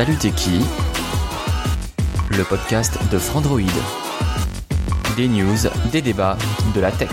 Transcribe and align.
Salut 0.00 0.16
t'es 0.16 0.30
qui? 0.30 0.60
Le 2.30 2.42
podcast 2.44 2.96
de 3.12 3.18
Frandroid. 3.18 3.60
Des 5.14 5.28
news, 5.28 5.58
des 5.92 6.00
débats, 6.00 6.38
de 6.74 6.80
la 6.80 6.90
tech. 6.90 7.10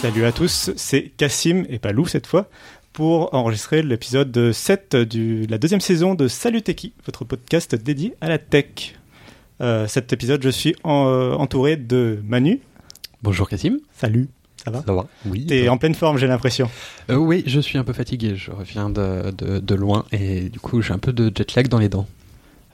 Salut 0.00 0.24
à 0.24 0.32
tous, 0.32 0.70
c'est 0.76 1.10
Cassim 1.16 1.64
et 1.68 1.78
pas 1.78 1.92
Lou 1.92 2.06
cette 2.06 2.26
fois 2.26 2.48
pour 2.92 3.34
enregistrer 3.34 3.82
l'épisode 3.82 4.52
7 4.52 4.94
de 4.96 5.46
la 5.50 5.58
deuxième 5.58 5.80
saison 5.80 6.14
de 6.14 6.28
Salut 6.28 6.62
Techie, 6.62 6.92
votre 7.04 7.24
podcast 7.24 7.74
dédié 7.74 8.14
à 8.20 8.28
la 8.28 8.38
tech. 8.38 8.94
Euh, 9.60 9.86
cet 9.86 10.12
épisode, 10.12 10.42
je 10.42 10.48
suis 10.50 10.74
en- 10.84 11.08
euh, 11.08 11.32
entouré 11.34 11.76
de 11.76 12.20
Manu. 12.24 12.60
Bonjour 13.22 13.48
Cassim. 13.48 13.78
Salut, 13.92 14.28
ça 14.66 14.70
va 14.72 14.82
Ça 14.86 14.92
va 14.92 15.06
Oui. 15.26 15.46
T'es 15.46 15.68
en 15.70 15.78
pleine 15.78 15.94
forme, 15.94 16.18
j'ai 16.18 16.26
l'impression. 16.26 16.68
Euh, 17.10 17.14
oui, 17.16 17.42
je 17.46 17.60
suis 17.60 17.78
un 17.78 17.84
peu 17.84 17.92
fatigué. 17.94 18.34
Je 18.36 18.50
reviens 18.50 18.90
de, 18.90 19.30
de, 19.30 19.58
de 19.60 19.74
loin 19.74 20.04
et 20.12 20.48
du 20.50 20.60
coup 20.60 20.82
j'ai 20.82 20.92
un 20.92 20.98
peu 20.98 21.12
de 21.14 21.32
jet 21.34 21.54
lag 21.54 21.68
dans 21.68 21.78
les 21.78 21.88
dents. 21.88 22.06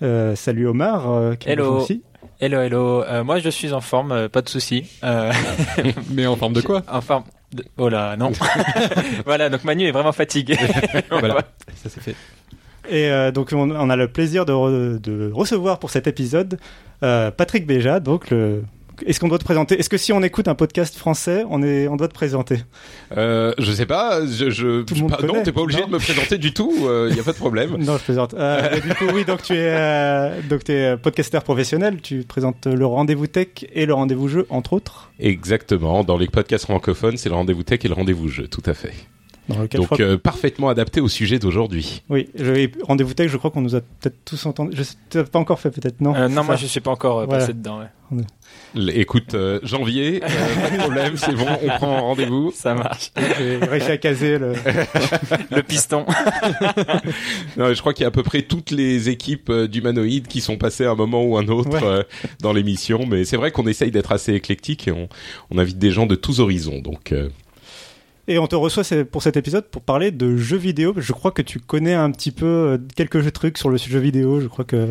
Euh, 0.03 0.35
salut 0.35 0.67
Omar, 0.67 1.09
euh, 1.11 1.35
qui 1.37 1.49
Hello. 1.49 1.75
aussi. 1.81 2.03
Hello, 2.41 2.61
hello. 2.61 3.03
Euh, 3.05 3.23
moi, 3.23 3.39
je 3.39 3.49
suis 3.51 3.73
en 3.73 3.81
forme, 3.81 4.11
euh, 4.11 4.29
pas 4.29 4.43
de 4.43 4.49
souci. 4.49 4.85
Euh, 5.05 5.31
Mais 6.11 6.27
en 6.27 6.35
forme 6.35 6.55
de 6.55 6.61
quoi 6.63 6.83
En 6.91 7.01
forme. 7.01 7.23
de- 7.53 7.65
Oh 7.77 7.89
là, 7.89 8.17
non. 8.17 8.33
voilà, 9.27 9.49
donc 9.49 9.63
Manu 9.63 9.85
est 9.87 9.93
vraiment 9.93 10.11
fatigué. 10.13 10.57
Voilà, 11.11 11.37
ça 11.77 11.89
c'est 11.89 12.01
fait. 12.01 12.17
Et 12.91 13.11
euh, 13.13 13.31
donc 13.31 13.51
on, 13.53 13.71
on 13.71 13.91
a 13.91 13.95
le 13.97 14.09
plaisir 14.09 14.45
de, 14.45 14.53
re- 14.53 15.01
de 15.01 15.31
recevoir 15.33 15.79
pour 15.79 15.91
cet 15.91 16.09
épisode 16.09 16.59
euh, 17.05 17.31
Patrick 17.31 17.65
Béja. 17.65 18.01
Donc 18.01 18.31
le... 18.31 18.65
Est-ce 19.07 19.21
qu'on 19.21 19.29
doit 19.29 19.39
te 19.39 19.45
présenter 19.45 19.79
Est-ce 19.79 19.89
que 19.89 19.97
si 19.97 20.13
on 20.13 20.23
écoute 20.23 20.49
un 20.49 20.55
podcast 20.55 20.97
français, 20.97 21.45
on, 21.51 21.63
est, 21.63 21.89
on 21.89 21.97
doit 21.97 22.09
te 22.09 22.15
présenter? 22.15 22.59
Euh, 23.17 23.53
je 23.59 23.73
sais 23.73 23.87
pas, 23.87 24.25
je, 24.27 24.51
je 24.51 24.83
Tout 24.83 24.95
monde 24.97 25.11
pas- 25.11 25.17
connaît, 25.17 25.33
non, 25.33 25.43
t'es 25.43 25.53
pas 25.53 25.61
obligé 25.63 25.81
non 25.81 25.87
de 25.89 25.93
me 25.93 25.99
présenter 25.99 26.39
du 26.39 26.53
tout, 26.55 26.73
il 27.11 27.17
y 27.17 27.21
a 27.21 27.23
pas 27.23 27.33
de 27.33 27.37
problème. 27.37 27.77
Non, 27.79 27.97
je 27.99 28.05
plaisante. 28.05 28.35
Euh, 28.35 28.81
du 28.81 28.95
coup, 28.95 29.05
oui, 29.13 29.25
donc 29.25 29.43
tu 29.43 29.55
es, 29.55 29.57
euh, 29.77 30.41
donc 30.49 30.65
tu 30.65 30.73
es 30.73 30.97
podcasteur 30.97 31.43
professionnel. 31.43 32.01
Tu 32.03 32.23
présentes 32.23 32.67
le 32.67 32.87
rendez-vous 32.87 33.27
tech 33.27 33.49
et 33.73 33.87
le 33.87 33.95
rendez-vous 33.95 34.29
jeu, 34.29 34.47
entre 34.51 34.73
autres. 34.75 35.11
Exactement, 35.19 36.05
dans 36.05 36.17
les 36.17 36.29
podcasts 36.29 36.65
francophones, 36.65 37.17
c'est 37.17 37.29
le 37.29 37.35
rendez-vous 37.35 37.63
tech 37.63 37.81
et 37.85 37.89
le 37.89 37.95
rendez-vous 37.95 38.29
jeu, 38.29 38.47
tout 38.49 38.63
à 38.67 38.75
fait. 38.75 38.93
Dans 39.49 39.59
lequel 39.61 39.81
Donc 39.81 39.89
je 39.91 39.95
crois- 39.97 40.07
euh, 40.07 40.17
parfaitement 40.19 40.69
adapté 40.69 41.01
au 41.01 41.09
sujet 41.09 41.39
d'aujourd'hui. 41.39 42.03
Oui, 42.09 42.29
rendez-vous 42.83 43.13
tech, 43.15 43.31
je 43.31 43.37
crois 43.37 43.51
qu'on 43.51 43.61
nous 43.61 43.75
a 43.75 43.81
peut-être 43.81 44.17
tous 44.25 44.47
entendus. 44.47 44.77
Je 44.77 44.83
sais, 44.85 45.25
pas 45.25 45.39
encore 45.41 45.59
fait, 45.59 45.71
peut-être, 45.71 46.01
non 46.01 46.15
Euh, 46.15 46.29
non, 46.29 46.45
moi, 46.45 46.55
je 46.57 46.67
suis 46.67 46.81
pas 46.81 46.93
encore 46.93 47.21
euh, 47.21 47.25
Voilà. 47.27 47.41
passé 47.41 47.53
dedans. 47.55 47.81
ouais. 47.81 47.87
Écoute, 48.95 49.33
euh, 49.35 49.59
janvier, 49.63 50.23
euh, 50.23 50.29
pas 50.63 50.71
de 50.71 50.79
problème, 50.83 51.17
c'est 51.17 51.33
bon, 51.35 51.47
on 51.63 51.69
prend 51.79 52.03
rendez-vous. 52.03 52.53
Ça 52.55 52.75
marche. 52.75 53.11
J'ai 53.39 53.57
réussi 53.57 53.91
à 53.91 53.97
caser 53.97 54.39
le. 54.39 54.53
Le 55.51 55.63
piston. 55.63 56.05
Non, 57.57 57.73
je 57.73 57.81
crois 57.81 57.93
qu'il 57.95 58.03
y 58.03 58.05
a 58.05 58.09
à 58.09 58.13
peu 58.13 58.23
près 58.23 58.43
toutes 58.43 58.71
les 58.71 59.09
équipes 59.09 59.51
d'humanoïdes 59.53 60.27
qui 60.27 60.41
sont 60.41 60.57
passées 60.57 60.85
à 60.85 60.91
un 60.91 60.95
moment 60.95 61.25
ou 61.25 61.37
un 61.37 61.49
autre 61.49 61.71
Ouais. 61.73 61.81
euh, 61.83 62.03
dans 62.41 62.53
l'émission, 62.53 63.07
mais 63.07 63.25
c'est 63.25 63.37
vrai 63.37 63.51
qu'on 63.51 63.67
essaye 63.67 63.91
d'être 63.91 64.13
assez 64.13 64.35
éclectique 64.35 64.89
et 64.89 64.93
on, 64.93 65.09
on 65.51 65.59
invite 65.59 65.79
des 65.79 65.91
gens 65.91 66.07
de 66.07 66.15
tous 66.15 66.41
horizons. 66.41 66.81
Donc 66.81 67.13
euh, 67.13 67.29
Et 68.33 68.39
on 68.39 68.47
te 68.47 68.57
reçoit 68.57 68.83
pour 69.11 69.23
cet 69.23 69.37
épisode 69.37 69.67
pour 69.67 69.83
parler 69.83 70.11
de 70.11 70.39
jeux 70.39 70.57
vidéo. 70.57 70.95
Je 70.97 71.13
crois 71.13 71.33
que 71.33 71.43
tu 71.43 71.61
connais 71.61 71.93
un 71.93 72.11
petit 72.11 72.31
peu 72.31 72.47
euh, 72.47 72.79
quelques 72.97 73.31
trucs 73.35 73.59
sur 73.59 73.69
le 73.69 73.77
jeu 73.77 73.99
vidéo. 73.99 74.41
Je 74.41 74.47
crois 74.47 74.65
que. 74.65 74.89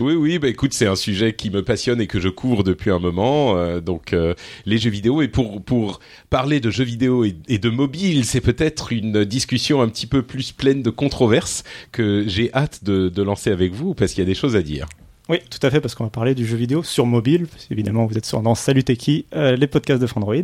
Oui, 0.00 0.14
oui, 0.14 0.38
bah 0.38 0.48
écoute, 0.48 0.72
c'est 0.72 0.86
un 0.86 0.96
sujet 0.96 1.34
qui 1.34 1.50
me 1.50 1.62
passionne 1.62 2.00
et 2.00 2.06
que 2.06 2.18
je 2.18 2.30
couvre 2.30 2.64
depuis 2.64 2.90
un 2.90 2.98
moment. 2.98 3.58
euh, 3.58 3.82
donc, 3.82 4.14
euh, 4.14 4.32
les 4.64 4.78
jeux 4.78 4.88
vidéo 4.88 5.20
et 5.20 5.28
pour 5.28 5.62
pour 5.62 6.00
parler 6.30 6.60
de 6.60 6.70
jeux 6.70 6.84
vidéo 6.84 7.24
et, 7.26 7.36
et 7.48 7.58
de 7.58 7.68
mobile, 7.68 8.24
c'est 8.24 8.40
peut-être 8.40 8.90
une 8.90 9.26
discussion 9.26 9.82
un 9.82 9.88
petit 9.90 10.06
peu 10.06 10.22
plus 10.22 10.52
pleine 10.52 10.82
de 10.82 10.88
controverses 10.88 11.64
que 11.92 12.24
j'ai 12.26 12.50
hâte 12.54 12.84
de, 12.84 13.10
de 13.10 13.22
lancer 13.22 13.50
avec 13.50 13.74
vous 13.74 13.92
parce 13.92 14.12
qu'il 14.14 14.22
y 14.22 14.26
a 14.26 14.30
des 14.30 14.34
choses 14.34 14.56
à 14.56 14.62
dire. 14.62 14.86
Oui, 15.28 15.40
tout 15.50 15.58
à 15.66 15.70
fait, 15.70 15.82
parce 15.82 15.94
qu'on 15.94 16.04
va 16.04 16.10
parler 16.10 16.34
du 16.34 16.46
jeu 16.46 16.56
vidéo 16.56 16.82
sur 16.82 17.04
mobile. 17.04 17.48
Parce 17.48 17.66
qu'évidemment, 17.66 18.06
vous 18.06 18.16
êtes 18.16 18.24
sur 18.24 18.40
dans 18.40 18.54
Salut 18.54 18.82
Techie, 18.82 19.26
euh, 19.34 19.56
les 19.56 19.66
podcasts 19.66 20.00
de 20.00 20.06
Frandroid. 20.06 20.36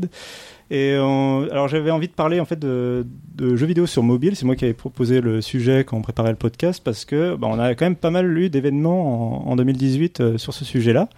Alors, 0.70 1.68
j'avais 1.68 1.90
envie 1.90 2.08
de 2.08 2.12
parler 2.12 2.40
en 2.40 2.44
fait 2.44 2.58
de, 2.58 3.06
jeux 3.38 3.66
vidéo 3.66 3.86
sur 3.86 4.02
mobile. 4.02 4.36
C'est 4.36 4.46
moi 4.46 4.56
qui 4.56 4.64
avais 4.64 4.74
proposé 4.74 5.20
le 5.20 5.40
sujet 5.40 5.84
quand 5.84 5.96
on 5.96 6.02
préparait 6.02 6.30
le 6.30 6.36
podcast 6.36 6.82
parce 6.82 7.04
que 7.04 7.36
bah, 7.36 7.48
on 7.50 7.58
a 7.58 7.74
quand 7.74 7.86
même 7.86 7.96
pas 7.96 8.10
mal 8.10 8.36
eu 8.38 8.48
d'événements 8.48 9.46
en, 9.46 9.52
en 9.52 9.56
2018 9.56 10.20
euh, 10.20 10.38
sur 10.38 10.54
ce 10.54 10.64
sujet-là. 10.64 11.08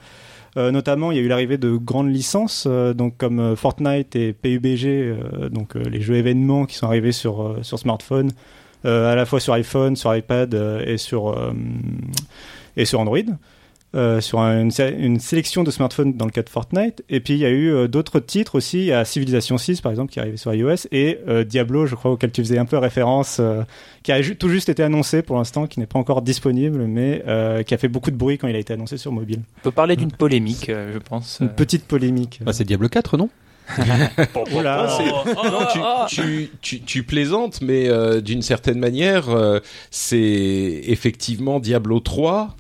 Euh, 0.57 0.71
notamment, 0.71 1.13
il 1.13 1.19
y 1.19 1.21
a 1.21 1.23
eu 1.23 1.29
l'arrivée 1.29 1.59
de 1.59 1.77
grandes 1.77 2.11
licences, 2.11 2.65
euh, 2.67 2.95
donc 2.95 3.19
comme 3.19 3.57
Fortnite 3.57 4.17
et 4.17 4.33
PUBG, 4.33 5.51
donc 5.51 5.75
les 5.75 6.01
jeux 6.01 6.15
événements 6.15 6.65
qui 6.65 6.77
sont 6.77 6.87
arrivés 6.87 7.13
sur 7.13 7.59
sur 7.63 7.79
smartphone, 7.79 8.31
à 8.85 9.15
la 9.15 9.27
fois 9.27 9.39
sur 9.39 9.53
iPhone, 9.53 9.97
sur 9.97 10.15
iPad 10.15 10.55
et 10.87 10.97
sur 10.97 11.37
et 12.77 12.85
sur 12.85 13.01
Android. 13.01 13.19
Euh, 13.97 14.21
sur 14.21 14.41
un- 14.41 14.61
une, 14.63 14.71
sé- 14.71 14.95
une 14.99 15.19
sélection 15.19 15.65
de 15.65 15.71
smartphones 15.71 16.13
dans 16.17 16.27
le 16.27 16.31
cas 16.31 16.43
de 16.43 16.49
Fortnite. 16.49 17.03
Et 17.09 17.21
puis 17.21 17.35
il 17.35 17.39
y 17.41 17.45
a 17.47 17.51
eu 17.51 17.73
euh, 17.73 17.89
d'autres 17.89 18.21
titres 18.21 18.55
aussi. 18.57 18.79
Il 18.81 18.85
y 18.87 18.93
a 18.93 19.05
Civilization 19.05 19.59
6 19.59 19.81
par 19.81 19.91
exemple 19.91 20.13
qui 20.13 20.19
est 20.19 20.23
arrivé 20.23 20.37
sur 20.37 20.53
iOS 20.55 20.87
et 20.93 21.19
euh, 21.29 21.43
Diablo, 21.45 21.87
je 21.87 21.95
crois, 21.95 22.11
auquel 22.13 22.31
tu 22.31 22.43
faisais 22.43 22.59
un 22.59 22.65
peu 22.67 22.77
référence, 22.79 23.39
euh, 23.41 23.63
qui 24.03 24.13
a 24.13 24.21
ju- 24.23 24.37
tout 24.37 24.49
juste 24.49 24.69
été 24.69 24.83
annoncé 24.83 25.23
pour 25.23 25.37
l'instant, 25.37 25.67
qui 25.67 25.81
n'est 25.81 25.87
pas 25.87 25.99
encore 25.99 26.23
disponible, 26.23 26.85
mais 26.87 27.23
euh, 27.27 27.63
qui 27.63 27.75
a 27.75 27.79
fait 27.79 27.89
beaucoup 27.89 28.11
de 28.11 28.17
bruit 28.17 28.39
quand 28.39 28.49
il 28.49 28.55
a 28.55 28.59
été 28.59 28.73
annoncé 28.75 28.97
sur 28.99 29.11
mobile. 29.13 29.41
On 29.59 29.63
peut 29.63 29.71
parler 29.73 29.97
d'une 29.97 30.13
polémique, 30.13 30.69
euh, 30.69 30.93
je 30.93 30.99
pense. 30.99 31.39
Une 31.41 31.49
petite 31.49 31.85
polémique. 31.87 32.41
Bah, 32.45 32.53
c'est 32.53 32.65
Diablo 32.65 32.89
4, 32.89 33.17
non? 33.17 33.31
Oula. 34.55 34.89
c'est- 34.97 35.05
non, 35.07 35.67
tu, 36.09 36.15
tu, 36.15 36.51
tu, 36.61 36.81
tu 36.83 37.03
plaisantes, 37.03 37.61
mais 37.63 37.89
euh, 37.89 38.21
d'une 38.21 38.43
certaine 38.43 38.79
manière, 38.79 39.29
euh, 39.31 39.59
c'est 39.91 40.83
effectivement 40.87 41.59
Diablo 41.61 42.01
3 42.01 42.55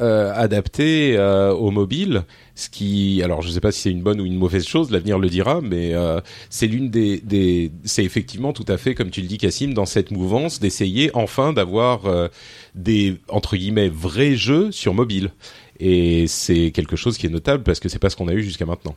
euh, 0.00 0.32
adapté 0.34 1.16
euh, 1.18 1.52
au 1.52 1.70
mobile. 1.70 2.24
Ce 2.54 2.70
qui, 2.70 3.22
alors 3.22 3.42
je 3.42 3.50
sais 3.50 3.60
pas 3.60 3.70
si 3.72 3.82
c'est 3.82 3.90
une 3.90 4.02
bonne 4.02 4.22
ou 4.22 4.24
une 4.24 4.36
mauvaise 4.36 4.66
chose, 4.66 4.90
l'avenir 4.90 5.18
le 5.18 5.28
dira, 5.28 5.60
mais 5.60 5.92
euh, 5.92 6.18
c'est 6.48 6.66
l'une 6.66 6.88
des, 6.88 7.20
des, 7.20 7.70
c'est 7.84 8.02
effectivement 8.02 8.54
tout 8.54 8.64
à 8.68 8.78
fait 8.78 8.94
comme 8.94 9.10
tu 9.10 9.20
le 9.20 9.26
dis, 9.26 9.36
Cassim, 9.36 9.74
dans 9.74 9.84
cette 9.84 10.10
mouvance 10.10 10.60
d'essayer 10.60 11.10
enfin 11.12 11.52
d'avoir 11.52 12.30
des 12.74 13.18
entre 13.28 13.56
guillemets 13.56 13.90
vrais 13.90 14.34
jeux 14.34 14.72
sur 14.72 14.94
mobile. 14.94 15.30
Et 15.78 16.26
c'est 16.26 16.70
quelque 16.70 16.96
chose 16.96 17.18
qui 17.18 17.26
est 17.26 17.30
notable 17.30 17.62
parce 17.62 17.78
que 17.78 17.90
c'est 17.90 17.98
pas 17.98 18.08
ce 18.10 18.16
qu'on 18.16 18.28
a 18.28 18.32
eu 18.32 18.42
jusqu'à 18.42 18.64
maintenant. 18.64 18.96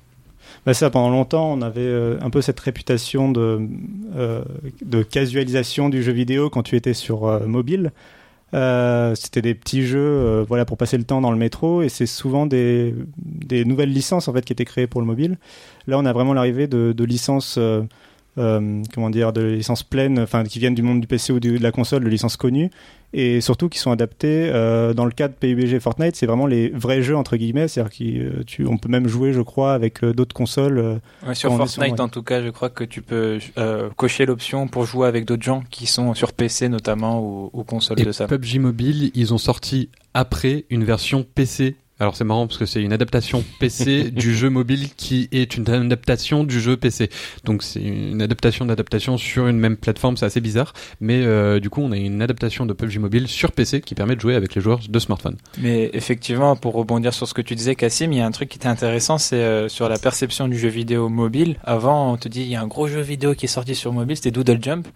Bah 0.65 0.73
ça, 0.73 0.89
pendant 0.89 1.09
longtemps, 1.09 1.51
on 1.51 1.61
avait 1.61 2.17
un 2.21 2.29
peu 2.29 2.41
cette 2.41 2.59
réputation 2.59 3.31
de, 3.31 3.67
de 4.81 5.03
casualisation 5.03 5.89
du 5.89 6.01
jeu 6.01 6.13
vidéo 6.13 6.49
quand 6.49 6.63
tu 6.63 6.77
étais 6.77 6.93
sur 6.93 7.45
mobile. 7.47 7.91
Euh, 8.55 9.15
C'était 9.15 9.41
des 9.41 9.53
petits 9.53 9.85
jeux, 9.85 9.99
euh, 9.99 10.45
voilà, 10.47 10.65
pour 10.65 10.77
passer 10.77 10.97
le 10.97 11.03
temps 11.03 11.21
dans 11.21 11.31
le 11.31 11.37
métro, 11.37 11.81
et 11.81 11.89
c'est 11.89 12.05
souvent 12.05 12.45
des, 12.45 12.95
nouvelles 13.65 13.91
licences 13.91 14.27
en 14.27 14.33
fait 14.33 14.45
qui 14.45 14.53
étaient 14.53 14.65
créées 14.65 14.87
pour 14.87 15.01
le 15.01 15.07
mobile. 15.07 15.37
Là, 15.87 15.99
on 15.99 16.05
a 16.05 16.13
vraiment 16.13 16.33
l'arrivée 16.33 16.67
de, 16.67 17.03
licences, 17.03 17.57
euh, 17.57 17.83
euh, 18.37 18.81
comment 18.93 19.09
dire, 19.09 19.33
de 19.33 19.41
licences 19.41 19.83
pleines, 19.83 20.19
enfin 20.19 20.43
qui 20.43 20.59
viennent 20.59 20.75
du 20.75 20.83
monde 20.83 21.01
du 21.01 21.07
PC 21.07 21.33
ou 21.33 21.39
de 21.39 21.57
la 21.57 21.71
console, 21.71 22.03
de 22.03 22.09
licences 22.09 22.37
connues, 22.37 22.69
et 23.17 23.39
surtout 23.39 23.69
qui 23.69 23.79
sont 23.79 23.91
adaptées 23.91 24.49
euh, 24.53 24.93
dans 24.93 25.05
le 25.05 25.11
cas 25.11 25.29
de 25.29 25.33
PUBG 25.33 25.79
Fortnite. 25.79 26.17
C'est 26.17 26.25
vraiment 26.25 26.47
les 26.47 26.67
vrais 26.69 27.01
jeux 27.01 27.15
entre 27.15 27.37
guillemets, 27.37 27.69
c'est-à-dire 27.69 27.91
qu'on 28.67 28.77
peut 28.77 28.89
même 28.89 29.07
jouer, 29.07 29.31
je 29.31 29.39
crois, 29.41 29.73
avec 29.73 30.03
euh, 30.03 30.13
d'autres 30.13 30.35
consoles. 30.35 30.77
euh, 30.77 30.95
Ouais, 31.25 31.33
sur 31.33 31.55
Fortnite, 31.55 31.93
ouais. 31.93 32.01
en 32.01 32.09
tout 32.09 32.23
cas, 32.23 32.43
je 32.43 32.49
crois 32.49 32.69
que 32.69 32.83
tu 32.83 33.01
peux 33.01 33.39
euh, 33.57 33.89
cocher 33.95 34.25
l'option 34.25 34.67
pour 34.67 34.85
jouer 34.85 35.07
avec 35.07 35.23
d'autres 35.25 35.43
gens 35.43 35.63
qui 35.71 35.85
sont 35.87 36.13
sur 36.13 36.33
PC 36.33 36.67
notamment 36.67 37.21
ou, 37.21 37.49
ou 37.53 37.63
console 37.63 38.01
Et 38.01 38.03
de 38.03 38.11
ça. 38.11 38.27
PUBG 38.27 38.59
Mobile, 38.59 39.11
ils 39.15 39.33
ont 39.33 39.37
sorti 39.37 39.89
après 40.13 40.65
une 40.69 40.83
version 40.83 41.25
PC 41.35 41.75
Alors 41.99 42.15
c'est 42.17 42.25
marrant 42.25 42.45
parce 42.45 42.57
que 42.57 42.65
c'est 42.65 42.81
une 42.81 42.91
adaptation 42.91 43.43
PC 43.59 44.11
du 44.11 44.35
jeu 44.35 44.49
mobile 44.49 44.89
qui 44.97 45.29
est 45.31 45.55
une 45.55 45.69
adaptation 45.69 46.43
du 46.43 46.59
jeu 46.59 46.75
PC. 46.75 47.09
Donc 47.45 47.63
c'est 47.63 47.81
une 47.81 48.21
adaptation 48.21 48.65
d'adaptation 48.65 49.17
sur 49.17 49.47
une 49.47 49.57
même 49.57 49.77
plateforme, 49.77 50.17
c'est 50.17 50.25
assez 50.25 50.41
bizarre. 50.41 50.73
Mais 50.99 51.23
euh, 51.23 51.59
du 51.59 51.69
coup 51.69 51.81
on 51.81 51.91
a 51.91 51.97
une 51.97 52.21
adaptation 52.21 52.65
de 52.65 52.73
PUBG 52.73 52.99
Mobile 52.99 53.27
sur 53.27 53.53
PC 53.53 53.81
qui 53.81 53.95
permet 53.95 54.15
de 54.15 54.21
jouer 54.21 54.35
avec 54.35 54.55
les 54.55 54.61
joueurs 54.61 54.81
de 54.87 54.99
smartphone. 54.99 55.37
Mais 55.57 55.89
effectivement, 55.93 56.55
pour 56.55 56.73
rebondir 56.73 57.13
sur 57.13 57.27
ce 57.27 57.33
que 57.33 57.41
tu 57.41 57.55
disais, 57.55 57.75
Cassim, 57.75 58.11
il 58.11 58.17
y 58.17 58.21
a 58.21 58.25
un 58.25 58.31
truc 58.31 58.49
qui 58.49 58.57
était 58.57 58.67
intéressant, 58.67 59.17
c'est 59.17 59.37
euh, 59.37 59.69
sur 59.69 59.87
la 59.87 59.97
perception 59.97 60.47
du 60.47 60.57
jeu 60.57 60.69
vidéo 60.69 61.07
mobile. 61.07 61.57
Avant, 61.63 62.11
on 62.11 62.17
te 62.17 62.27
dit, 62.27 62.41
il 62.41 62.47
y 62.47 62.55
a 62.55 62.61
un 62.61 62.67
gros 62.67 62.87
jeu 62.87 63.01
vidéo 63.01 63.35
qui 63.35 63.45
est 63.45 63.49
sorti 63.49 63.73
sur 63.73 63.93
mobile, 63.93 64.17
c'était 64.17 64.31
Doodle 64.31 64.59
Jump, 64.61 64.87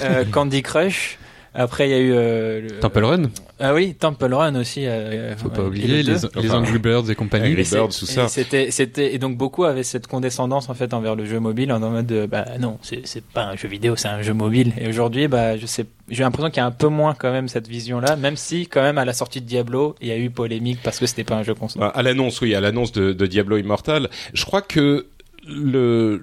euh, 0.00 0.24
Candy 0.30 0.62
Crush. 0.62 1.18
Après, 1.60 1.88
il 1.88 1.90
y 1.90 1.94
a 1.94 1.98
eu 1.98 2.12
euh, 2.12 2.60
le- 2.60 2.78
Temple 2.80 3.04
Run, 3.04 3.22
Ah 3.58 3.74
oui, 3.74 3.94
Temple 3.98 4.32
Run 4.32 4.54
aussi. 4.54 4.86
euh, 4.86 5.34
faut 5.36 5.48
ouais, 5.48 5.54
pas 5.56 5.62
oublier 5.64 6.02
le 6.04 6.12
les, 6.14 6.42
les 6.42 6.50
Angry 6.52 6.78
Birds 6.78 7.10
et 7.10 7.16
compagnie. 7.16 7.50
Angry 7.50 7.64
Birds, 7.68 7.88
tout 7.88 8.04
et 8.04 8.12
ça. 8.12 8.28
C'était, 8.28 8.70
c'était, 8.70 9.12
et 9.14 9.18
donc 9.18 9.36
beaucoup 9.36 9.64
avaient 9.64 9.82
cette 9.82 10.06
condescendance 10.06 10.68
en 10.70 10.74
fait 10.74 10.94
envers 10.94 11.16
le 11.16 11.24
jeu 11.24 11.40
mobile 11.40 11.72
en 11.72 11.80
mode 11.80 12.06
de, 12.06 12.26
bah 12.26 12.44
non, 12.60 12.78
c'est, 12.82 13.04
c'est 13.06 13.24
pas 13.24 13.44
un 13.46 13.56
jeu 13.56 13.66
vidéo, 13.68 13.96
c'est 13.96 14.06
un 14.08 14.22
jeu 14.22 14.32
mobile. 14.34 14.72
Et 14.80 14.88
aujourd'hui, 14.88 15.26
bah 15.26 15.56
je 15.56 15.66
sais, 15.66 15.84
j'ai 16.08 16.22
l'impression 16.22 16.48
qu'il 16.50 16.58
y 16.58 16.60
a 16.60 16.66
un 16.66 16.70
peu 16.70 16.86
moins 16.88 17.14
quand 17.14 17.32
même 17.32 17.48
cette 17.48 17.66
vision-là, 17.66 18.14
même 18.14 18.36
si 18.36 18.68
quand 18.68 18.82
même 18.82 18.96
à 18.98 19.04
la 19.04 19.12
sortie 19.12 19.40
de 19.40 19.46
Diablo, 19.46 19.96
il 20.00 20.06
y 20.06 20.12
a 20.12 20.16
eu 20.16 20.30
polémique 20.30 20.78
parce 20.84 21.00
que 21.00 21.06
c'était 21.06 21.24
pas 21.24 21.34
un 21.34 21.42
jeu 21.42 21.54
console. 21.54 21.80
Bah, 21.80 21.92
à 21.92 22.02
l'annonce, 22.02 22.40
oui, 22.40 22.54
à 22.54 22.60
l'annonce 22.60 22.92
de, 22.92 23.12
de 23.12 23.26
Diablo 23.26 23.56
Immortal, 23.56 24.08
je 24.32 24.44
crois 24.44 24.62
que 24.62 25.06
le 25.46 26.22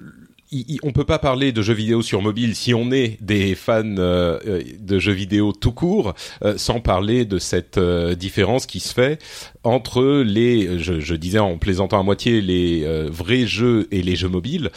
il- 0.50 0.78
on 0.82 0.92
peut 0.92 1.04
pas 1.04 1.18
parler 1.18 1.52
de 1.52 1.62
jeux 1.62 1.74
vidéo 1.74 2.02
sur 2.02 2.22
mobile 2.22 2.54
si 2.54 2.74
on 2.74 2.90
est 2.92 3.18
des 3.20 3.54
fans 3.54 3.82
euh, 3.98 4.38
euh, 4.46 4.62
de 4.78 4.98
jeux 4.98 5.12
vidéo 5.12 5.52
tout 5.52 5.72
court, 5.72 6.14
euh, 6.44 6.56
sans 6.56 6.80
parler 6.80 7.24
de 7.24 7.38
cette 7.38 7.78
différence 7.78 8.66
qui 8.66 8.80
se 8.80 8.94
fait 8.94 9.20
entre 9.64 10.22
les, 10.24 10.78
je, 10.78 11.14
disais 11.14 11.38
en 11.38 11.58
plaisantant 11.58 11.98
à 11.98 12.02
moitié, 12.02 12.40
les 12.40 12.84
vrais 13.08 13.46
jeux 13.46 13.88
et 13.90 14.02
les 14.02 14.16
jeux 14.16 14.28
mobiles. 14.28 14.70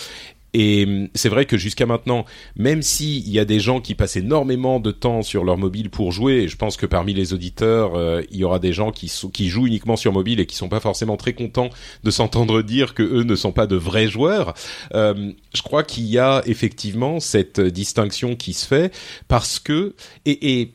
Et 0.53 0.85
hum, 0.85 1.07
c'est 1.13 1.29
vrai 1.29 1.45
que 1.45 1.57
jusqu'à 1.57 1.85
maintenant, 1.85 2.25
même 2.55 2.81
s'il 2.81 3.29
y 3.29 3.39
a 3.39 3.45
des 3.45 3.59
gens 3.59 3.81
qui 3.81 3.95
passent 3.95 4.15
énormément 4.15 4.79
de 4.79 4.91
temps 4.91 5.21
sur 5.21 5.43
leur 5.43 5.57
mobile 5.57 5.89
pour 5.89 6.11
jouer, 6.11 6.33
et 6.33 6.47
je 6.47 6.57
pense 6.57 6.77
que 6.77 6.85
parmi 6.85 7.13
les 7.13 7.33
auditeurs, 7.33 7.95
euh, 7.95 8.21
il 8.31 8.37
y 8.37 8.43
aura 8.43 8.59
des 8.59 8.73
gens 8.73 8.91
qui, 8.91 9.11
qui 9.33 9.49
jouent 9.49 9.67
uniquement 9.67 9.95
sur 9.95 10.13
mobile 10.13 10.39
et 10.39 10.45
qui 10.45 10.55
sont 10.55 10.69
pas 10.69 10.79
forcément 10.79 11.17
très 11.17 11.33
contents 11.33 11.69
de 12.03 12.11
s'entendre 12.11 12.61
dire 12.61 12.93
que 12.93 13.03
eux 13.03 13.23
ne 13.23 13.35
sont 13.35 13.51
pas 13.51 13.67
de 13.67 13.75
vrais 13.75 14.07
joueurs. 14.07 14.53
Euh, 14.93 15.31
je 15.53 15.61
crois 15.61 15.83
qu'il 15.83 16.05
y 16.05 16.17
a 16.17 16.41
effectivement 16.45 17.19
cette 17.19 17.59
distinction 17.59 18.35
qui 18.35 18.53
se 18.53 18.65
fait 18.65 18.93
parce 19.27 19.59
que 19.59 19.95
et, 20.25 20.61
et 20.61 20.73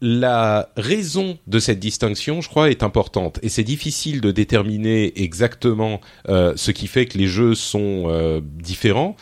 la 0.00 0.70
raison 0.76 1.38
de 1.46 1.58
cette 1.58 1.78
distinction, 1.78 2.40
je 2.40 2.48
crois, 2.48 2.70
est 2.70 2.82
importante. 2.82 3.38
Et 3.42 3.48
c'est 3.48 3.64
difficile 3.64 4.20
de 4.20 4.30
déterminer 4.30 5.22
exactement 5.22 6.00
euh, 6.28 6.54
ce 6.56 6.70
qui 6.70 6.86
fait 6.86 7.06
que 7.06 7.18
les 7.18 7.26
jeux 7.26 7.54
sont 7.54 8.04
euh, 8.06 8.40
différents. 8.42 9.16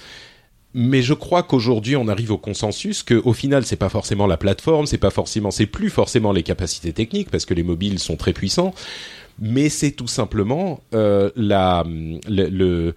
Mais 0.74 1.02
je 1.02 1.14
crois 1.14 1.42
qu'aujourd'hui, 1.42 1.96
on 1.96 2.06
arrive 2.06 2.30
au 2.30 2.38
consensus 2.38 3.02
que, 3.02 3.20
au 3.24 3.32
final, 3.32 3.64
c'est 3.64 3.76
pas 3.76 3.88
forcément 3.88 4.26
la 4.26 4.36
plateforme, 4.36 4.86
c'est 4.86 4.98
pas 4.98 5.10
forcément, 5.10 5.50
c'est 5.50 5.66
plus 5.66 5.90
forcément 5.90 6.30
les 6.30 6.42
capacités 6.42 6.92
techniques 6.92 7.30
parce 7.30 7.46
que 7.46 7.54
les 7.54 7.62
mobiles 7.62 7.98
sont 7.98 8.16
très 8.16 8.32
puissants, 8.32 8.74
mais 9.40 9.70
c'est 9.70 9.92
tout 9.92 10.06
simplement 10.06 10.80
euh, 10.94 11.30
la 11.36 11.84
le, 12.28 12.94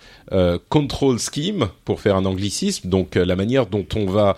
control 0.70 1.18
scheme 1.18 1.70
pour 1.86 2.02
faire 2.02 2.18
un 2.18 2.26
anglicisme, 2.26 2.90
donc 2.90 3.16
la 3.16 3.36
manière 3.36 3.68
dont 3.68 3.88
on 3.96 4.06
va 4.06 4.36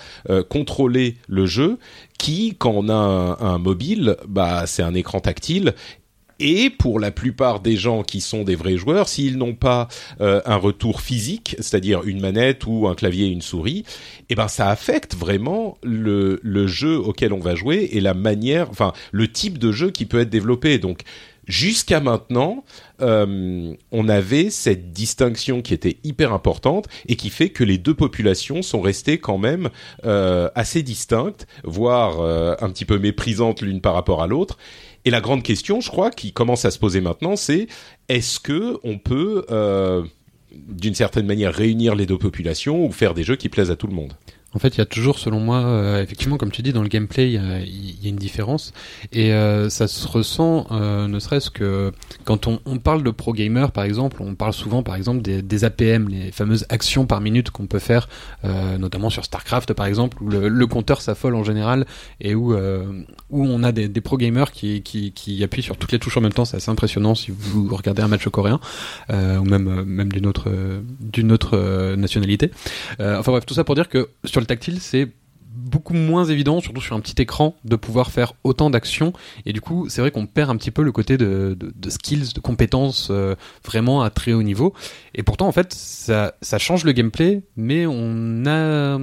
contrôler 0.49 1.15
le 1.27 1.45
jeu, 1.45 1.79
qui, 2.23 2.55
quand 2.57 2.71
on 2.73 2.87
a 2.87 2.93
un, 3.41 3.57
mobile, 3.57 4.15
bah 4.25 4.63
c'est 4.65 4.81
un 4.81 4.93
écran 4.93 5.19
tactile 5.19 5.73
et 6.39 6.69
pour 6.69 7.01
la 7.01 7.11
plupart 7.11 7.59
des 7.59 7.75
gens 7.75 8.01
qui 8.01 8.21
sont 8.21 8.45
des 8.45 8.55
vrais 8.55 8.77
joueurs, 8.77 9.09
s'ils 9.09 9.37
n'ont 9.37 9.55
pas 9.55 9.89
euh, 10.21 10.41
un 10.45 10.55
retour 10.55 11.01
physique, 11.01 11.57
c'est-à-dire 11.59 12.03
une 12.05 12.21
manette 12.21 12.65
ou 12.65 12.87
un 12.87 12.95
clavier 12.95 13.25
et 13.25 13.29
une 13.29 13.41
souris, 13.41 13.83
eh 14.29 14.35
ben 14.35 14.47
ça 14.47 14.69
affecte 14.69 15.15
vraiment 15.15 15.77
le, 15.83 16.39
le 16.43 16.65
jeu 16.65 16.97
auquel 16.97 17.33
on 17.33 17.39
va 17.39 17.55
jouer 17.55 17.89
et 17.91 17.99
la 17.99 18.13
manière, 18.13 18.69
enfin 18.69 18.93
le 19.11 19.29
type 19.29 19.57
de 19.57 19.73
jeu 19.73 19.91
qui 19.91 20.05
peut 20.05 20.21
être 20.21 20.29
développé. 20.29 20.77
Donc 20.77 21.01
jusqu'à 21.45 21.99
maintenant, 21.99 22.63
euh, 23.03 23.75
on 23.91 24.09
avait 24.09 24.49
cette 24.49 24.91
distinction 24.91 25.61
qui 25.61 25.73
était 25.73 25.97
hyper 26.03 26.33
importante 26.33 26.87
et 27.07 27.15
qui 27.15 27.29
fait 27.29 27.49
que 27.49 27.63
les 27.63 27.77
deux 27.77 27.93
populations 27.93 28.61
sont 28.61 28.81
restées 28.81 29.17
quand 29.17 29.37
même 29.37 29.69
euh, 30.05 30.49
assez 30.55 30.83
distinctes, 30.83 31.47
voire 31.63 32.21
euh, 32.21 32.55
un 32.61 32.69
petit 32.69 32.85
peu 32.85 32.97
méprisantes 32.97 33.61
l'une 33.61 33.81
par 33.81 33.93
rapport 33.93 34.23
à 34.23 34.27
l'autre. 34.27 34.57
Et 35.05 35.09
la 35.09 35.21
grande 35.21 35.43
question, 35.43 35.81
je 35.81 35.89
crois, 35.89 36.11
qui 36.11 36.31
commence 36.31 36.63
à 36.63 36.71
se 36.71 36.79
poser 36.79 37.01
maintenant, 37.01 37.35
c'est 37.35 37.67
est-ce 38.07 38.39
que 38.39 38.79
on 38.85 38.97
peut, 38.97 39.45
d'une 40.53 40.95
certaine 40.95 41.25
manière, 41.25 41.53
réunir 41.53 41.93
les 41.93 42.05
deux 42.05 42.17
populations 42.17 42.85
ou 42.85 42.91
faire 42.93 43.13
des 43.13 43.23
jeux 43.23 43.35
qui 43.35 43.49
plaisent 43.49 43.71
à 43.71 43.75
tout 43.75 43.87
le 43.87 43.95
monde? 43.95 44.13
En 44.55 44.59
fait, 44.59 44.75
il 44.75 44.77
y 44.77 44.81
a 44.81 44.85
toujours, 44.85 45.17
selon 45.17 45.39
moi, 45.39 45.57
euh, 45.57 46.03
effectivement, 46.03 46.37
comme 46.37 46.51
tu 46.51 46.61
dis, 46.61 46.73
dans 46.73 46.83
le 46.83 46.87
gameplay, 46.87 47.31
il 47.31 47.33
y 47.33 48.07
a, 48.07 48.09
une 48.09 48.15
différence. 48.15 48.71
Et 49.11 49.33
euh, 49.33 49.69
ça 49.69 49.87
se 49.87 50.07
ressent, 50.07 50.67
euh, 50.71 51.07
ne 51.07 51.19
serait-ce 51.19 51.49
que 51.49 51.91
quand 52.23 52.47
on, 52.47 52.59
parle 52.77 53.03
de 53.03 53.11
pro 53.11 53.33
gamer, 53.33 53.71
par 53.71 53.83
exemple, 53.83 54.21
on 54.21 54.35
parle 54.35 54.53
souvent, 54.53 54.83
par 54.83 54.95
exemple, 54.95 55.21
des, 55.21 55.63
APM, 55.63 56.09
les 56.09 56.31
fameuses 56.31 56.65
actions 56.69 57.05
par 57.05 57.21
minute 57.21 57.49
qu'on 57.49 57.67
peut 57.67 57.79
faire, 57.79 58.09
notamment 58.43 59.09
sur 59.09 59.23
StarCraft, 59.23 59.73
par 59.73 59.85
exemple, 59.85 60.21
où 60.21 60.29
le, 60.29 60.67
compteur 60.67 61.01
s'affole 61.01 61.35
en 61.35 61.43
général 61.43 61.85
et 62.19 62.35
où, 62.35 62.53
où 62.53 63.45
on 63.45 63.63
a 63.63 63.71
des, 63.71 64.01
pro 64.01 64.17
gamers 64.17 64.51
qui, 64.51 64.81
qui, 64.81 65.11
qui 65.13 65.43
appuient 65.43 65.61
sur 65.61 65.77
toutes 65.77 65.91
les 65.91 65.99
touches 65.99 66.17
en 66.17 66.21
même 66.21 66.33
temps. 66.33 66.45
C'est 66.45 66.57
assez 66.57 66.71
impressionnant 66.71 67.15
si 67.15 67.31
vous 67.31 67.73
regardez 67.73 68.01
un 68.01 68.07
match 68.07 68.27
coréen 68.27 68.59
ou 69.09 69.43
même, 69.43 69.83
même 69.83 70.11
d'une 70.11 70.25
autre, 70.25 70.51
d'une 70.99 71.31
autre 71.31 71.95
nationalité. 71.95 72.51
Enfin 72.99 73.31
bref, 73.31 73.45
tout 73.45 73.53
ça 73.53 73.63
pour 73.63 73.75
dire 73.75 73.87
que 73.87 74.09
sur 74.25 74.41
le 74.43 74.47
tactile, 74.47 74.79
c'est 74.79 75.09
beaucoup 75.55 75.93
moins 75.93 76.25
évident, 76.25 76.61
surtout 76.61 76.81
sur 76.81 76.95
un 76.95 76.99
petit 76.99 77.21
écran, 77.21 77.55
de 77.63 77.75
pouvoir 77.75 78.11
faire 78.11 78.33
autant 78.43 78.69
d'actions. 78.69 79.13
Et 79.45 79.53
du 79.53 79.61
coup, 79.61 79.87
c'est 79.89 80.01
vrai 80.01 80.11
qu'on 80.11 80.25
perd 80.25 80.49
un 80.49 80.55
petit 80.55 80.71
peu 80.71 80.83
le 80.83 80.91
côté 80.91 81.17
de, 81.17 81.57
skills, 81.87 82.33
de 82.33 82.39
compétences 82.39 83.09
euh, 83.11 83.35
vraiment 83.65 84.01
à 84.01 84.09
très 84.09 84.33
haut 84.33 84.43
niveau. 84.43 84.73
Et 85.13 85.23
pourtant, 85.23 85.47
en 85.47 85.51
fait, 85.51 85.73
ça 85.73 86.57
change 86.57 86.83
le 86.83 86.91
gameplay, 86.91 87.43
mais 87.55 87.85
on 87.87 88.45
a, 88.45 88.97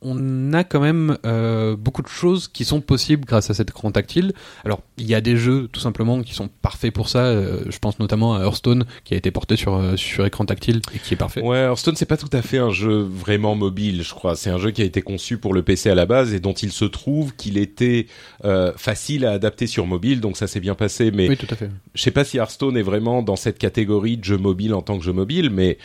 on 0.00 0.52
a 0.52 0.62
quand 0.62 0.80
même 0.80 1.18
euh, 1.26 1.74
beaucoup 1.74 2.02
de 2.02 2.08
choses 2.08 2.46
qui 2.46 2.64
sont 2.64 2.80
possibles 2.80 3.24
grâce 3.24 3.50
à 3.50 3.54
cet 3.54 3.70
écran 3.70 3.90
tactile. 3.90 4.32
Alors, 4.64 4.82
il 4.96 5.06
y 5.06 5.14
a 5.14 5.20
des 5.20 5.36
jeux 5.36 5.68
tout 5.72 5.80
simplement 5.80 6.22
qui 6.22 6.34
sont 6.34 6.48
parfaits 6.62 6.94
pour 6.94 7.08
ça. 7.08 7.24
Euh, 7.24 7.64
je 7.68 7.78
pense 7.78 7.98
notamment 7.98 8.36
à 8.36 8.44
Hearthstone 8.44 8.84
qui 9.04 9.14
a 9.14 9.16
été 9.16 9.32
porté 9.32 9.56
sur 9.56 9.74
euh, 9.74 9.96
sur 9.96 10.24
écran 10.24 10.44
tactile 10.44 10.80
et 10.94 10.98
qui 11.00 11.14
est 11.14 11.16
parfait. 11.16 11.42
Ouais, 11.42 11.58
Hearthstone, 11.58 11.96
c'est 11.96 12.06
pas 12.06 12.16
tout 12.16 12.30
à 12.32 12.42
fait 12.42 12.58
un 12.58 12.70
jeu 12.70 13.00
vraiment 13.00 13.56
mobile, 13.56 14.02
je 14.04 14.14
crois. 14.14 14.36
C'est 14.36 14.50
un 14.50 14.58
jeu 14.58 14.70
qui 14.70 14.82
a 14.82 14.84
été 14.84 15.02
conçu 15.02 15.38
pour 15.38 15.52
le 15.52 15.62
PC 15.62 15.90
à 15.90 15.96
la 15.96 16.06
base 16.06 16.32
et 16.32 16.38
dont 16.38 16.52
il 16.54 16.70
se 16.70 16.84
trouve 16.84 17.34
qu'il 17.34 17.58
était 17.58 18.06
euh, 18.44 18.72
facile 18.76 19.26
à 19.26 19.32
adapter 19.32 19.66
sur 19.66 19.86
mobile, 19.86 20.20
donc 20.20 20.36
ça 20.36 20.46
s'est 20.46 20.60
bien 20.60 20.76
passé. 20.76 21.10
Mais 21.10 21.28
Oui, 21.28 21.36
tout 21.36 21.46
à 21.50 21.56
fait. 21.56 21.70
je 21.94 22.02
sais 22.02 22.12
pas 22.12 22.22
si 22.22 22.36
Hearthstone 22.36 22.76
est 22.76 22.82
vraiment 22.82 23.22
dans 23.22 23.36
cette 23.36 23.58
catégorie 23.58 24.16
de 24.16 24.24
jeu 24.24 24.38
mobile 24.38 24.74
en 24.74 24.82
tant 24.82 24.96
que 24.96 25.04
jeu 25.04 25.12
mobile, 25.12 25.50
mais 25.50 25.78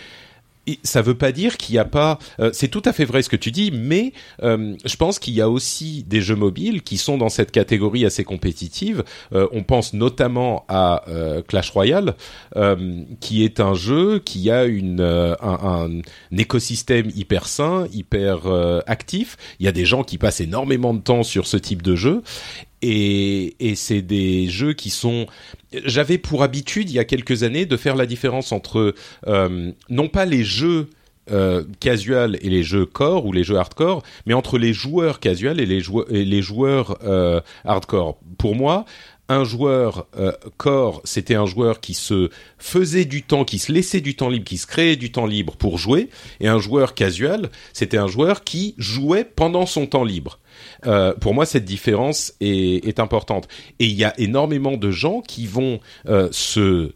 ça 0.84 1.02
veut 1.02 1.16
pas 1.16 1.32
dire 1.32 1.58
qu'il 1.58 1.74
n'y 1.74 1.80
a 1.80 1.86
pas. 1.86 2.20
euh, 2.40 2.50
c'est 2.54 2.68
tout 2.70 2.82
à 2.86 2.94
fait 2.94 3.06
vrai 3.06 3.22
ce 3.22 3.30
que 3.30 3.36
tu 3.36 3.52
dis, 3.52 3.72
mais 3.72 4.14
euh, 4.44 4.76
je 4.86 4.96
pense 4.96 5.20
qu'il 5.20 5.34
y 5.34 5.42
a 5.42 5.50
aussi 5.50 6.04
des 6.08 6.22
jeux 6.22 6.36
mobiles 6.36 6.82
qui 6.84 6.98
sont 6.98 7.18
dans 7.18 7.30
cette 7.30 7.52
catégorie 7.52 8.06
assez 8.06 8.24
compétitive. 8.24 9.04
Euh, 9.34 9.48
on 9.52 9.64
pense 9.64 9.94
notamment 9.94 10.66
à 10.68 11.04
euh, 11.10 11.42
Clash 11.42 11.70
Royale, 11.72 12.16
euh, 12.56 13.04
qui 13.20 13.44
est 13.44 13.60
un 13.60 13.74
jeu 13.74 14.20
qui 14.20 14.50
a 14.52 14.66
une 14.66 15.02
euh, 15.02 15.36
un, 15.42 15.90
un 16.32 16.38
écosystème 16.38 17.12
hyper 17.16 17.48
sain, 17.48 17.88
hyper 17.94 18.48
actif. 18.88 19.38
Il 19.60 19.66
y 19.66 19.70
a 19.70 19.72
des 19.72 19.86
gens 19.86 20.04
qui 20.04 20.18
passent 20.18 20.42
énormément 20.42 20.94
de 20.94 21.00
temps 21.02 21.24
sur 21.24 21.48
ce 21.48 21.58
type 21.58 21.82
de 21.82 21.96
jeu. 21.96 22.22
Et, 22.86 23.56
et 23.60 23.76
c'est 23.76 24.02
des 24.02 24.50
jeux 24.50 24.74
qui 24.74 24.90
sont. 24.90 25.26
J'avais 25.86 26.18
pour 26.18 26.44
habitude 26.44 26.90
il 26.90 26.94
y 26.94 27.00
a 27.00 27.06
quelques 27.06 27.44
années 27.44 27.66
de 27.66 27.78
faire 27.78 27.96
la 27.96 28.06
différence 28.06 28.52
entre 28.52 28.94
euh, 29.26 29.72
non 29.90 30.10
pas 30.10 30.26
les 30.26 30.44
jeux 30.44 30.90
euh, 31.32 31.64
casual 31.80 32.38
et 32.42 32.50
les 32.50 32.64
jeux 32.64 32.86
core 32.86 33.26
ou 33.26 33.32
les 33.32 33.46
jeux 33.46 33.56
hardcore, 33.56 34.04
mais 34.26 34.34
entre 34.34 34.58
les 34.58 34.74
joueurs 34.74 35.22
casual 35.22 35.62
et 35.62 35.66
les 35.66 36.42
joueurs 36.42 36.98
euh, 37.06 37.40
hardcore. 37.64 38.20
Pour 38.38 38.56
moi, 38.56 38.84
un 39.30 39.46
joueur 39.46 40.06
euh, 40.18 40.34
core, 40.58 41.02
c'était 41.06 41.36
un 41.36 41.46
joueur 41.46 41.80
qui 41.80 41.94
se 41.94 42.30
faisait 42.58 43.06
du 43.06 43.24
temps, 43.24 43.46
qui 43.46 43.60
se 43.60 43.72
laissait 43.72 44.02
du 44.02 44.16
temps 44.16 44.28
libre, 44.28 44.44
qui 44.44 44.58
se 44.58 44.68
créait 44.68 44.98
du 44.98 45.12
temps 45.12 45.26
libre 45.26 45.56
pour 45.56 45.78
jouer, 45.78 46.10
et 46.42 46.50
un 46.50 46.60
joueur 46.60 46.94
casual, 46.94 47.50
c'était 47.72 47.98
un 47.98 48.08
joueur 48.08 48.44
qui 48.44 48.76
jouait 48.78 49.24
pendant 49.24 49.66
son 49.66 49.88
temps 49.88 50.04
libre. 50.04 50.40
Euh, 50.86 51.14
pour 51.14 51.34
moi, 51.34 51.46
cette 51.46 51.66
différence 51.66 52.34
est, 52.42 53.00
importante. 53.00 53.48
Et 53.80 53.86
il 53.86 53.94
y 53.94 54.04
a 54.04 54.14
énormément 54.20 54.78
de 54.78 54.92
gens 54.92 55.22
qui 55.22 55.48
vont 55.48 55.80
euh, 56.08 56.28
se 56.32 56.92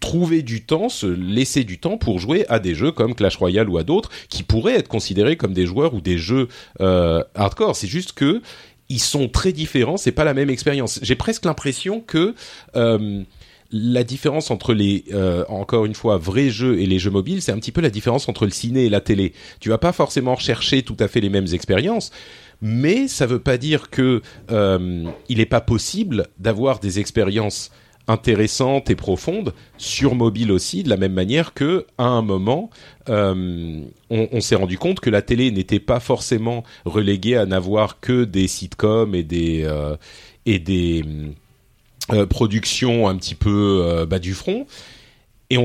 trouver 0.00 0.42
du 0.42 0.64
temps, 0.64 0.88
se 0.88 1.06
laisser 1.06 1.64
du 1.64 1.78
temps 1.78 1.96
pour 1.96 2.20
jouer 2.20 2.46
à 2.48 2.60
des 2.60 2.74
jeux 2.74 2.92
comme 2.92 3.14
Clash 3.14 3.36
Royale 3.36 3.68
ou 3.68 3.78
à 3.78 3.82
d'autres 3.82 4.10
qui 4.28 4.42
pourraient 4.42 4.76
être 4.76 4.88
considérés 4.88 5.36
comme 5.36 5.52
des 5.52 5.66
joueurs 5.66 5.94
ou 5.94 6.00
des 6.00 6.18
jeux 6.18 6.48
euh, 6.80 7.24
hardcore. 7.34 7.74
C'est 7.74 7.88
juste 7.88 8.12
que 8.12 8.42
ils 8.88 9.00
sont 9.00 9.28
très 9.28 9.52
différents, 9.52 9.96
c'est 9.96 10.12
pas 10.12 10.24
la 10.24 10.34
même 10.34 10.50
expérience. 10.50 11.00
J'ai 11.02 11.14
presque 11.14 11.44
l'impression 11.44 12.00
que 12.00 12.34
la 13.72 14.02
différence 14.02 14.50
entre 14.50 14.74
les, 14.74 15.04
encore 15.48 15.86
une 15.86 15.94
fois, 15.94 16.16
vrais 16.16 16.50
jeux 16.50 16.80
et 16.80 16.86
les 16.86 16.98
jeux 16.98 17.12
mobiles, 17.12 17.40
c'est 17.40 17.52
un 17.52 17.58
petit 17.58 17.70
peu 17.70 17.80
la 17.80 17.90
différence 17.90 18.28
entre 18.28 18.46
le 18.46 18.50
ciné 18.50 18.86
et 18.86 18.88
la 18.88 19.00
télé. 19.00 19.32
Tu 19.60 19.68
vas 19.68 19.78
pas 19.78 19.92
forcément 19.92 20.34
rechercher 20.34 20.82
tout 20.82 20.96
à 20.98 21.06
fait 21.06 21.20
les 21.20 21.28
mêmes 21.28 21.46
expériences, 21.52 22.10
mais 22.62 23.08
ça 23.08 23.26
veut 23.26 23.38
pas 23.38 23.58
dire 23.58 23.90
que 23.90 24.22
euh, 24.50 25.04
il 25.28 25.38
n'est 25.38 25.46
pas 25.46 25.60
possible 25.60 26.28
d'avoir 26.38 26.78
des 26.78 26.98
expériences 26.98 27.70
intéressantes 28.10 28.90
et 28.90 28.96
profondes 28.96 29.54
sur 29.78 30.14
mobile 30.14 30.50
aussi, 30.50 30.82
de 30.82 30.88
la 30.88 30.96
même 30.96 31.12
manière 31.12 31.54
que 31.54 31.86
à 31.96 32.06
un 32.06 32.22
moment, 32.22 32.70
euh, 33.08 33.82
on, 34.10 34.40
s'est 34.40 34.56
rendu 34.56 34.78
compte 34.78 35.00
que 35.00 35.10
la 35.10 35.22
télé 35.22 35.50
n'était 35.50 35.80
pas 35.80 36.00
forcément 36.00 36.64
reléguée 36.84 37.36
à 37.36 37.46
n'avoir 37.46 38.00
que 38.00 38.24
des 38.24 38.48
sitcoms 38.48 39.14
et 39.14 39.22
des 39.22 39.62
euh, 39.64 39.96
euh, 42.12 42.26
productions 42.26 43.08
un 43.08 43.16
petit 43.16 43.36
peu 43.36 44.06
bas 44.08 44.18
du 44.18 44.34
front. 44.34 44.66
Et 45.50 45.58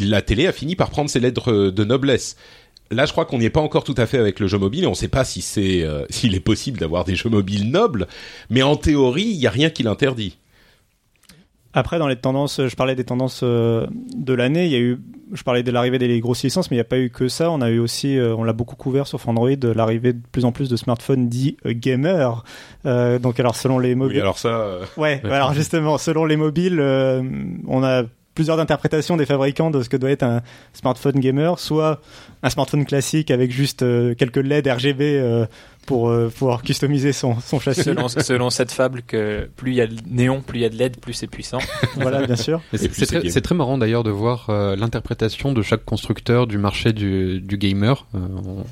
la 0.00 0.22
télé 0.22 0.46
a 0.46 0.52
fini 0.52 0.76
par 0.76 0.90
prendre 0.90 1.10
ses 1.10 1.18
lettres 1.18 1.52
de 1.52 1.84
noblesse. 1.84 2.36
Là, 2.92 3.06
je 3.06 3.12
crois 3.12 3.24
qu'on 3.24 3.38
n'y 3.38 3.44
est 3.44 3.50
pas 3.50 3.60
encore 3.60 3.84
tout 3.84 3.94
à 3.96 4.06
fait 4.06 4.18
avec 4.18 4.40
le 4.40 4.46
jeu 4.46 4.58
mobile 4.58 4.84
et 4.84 4.86
on 4.86 4.90
ne 4.90 4.94
sait 4.94 5.08
pas 5.08 5.24
si 5.24 5.42
c'est 5.42 5.82
euh, 5.82 6.04
s'il 6.10 6.34
est 6.34 6.40
possible 6.40 6.78
d'avoir 6.78 7.04
des 7.04 7.14
jeux 7.14 7.30
mobiles 7.30 7.70
nobles, 7.70 8.06
mais 8.50 8.62
en 8.62 8.76
théorie, 8.76 9.24
il 9.24 9.38
n'y 9.38 9.46
a 9.46 9.50
rien 9.50 9.70
qui 9.70 9.82
l'interdit. 9.82 10.36
Après, 11.74 11.98
dans 11.98 12.08
les 12.08 12.16
tendances, 12.16 12.60
je 12.66 12.76
parlais 12.76 12.94
des 12.94 13.04
tendances 13.04 13.40
euh, 13.42 13.86
de 14.14 14.34
l'année. 14.34 14.66
Il 14.66 14.72
y 14.72 14.74
a 14.74 14.78
eu, 14.78 14.98
je 15.32 15.42
parlais 15.42 15.62
de 15.62 15.70
l'arrivée 15.70 15.98
des 15.98 16.20
grosses 16.20 16.42
licences, 16.42 16.70
mais 16.70 16.76
il 16.76 16.78
n'y 16.78 16.82
a 16.82 16.84
pas 16.84 16.98
eu 16.98 17.08
que 17.08 17.28
ça. 17.28 17.50
On 17.50 17.62
a 17.62 17.70
eu 17.70 17.78
aussi, 17.78 18.18
euh, 18.18 18.34
on 18.36 18.44
l'a 18.44 18.52
beaucoup 18.52 18.76
couvert 18.76 19.06
sur 19.06 19.26
Android, 19.26 19.48
l'arrivée 19.74 20.12
de 20.12 20.20
plus 20.32 20.44
en 20.44 20.52
plus 20.52 20.68
de 20.68 20.76
smartphones 20.76 21.30
dits 21.30 21.56
gamers. 21.64 22.44
Euh, 22.84 23.18
donc, 23.18 23.40
alors 23.40 23.56
selon 23.56 23.78
les 23.78 23.94
mobiles, 23.94 24.16
Oui, 24.16 24.20
alors 24.20 24.38
ça, 24.38 24.80
Ouais, 24.98 25.22
alors 25.30 25.54
justement, 25.54 25.96
selon 25.96 26.26
les 26.26 26.36
mobiles, 26.36 26.78
on 26.78 27.82
a 27.82 28.04
plusieurs 28.34 28.58
interprétations 28.60 29.16
des 29.16 29.26
fabricants 29.26 29.70
de 29.70 29.82
ce 29.82 29.88
que 29.88 29.96
doit 29.96 30.10
être 30.10 30.22
un 30.22 30.40
smartphone 30.72 31.20
gamer, 31.20 31.58
soit 31.58 32.00
un 32.42 32.50
smartphone 32.50 32.84
classique 32.84 33.30
avec 33.30 33.50
juste 33.50 33.82
euh, 33.82 34.14
quelques 34.14 34.36
LED 34.38 34.66
RGB 34.68 35.00
euh, 35.18 35.46
pour 35.86 36.08
euh, 36.10 36.28
pouvoir 36.28 36.62
customiser 36.62 37.12
son, 37.12 37.38
son 37.40 37.58
châssis. 37.60 37.82
selon, 37.82 38.08
selon 38.08 38.50
cette 38.50 38.70
fable 38.72 39.02
que 39.02 39.48
plus 39.56 39.72
il 39.72 39.74
y 39.76 39.80
a 39.80 39.86
de 39.86 39.96
néon, 40.08 40.40
plus 40.40 40.60
il 40.60 40.62
y 40.62 40.64
a 40.64 40.68
de 40.68 40.76
LED, 40.76 40.98
plus 40.98 41.12
c'est 41.12 41.26
puissant. 41.26 41.58
voilà, 41.96 42.24
bien 42.26 42.36
sûr. 42.36 42.60
C'est 42.72 43.40
très, 43.42 43.54
marrant 43.54 43.78
d'ailleurs 43.78 44.04
de 44.04 44.10
voir 44.10 44.46
euh, 44.48 44.76
l'interprétation 44.76 45.52
de 45.52 45.60
chaque 45.62 45.84
constructeur 45.84 46.46
du 46.46 46.56
marché 46.58 46.92
du, 46.92 47.40
du 47.40 47.58
gamer 47.58 48.06
euh, 48.14 48.18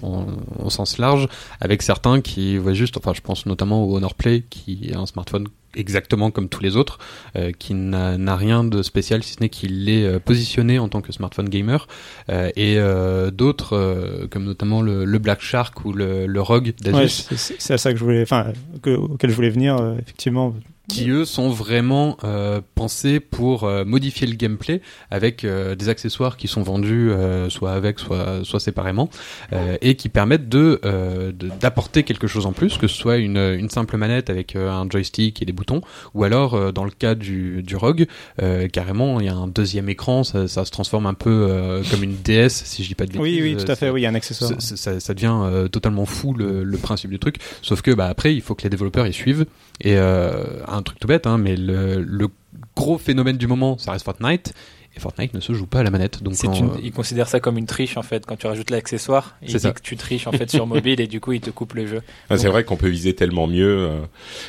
en, 0.02 0.08
en- 0.08 0.26
en 0.64 0.70
sens 0.70 0.98
large, 0.98 1.28
avec 1.60 1.82
certains 1.82 2.20
qui 2.20 2.56
voient 2.58 2.72
juste, 2.74 2.96
enfin 2.96 3.12
je 3.14 3.20
pense 3.20 3.44
notamment 3.46 3.84
au 3.84 3.96
Honor 3.96 4.14
Play 4.14 4.44
qui 4.48 4.88
est 4.90 4.96
un 4.96 5.06
smartphone 5.06 5.48
exactement 5.76 6.30
comme 6.30 6.48
tous 6.48 6.62
les 6.62 6.76
autres, 6.76 6.98
euh, 7.36 7.52
qui 7.52 7.74
n'a 7.74 8.36
rien 8.36 8.64
de 8.64 8.82
spécial 8.82 9.22
si 9.22 9.34
ce 9.34 9.40
n'est 9.40 9.48
qu'il 9.48 9.88
est 9.88 10.04
euh, 10.04 10.18
positionné 10.18 10.78
en 10.78 10.88
tant 10.88 11.00
que 11.00 11.12
smartphone 11.12 11.48
gamer, 11.48 11.86
euh, 12.28 12.50
et 12.56 12.76
euh, 12.78 13.30
d'autres 13.30 13.76
euh, 13.76 14.26
comme 14.28 14.44
notamment 14.44 14.82
le, 14.82 15.04
le 15.04 15.18
Black 15.18 15.40
Shark 15.40 15.84
ou 15.84 15.92
le, 15.92 16.26
le 16.26 16.40
Rogue 16.40 16.72
d'Asus. 16.82 17.26
Ouais, 17.30 17.36
c'est 17.36 17.72
à 17.74 17.78
ça 17.78 17.92
que 17.92 17.98
je 17.98 18.04
voulais, 18.04 18.22
enfin, 18.22 18.52
que- 18.82 18.96
auquel 18.96 19.30
je 19.30 19.34
voulais 19.36 19.50
venir, 19.50 19.76
euh, 19.80 19.94
effectivement. 20.00 20.54
Qui 20.92 21.10
eux 21.10 21.24
sont 21.24 21.48
vraiment 21.50 22.16
euh, 22.24 22.60
pensés 22.74 23.20
pour 23.20 23.64
euh, 23.64 23.84
modifier 23.84 24.26
le 24.26 24.34
gameplay 24.34 24.80
avec 25.10 25.44
euh, 25.44 25.74
des 25.74 25.88
accessoires 25.88 26.36
qui 26.36 26.48
sont 26.48 26.62
vendus 26.62 27.10
euh, 27.10 27.48
soit 27.50 27.72
avec 27.72 27.98
soit 27.98 28.40
soit 28.44 28.60
séparément 28.60 29.08
euh, 29.52 29.76
et 29.80 29.94
qui 29.94 30.08
permettent 30.08 30.48
de 30.48 30.80
euh, 30.84 31.32
de- 31.32 31.50
d'apporter 31.60 32.02
quelque 32.02 32.26
chose 32.26 32.46
en 32.46 32.52
plus 32.52 32.78
que 32.78 32.86
ce 32.88 32.96
soit 32.96 33.16
une 33.18 33.36
une 33.38 33.70
simple 33.70 33.96
manette 33.96 34.30
avec 34.30 34.56
euh, 34.56 34.70
un 34.70 34.88
joystick 34.88 35.42
et 35.42 35.44
des 35.44 35.52
boutons 35.52 35.80
ou 36.14 36.24
alors 36.24 36.54
euh, 36.54 36.72
dans 36.72 36.84
le 36.84 36.90
cas 36.90 37.14
du 37.14 37.62
du 37.62 37.76
Rogue 37.76 38.06
euh, 38.42 38.68
carrément 38.68 39.20
il 39.20 39.26
y 39.26 39.28
a 39.28 39.34
un 39.34 39.48
deuxième 39.48 39.88
écran 39.88 40.24
ça, 40.24 40.48
ça 40.48 40.64
se 40.64 40.70
transforme 40.70 41.06
un 41.06 41.14
peu 41.14 41.30
euh, 41.50 41.82
comme 41.90 42.02
une 42.02 42.16
DS 42.16 42.48
si 42.50 42.82
je 42.82 42.88
dis 42.88 42.94
pas 42.94 43.04
de 43.04 43.12
bêtises 43.12 43.22
Oui, 43.22 43.40
oui, 43.42 43.56
tout 43.56 43.70
à 43.70 43.76
fait, 43.76 43.90
oui, 43.90 44.06
un 44.06 44.14
accessoire. 44.14 44.50
ça, 44.58 44.76
ça- 44.76 45.00
ça 45.00 45.14
devient 45.14 45.34
euh, 45.42 45.68
totalement 45.68 46.04
fou 46.06 46.34
le, 46.34 46.62
le 46.64 46.78
principe 46.78 47.10
du 47.10 47.18
truc. 47.18 47.36
Sauf 47.62 47.82
que 47.82 47.90
bah 47.92 48.06
après, 48.06 48.34
il 48.34 48.40
faut 48.42 48.54
que 48.54 48.62
les 48.64 48.70
développeurs 48.70 49.06
y 49.06 49.12
suivent. 49.12 49.46
Et 49.82 49.96
euh, 49.96 50.44
un 50.80 50.82
truc 50.82 50.98
tout 50.98 51.06
bête, 51.08 51.26
hein, 51.26 51.38
mais 51.38 51.56
le, 51.56 52.02
le 52.02 52.28
gros 52.76 52.98
phénomène 52.98 53.36
du 53.36 53.46
moment, 53.46 53.78
ça 53.78 53.92
reste 53.92 54.04
Fortnite. 54.04 54.52
Et 54.96 54.98
Fortnite 54.98 55.34
ne 55.34 55.40
se 55.40 55.52
joue 55.52 55.66
pas 55.66 55.80
à 55.80 55.82
la 55.84 55.90
manette. 55.90 56.20
Donc 56.24 56.34
quand, 56.36 56.52
une, 56.52 56.70
euh, 56.70 56.80
ils 56.82 56.90
considèrent 56.90 57.28
ça 57.28 57.38
comme 57.38 57.56
une 57.58 57.66
triche 57.66 57.96
en 57.96 58.02
fait 58.02 58.26
quand 58.26 58.34
tu 58.34 58.48
rajoutes 58.48 58.70
l'accessoire. 58.70 59.36
Il 59.40 59.48
C'est 59.50 59.58
dit 59.58 59.62
ça. 59.62 59.70
que 59.72 59.80
tu 59.80 59.96
triches 59.96 60.26
en 60.26 60.32
fait 60.32 60.50
sur 60.50 60.66
mobile 60.74 61.00
et 61.00 61.06
du 61.06 61.20
coup 61.20 61.32
il 61.32 61.40
te 61.40 61.50
coupe 61.50 61.74
le 61.74 61.86
jeu. 61.86 62.02
ah, 62.28 62.36
c'est 62.36 62.48
vrai 62.48 62.64
qu'on 62.64 62.76
peut 62.76 62.88
viser 62.88 63.14
tellement 63.14 63.46
mieux. 63.46 63.86
euh. 63.88 64.00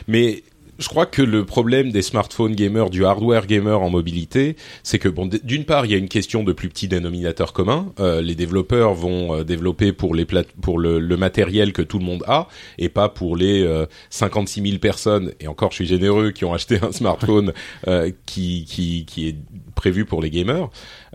Mais 0.08 0.42
je 0.82 0.90
crois 0.90 1.06
que 1.06 1.22
le 1.22 1.46
problème 1.46 1.92
des 1.92 2.02
smartphones 2.02 2.56
gamers, 2.56 2.90
du 2.90 3.06
hardware 3.06 3.46
gamer 3.46 3.82
en 3.82 3.90
mobilité, 3.90 4.56
c'est 4.82 4.98
que 4.98 5.08
bon, 5.08 5.30
d'une 5.44 5.64
part, 5.64 5.86
il 5.86 5.92
y 5.92 5.96
a 5.96 5.98
une 5.98 6.10
question 6.10 6.44
de 6.44 6.54
plus 6.54 6.70
petit 6.70 6.88
dénominateur 6.88 7.54
commun. 7.54 7.94
Euh, 8.00 8.22
les 8.22 8.34
développeurs 8.34 8.96
vont 8.96 9.36
euh, 9.36 9.44
développer 9.44 9.94
pour 9.94 10.16
les 10.16 10.26
plate 10.26 10.48
pour 10.62 10.80
le, 10.80 11.00
le 11.00 11.18
matériel 11.18 11.72
que 11.72 11.84
tout 11.84 12.00
le 12.00 12.06
monde 12.06 12.24
a 12.28 12.48
et 12.80 12.90
pas 12.90 13.10
pour 13.10 13.36
les 13.36 13.62
euh, 13.62 13.86
56 14.10 14.62
000 14.64 14.80
personnes. 14.80 15.34
Et 15.40 15.48
encore, 15.48 15.70
je 15.70 15.76
suis 15.76 15.86
généreux 15.86 16.32
qui 16.32 16.46
ont 16.46 16.54
acheté 16.54 16.80
un 16.82 16.92
smartphone 16.92 17.54
euh, 17.88 18.12
qui 18.26 18.66
qui 18.66 19.06
qui 19.06 19.28
est 19.30 19.36
prévu 19.76 20.06
pour 20.06 20.22
les 20.22 20.32
gamers. 20.32 20.70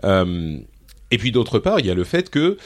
Euh, 0.05 0.57
et 1.11 1.17
puis 1.17 1.31
d'autre 1.31 1.59
part, 1.59 1.79
il 1.79 1.85
y 1.85 1.91
a 1.91 1.93
le 1.93 2.03
fait 2.05 2.29
que 2.29 2.57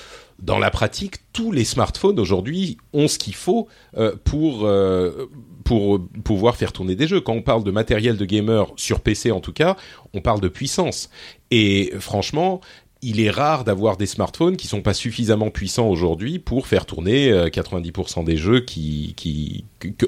dans 0.41 0.57
la 0.57 0.71
pratique, 0.71 1.17
tous 1.33 1.51
les 1.51 1.63
smartphones 1.63 2.19
aujourd'hui 2.19 2.77
ont 2.93 3.07
ce 3.07 3.19
qu'il 3.19 3.35
faut 3.35 3.67
euh, 3.97 4.15
pour 4.23 4.65
euh, 4.65 5.29
pour 5.63 5.99
pouvoir 6.23 6.55
faire 6.55 6.71
tourner 6.73 6.95
des 6.95 7.07
jeux. 7.07 7.21
Quand 7.21 7.33
on 7.33 7.41
parle 7.41 7.63
de 7.63 7.71
matériel 7.71 8.17
de 8.17 8.25
gamer 8.25 8.67
sur 8.75 8.99
PC 9.01 9.31
en 9.31 9.39
tout 9.39 9.53
cas, 9.53 9.75
on 10.13 10.21
parle 10.21 10.41
de 10.41 10.47
puissance. 10.47 11.09
Et 11.51 11.91
franchement, 11.99 12.61
il 13.01 13.19
est 13.19 13.31
rare 13.31 13.63
d'avoir 13.63 13.97
des 13.97 14.05
smartphones 14.05 14.57
qui 14.57 14.67
sont 14.67 14.81
pas 14.81 14.93
suffisamment 14.93 15.49
puissants 15.49 15.87
aujourd'hui 15.89 16.37
pour 16.39 16.67
faire 16.67 16.85
tourner 16.85 17.31
euh, 17.31 17.47
90% 17.47 18.23
des 18.23 18.37
jeux 18.37 18.63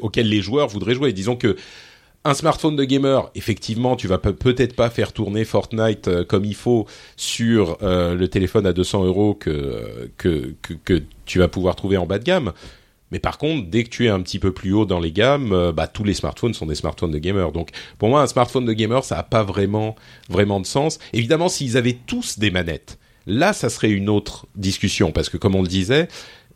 auxquels 0.02 0.30
les 0.30 0.42
joueurs 0.42 0.68
voudraient 0.68 0.96
jouer. 0.96 1.14
Disons 1.14 1.36
que 1.36 1.56
un 2.26 2.36
smartphone 2.36 2.78
de 2.78 2.86
gamer, 2.86 3.30
effectivement, 3.36 3.98
tu 3.98 4.08
vas 4.08 4.18
pe- 4.18 4.32
peut-être 4.32 4.76
pas 4.78 4.90
faire 4.90 5.12
tourner 5.12 5.44
Fortnite 5.44 6.08
euh, 6.08 6.24
comme 6.24 6.46
il 6.46 6.56
faut 6.56 6.86
sur 7.18 7.78
euh, 7.82 8.16
le 8.16 8.28
téléphone 8.30 8.66
à 8.66 8.72
200 8.74 9.04
euros 9.04 9.34
que 9.34 10.08
tu 11.26 11.40
vas 11.40 11.48
pouvoir 11.50 11.76
trouver 11.76 11.98
en 11.98 12.06
bas 12.06 12.20
de 12.20 12.24
gamme. 12.24 12.54
Mais 13.14 13.20
par 13.20 13.38
contre, 13.38 13.70
dès 13.70 13.84
que 13.84 13.90
tu 13.90 14.08
es 14.08 14.10
un 14.10 14.20
petit 14.22 14.40
peu 14.40 14.52
plus 14.52 14.74
haut 14.74 14.86
dans 14.86 15.00
les 15.00 15.12
gammes, 15.12 15.54
euh, 15.54 15.72
bah, 15.72 15.86
tous 15.86 16.04
les 16.04 16.16
smartphones 16.16 16.56
sont 16.56 16.66
des 16.66 16.74
smartphones 16.74 17.12
de 17.12 17.20
gamer. 17.20 17.52
Donc, 17.52 17.70
pour 18.00 18.10
moi, 18.10 18.24
un 18.24 18.28
smartphone 18.28 18.66
de 18.66 18.74
gamer, 18.74 19.04
ça 19.04 19.20
a 19.20 19.24
pas 19.24 19.44
vraiment, 19.44 19.96
vraiment 20.30 20.60
de 20.60 20.66
sens. 20.66 20.98
Évidemment, 21.14 21.48
s'ils 21.48 21.78
avaient 21.78 21.96
tous 22.08 22.40
des 22.40 22.50
manettes, 22.50 22.98
là, 23.28 23.54
ça 23.54 23.70
serait 23.70 23.92
une 23.92 24.10
autre 24.10 24.48
discussion, 24.56 25.12
parce 25.12 25.30
que 25.30 25.38
comme 25.38 25.54
on 25.54 25.62
le 25.62 25.68
disait, 25.68 26.08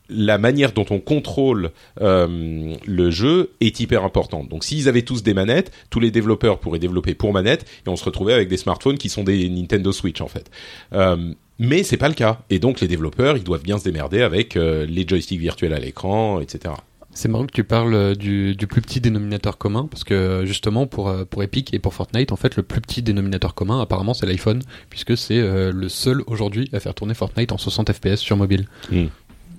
la 0.10 0.38
manière 0.38 0.72
dont 0.72 0.86
on 0.90 1.00
contrôle 1.00 1.72
euh, 2.02 2.76
le 2.86 3.12
jeu 3.12 3.52
est 3.62 3.80
hyper 3.80 4.04
importante. 4.04 4.50
Donc 4.50 4.64
s'ils 4.64 4.88
avaient 4.88 5.02
tous 5.02 5.24
des 5.24 5.34
manettes, 5.34 5.72
tous 5.90 6.00
les 6.00 6.12
développeurs 6.12 6.60
pourraient 6.60 6.80
développer 6.80 7.14
pour 7.14 7.34
manette 7.34 7.66
et 7.86 7.90
on 7.90 7.96
se 7.96 8.06
retrouvait 8.06 8.34
avec 8.34 8.48
des 8.48 8.58
smartphones 8.58 8.98
qui 8.98 9.10
sont 9.10 9.24
des 9.24 9.50
Nintendo 9.50 9.92
Switch 9.92 10.22
en 10.22 10.28
fait. 10.28 10.50
Euh, 10.94 11.34
mais 11.60 11.84
c'est 11.84 11.98
pas 11.98 12.10
le 12.10 12.14
cas. 12.14 12.40
Et 12.50 12.60
donc 12.60 12.80
les 12.80 12.88
développeurs, 12.88 13.38
ils 13.38 13.44
doivent 13.44 13.64
bien 13.64 13.78
se 13.78 13.84
démerder 13.84 14.22
avec 14.22 14.56
euh, 14.56 14.86
les 14.86 15.08
joysticks 15.08 15.40
virtuels 15.40 15.74
à 15.74 15.80
l'écran, 15.80 16.40
etc. 16.40 16.76
C'est 17.12 17.30
marrant 17.30 17.48
que 17.48 17.52
tu 17.52 17.64
parles 17.64 17.96
euh, 17.96 18.14
du, 18.14 18.56
du 18.56 18.68
plus 18.68 18.82
petit 18.82 19.02
dénominateur 19.02 19.58
commun, 19.58 19.88
parce 19.90 20.04
que 20.04 20.44
justement 20.46 20.86
pour, 20.86 21.12
pour 21.32 21.42
Epic 21.42 21.74
et 21.74 21.80
pour 21.80 21.96
Fortnite, 21.96 22.32
en 22.32 22.36
fait, 22.36 22.56
le 22.58 22.64
plus 22.64 22.80
petit 22.80 23.02
dénominateur 23.02 23.56
commun, 23.56 23.82
apparemment, 23.82 24.14
c'est 24.14 24.28
l'iPhone, 24.28 24.62
puisque 24.92 25.18
c'est 25.18 25.40
euh, 25.40 25.72
le 25.74 25.90
seul 25.90 26.22
aujourd'hui 26.28 26.70
à 26.74 26.80
faire 26.80 26.94
tourner 26.94 27.16
Fortnite 27.16 27.52
en 27.52 27.58
60 27.58 27.92
FPS 27.92 28.18
sur 28.18 28.38
mobile. 28.38 28.68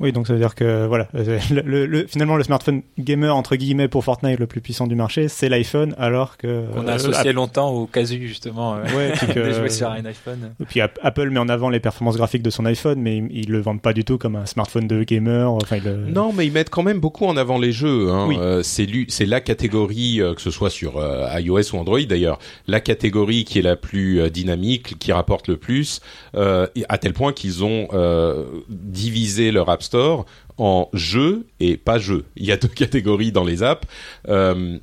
Oui, 0.00 0.12
donc 0.12 0.26
ça 0.26 0.32
veut 0.32 0.38
dire 0.38 0.54
que 0.54 0.86
voilà, 0.86 1.08
le, 1.14 1.60
le- 1.62 1.86
le- 1.86 2.06
finalement 2.06 2.36
le 2.36 2.44
smartphone 2.44 2.82
gamer 2.98 3.34
entre 3.34 3.56
guillemets 3.56 3.88
pour 3.88 4.04
Fortnite 4.04 4.38
le 4.38 4.46
plus 4.46 4.60
puissant 4.60 4.86
du 4.86 4.94
marché, 4.94 5.28
c'est 5.28 5.48
l'iPhone, 5.48 5.94
alors 5.98 6.36
que 6.36 6.64
On 6.76 6.86
a 6.86 6.92
euh, 6.92 6.94
associé 6.94 7.32
longtemps 7.32 7.70
au 7.70 7.86
casu 7.86 8.26
justement. 8.28 8.76
euh, 8.76 8.82
Ouais, 8.96 9.12
puis 9.16 9.26
que- 9.34 9.40
de 9.48 9.52
jouer 9.52 9.68
sur 9.70 9.88
un 9.90 10.04
iPhone. 10.04 10.52
Et 10.60 10.64
puis 10.64 10.80
App- 10.80 10.98
Apple 11.02 11.30
met 11.30 11.40
en 11.40 11.48
avant 11.48 11.68
les 11.70 11.80
performances 11.80 12.16
graphiques 12.16 12.42
de 12.42 12.50
son 12.50 12.64
iPhone, 12.66 13.00
mais 13.00 13.16
ils, 13.18 13.28
ils 13.44 13.50
le 13.50 13.60
vendent 13.60 13.82
pas 13.82 13.92
du 13.92 14.04
tout 14.04 14.18
comme 14.18 14.36
un 14.36 14.46
smartphone 14.46 14.86
de 14.86 15.02
gamer. 15.02 15.50
Enfin, 15.50 15.76
ils 15.76 15.84
le- 15.84 15.96
Non, 16.06 16.32
mais 16.32 16.46
ils 16.46 16.52
mettent 16.52 16.70
quand 16.70 16.82
même 16.82 17.00
beaucoup 17.00 17.26
en 17.26 17.36
avant 17.36 17.58
les 17.58 17.72
jeux. 17.72 18.10
Hein. 18.10 18.26
Oui. 18.28 18.36
Euh, 18.38 18.62
c'est 18.62 19.26
la 19.26 19.40
catégorie, 19.40 20.20
euh, 20.20 20.34
que 20.34 20.40
ce 20.40 20.50
soit 20.50 20.70
sur 20.70 20.98
euh, 20.98 21.26
iOS 21.40 21.74
ou 21.74 21.78
Android 21.78 22.00
d'ailleurs, 22.08 22.38
la 22.66 22.80
catégorie 22.80 23.44
qui 23.44 23.58
est 23.58 23.62
la 23.62 23.76
plus 23.76 24.30
dynamique, 24.30 24.98
qui 24.98 25.12
rapporte 25.12 25.48
le 25.48 25.56
plus, 25.56 26.00
euh, 26.36 26.66
à 26.88 26.98
tel 26.98 27.12
point 27.12 27.32
qu'ils 27.32 27.64
ont 27.64 27.88
euh, 27.92 28.44
divisé 28.68 29.50
leur 29.50 29.68
App 29.70 29.82
Store 29.88 30.26
en 30.58 30.88
jeux 30.92 31.46
et 31.60 31.76
pas 31.76 31.98
jeux. 31.98 32.24
Il 32.36 32.46
y 32.46 32.52
a 32.52 32.56
deux 32.56 32.68
catégories 32.84 33.32
dans 33.32 33.44
les 33.44 33.62
apps. 33.62 33.86
Euh, 34.28 34.78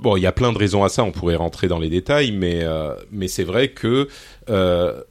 bon, 0.00 0.16
il 0.16 0.22
y 0.22 0.26
a 0.26 0.32
plein 0.32 0.52
de 0.52 0.58
raisons 0.58 0.84
à 0.84 0.88
ça. 0.88 1.04
On 1.04 1.12
pourrait 1.12 1.36
rentrer 1.36 1.68
dans 1.68 1.78
les 1.78 1.90
détails, 1.90 2.32
mais 2.32 2.60
euh, 2.62 2.94
mais 3.10 3.28
c'est 3.28 3.44
vrai 3.44 3.68
que 3.68 4.08
euh, 4.48 5.02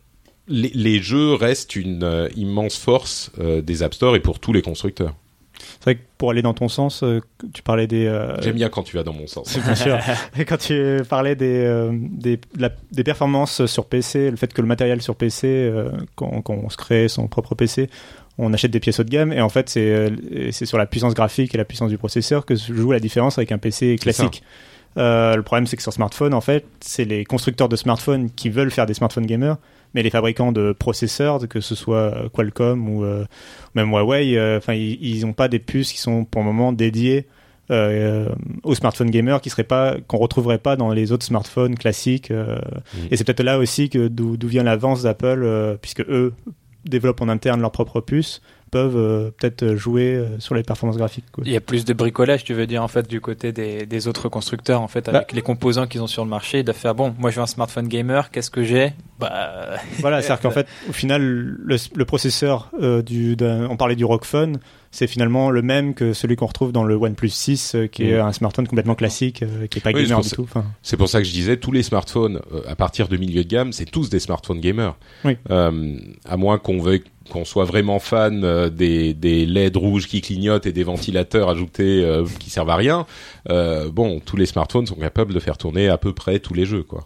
les, 0.47 0.71
les 0.73 0.99
jeux 1.01 1.33
restent 1.33 1.75
une 1.75 2.29
immense 2.35 2.77
force 2.77 3.31
des 3.37 3.83
App 3.83 3.93
Store 3.93 4.15
et 4.15 4.21
pour 4.21 4.39
tous 4.39 4.53
les 4.53 4.61
constructeurs. 4.61 5.13
C'est 5.87 5.93
vrai 5.93 6.01
que 6.03 6.07
pour 6.17 6.31
aller 6.31 6.41
dans 6.41 6.53
ton 6.53 6.67
sens, 6.67 7.01
euh, 7.03 7.21
tu 7.53 7.63
parlais 7.63 7.87
des. 7.87 8.07
euh, 8.07 8.35
J'aime 8.41 8.55
bien 8.55 8.67
quand 8.67 8.83
tu 8.83 8.97
vas 8.97 9.03
dans 9.03 9.13
mon 9.13 9.25
sens. 9.25 9.47
c'est 9.49 9.61
bien 9.63 9.73
sûr. 9.75 9.97
Et 10.37 10.43
quand 10.45 10.57
tu 10.57 10.97
parlais 11.09 11.35
des, 11.37 11.63
euh, 11.63 11.91
des, 11.93 12.35
de 12.35 12.41
la- 12.61 12.71
des 12.91 13.05
performances 13.05 13.65
sur 13.67 13.85
PC, 13.85 14.29
le 14.29 14.35
fait 14.35 14.53
que 14.53 14.59
le 14.61 14.67
matériel 14.67 15.01
sur 15.01 15.15
PC, 15.15 15.47
euh, 15.47 15.91
quand, 16.15 16.41
quand 16.41 16.55
on 16.61 16.69
se 16.69 16.75
crée 16.75 17.07
son 17.07 17.27
propre 17.27 17.55
PC, 17.55 17.89
on 18.37 18.53
achète 18.53 18.71
des 18.71 18.81
pièces 18.81 18.99
haut 18.99 19.03
de 19.05 19.09
gamme 19.09 19.31
et 19.31 19.39
en 19.39 19.47
fait 19.49 19.69
c'est 19.69 20.65
sur 20.65 20.77
la 20.77 20.85
puissance 20.87 21.13
graphique 21.13 21.55
et 21.55 21.57
la 21.57 21.63
puissance 21.65 21.89
du 21.89 21.97
processeur 21.97 22.45
que 22.45 22.55
se 22.57 22.73
joue 22.73 22.91
la 22.91 22.99
différence 22.99 23.37
avec 23.37 23.53
un 23.53 23.57
PC 23.57 23.95
classique. 23.95 24.43
Euh, 24.97 25.35
le 25.35 25.43
problème 25.43 25.67
c'est 25.67 25.77
que 25.77 25.83
sur 25.83 25.93
smartphone 25.93 26.33
en 26.33 26.41
fait 26.41 26.65
c'est 26.79 27.05
les 27.05 27.23
constructeurs 27.23 27.69
de 27.69 27.75
smartphones 27.75 28.31
qui 28.31 28.49
veulent 28.49 28.71
faire 28.71 28.85
des 28.87 28.93
smartphones 28.95 29.27
gamers 29.27 29.57
mais 29.93 30.01
les 30.03 30.09
fabricants 30.09 30.51
de 30.51 30.73
processeurs 30.73 31.47
que 31.47 31.61
ce 31.61 31.75
soit 31.75 31.97
euh, 32.15 32.29
Qualcomm 32.29 32.89
ou 32.89 33.03
euh, 33.03 33.25
même 33.75 33.91
Huawei 33.91 34.39
enfin 34.57 34.73
ils 34.73 34.97
ils 35.01 35.25
ont 35.25 35.33
pas 35.33 35.47
des 35.49 35.59
puces 35.59 35.91
qui 35.93 35.99
sont 35.99 36.25
pour 36.25 36.41
le 36.41 36.47
moment 36.47 36.73
dédiées 36.73 37.27
euh, 37.69 38.29
aux 38.63 38.75
smartphones 38.75 39.11
gamers 39.11 39.41
qui 39.41 39.49
seraient 39.49 39.63
pas 39.65 39.97
qu'on 40.07 40.17
retrouverait 40.17 40.57
pas 40.57 40.75
dans 40.77 40.89
les 40.89 41.11
autres 41.11 41.25
smartphones 41.25 41.75
classiques 41.75 42.31
euh, 42.31 42.57
Mhm. 42.95 43.07
et 43.11 43.17
c'est 43.17 43.23
peut-être 43.23 43.43
là 43.43 43.59
aussi 43.59 43.89
que 43.89 44.07
d'où 44.07 44.37
d'où 44.37 44.47
vient 44.47 44.63
l'avance 44.63 45.03
d'Apple 45.03 45.41
euh, 45.43 45.75
puisque 45.79 46.01
eux 46.01 46.33
développent 46.85 47.21
en 47.21 47.27
interne 47.29 47.59
leur 47.61 47.71
propre 47.71 47.99
puce 48.01 48.41
peuvent 48.71 48.97
euh, 48.97 49.31
peut-être 49.37 49.75
jouer 49.75 50.15
euh, 50.15 50.39
sur 50.39 50.55
les 50.55 50.63
performances 50.63 50.97
graphiques 50.97 51.25
quoi. 51.31 51.43
Il 51.45 51.51
y 51.51 51.55
a 51.55 51.61
plus 51.61 51.85
de 51.85 51.93
bricolage, 51.93 52.43
tu 52.43 52.53
veux 52.53 52.67
dire, 52.67 52.83
en 52.83 52.87
fait, 52.87 53.07
du 53.07 53.21
côté 53.21 53.51
des, 53.51 53.85
des 53.85 54.07
autres 54.07 54.29
constructeurs, 54.29 54.81
en 54.81 54.87
fait, 54.87 55.07
avec 55.09 55.31
les 55.33 55.41
composants 55.41 55.87
qu'ils 55.87 56.01
ont 56.01 56.07
sur 56.07 56.23
le 56.23 56.29
marché, 56.29 56.63
de 56.63 56.71
faire, 56.71 56.95
bon, 56.95 57.13
moi 57.17 57.29
je 57.31 57.37
veux 57.37 57.41
un 57.41 57.47
smartphone 57.47 57.87
gamer, 57.87 58.31
qu'est-ce 58.31 58.51
que 58.51 58.63
j'ai? 58.63 58.93
Bah, 59.19 59.77
Voilà, 59.99 60.21
c'est-à-dire 60.21 60.41
qu'en 60.41 60.51
fait, 60.51 60.67
au 60.89 60.93
final, 60.93 61.21
le, 61.21 61.77
le 61.95 62.05
processeur 62.05 62.69
euh, 62.81 63.01
du, 63.01 63.35
on 63.41 63.77
parlait 63.77 63.95
du 63.95 64.05
Rock 64.05 64.25
Phone, 64.25 64.59
c'est 64.91 65.07
finalement 65.07 65.49
le 65.51 65.61
même 65.61 65.93
que 65.93 66.13
celui 66.13 66.35
qu'on 66.37 66.45
retrouve 66.45 66.71
dans 66.71 66.83
le 66.83 66.95
OnePlus 66.95 67.29
6, 67.29 67.75
euh, 67.75 67.87
qui 67.87 68.03
est 68.09 68.17
Mm. 68.17 68.25
un 68.25 68.31
smartphone 68.31 68.67
complètement 68.67 68.95
classique, 68.95 69.43
euh, 69.43 69.67
qui 69.67 69.79
est 69.79 69.81
pas 69.81 69.91
Oui, 69.91 70.03
gamer 70.03 70.23
c'est 70.23 70.29
du 70.29 70.35
pour 70.35 70.47
tout. 70.49 70.67
C'est 70.81 70.97
pour 70.97 71.09
ça 71.09 71.19
que 71.19 71.25
je 71.27 71.31
disais, 71.31 71.57
tous 71.57 71.71
les 71.71 71.83
smartphones, 71.83 72.39
euh, 72.53 72.61
à 72.67 72.75
partir 72.75 73.07
de 73.07 73.17
milieu 73.17 73.43
de 73.43 73.49
gamme, 73.49 73.73
c'est 73.73 73.85
tous 73.85 74.09
des 74.09 74.19
smartphones 74.19 74.59
gamers. 74.59 74.95
Oui. 75.25 75.37
Euh, 75.51 75.97
à 76.25 76.37
moins 76.37 76.57
qu'on 76.57 76.79
veuille 76.79 77.03
qu'on 77.27 77.45
soit 77.45 77.65
vraiment 77.65 77.99
fan 77.99 78.43
euh, 78.43 78.69
des, 78.69 79.13
des 79.13 79.45
LED 79.45 79.77
rouges 79.77 80.07
qui 80.07 80.21
clignotent 80.21 80.65
et 80.65 80.71
des 80.71 80.83
ventilateurs 80.83 81.49
ajoutés 81.49 82.03
euh, 82.03 82.25
qui 82.39 82.49
servent 82.49 82.69
à 82.69 82.75
rien. 82.75 83.05
Euh, 83.49 83.89
bon, 83.89 84.19
tous 84.19 84.37
les 84.37 84.45
smartphones 84.45 84.87
sont 84.87 84.95
capables 84.95 85.33
de 85.33 85.39
faire 85.39 85.57
tourner 85.57 85.87
à 85.89 85.97
peu 85.97 86.13
près 86.13 86.39
tous 86.39 86.53
les 86.53 86.65
jeux, 86.65 86.83
quoi. 86.83 87.05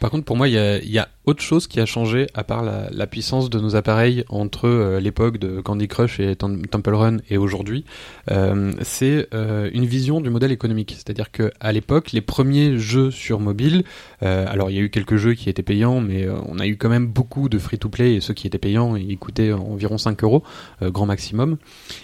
Par 0.00 0.10
contre, 0.10 0.24
pour 0.24 0.36
moi, 0.36 0.48
il 0.48 0.54
y 0.54 0.58
a, 0.58 0.78
il 0.78 0.90
y 0.90 0.98
a 0.98 1.08
autre 1.30 1.42
chose 1.42 1.68
qui 1.68 1.78
a 1.78 1.86
changé 1.86 2.26
à 2.34 2.42
part 2.42 2.64
la, 2.64 3.06
puissance 3.06 3.50
de 3.50 3.60
nos 3.60 3.76
appareils 3.76 4.24
entre 4.28 4.66
euh, 4.66 5.00
l'époque 5.00 5.38
de 5.38 5.60
Candy 5.60 5.86
Crush 5.86 6.18
et 6.18 6.34
Tem- 6.34 6.66
Temple 6.66 6.94
Run 6.94 7.16
et 7.28 7.38
aujourd'hui. 7.38 7.84
Euh, 8.30 8.72
c'est 8.82 9.28
euh, 9.32 9.70
une 9.72 9.86
vision 9.86 10.20
du 10.20 10.28
modèle 10.28 10.50
économique. 10.50 10.94
C'est-à-dire 10.96 11.30
que 11.30 11.52
à 11.60 11.72
l'époque, 11.72 12.10
les 12.12 12.20
premiers 12.20 12.78
jeux 12.78 13.10
sur 13.10 13.38
mobile, 13.40 13.84
alors 14.20 14.70
il 14.70 14.76
y 14.76 14.78
a 14.78 14.82
eu 14.82 14.90
quelques 14.90 15.16
jeux 15.16 15.34
qui 15.34 15.48
étaient 15.48 15.62
payants, 15.62 16.00
mais 16.00 16.28
on 16.46 16.58
a 16.58 16.66
eu 16.66 16.76
quand 16.76 16.88
même 16.90 17.06
beaucoup 17.06 17.48
de 17.48 17.58
free-to-play 17.58 18.16
et 18.16 18.20
ceux 18.20 18.34
qui 18.34 18.46
étaient 18.46 18.58
payants, 18.58 18.96
ils 18.96 19.16
coûtaient 19.16 19.52
environ 19.52 19.96
5 19.96 20.22
euros, 20.24 20.42
grand 20.82 21.06
maximum. 21.06 21.56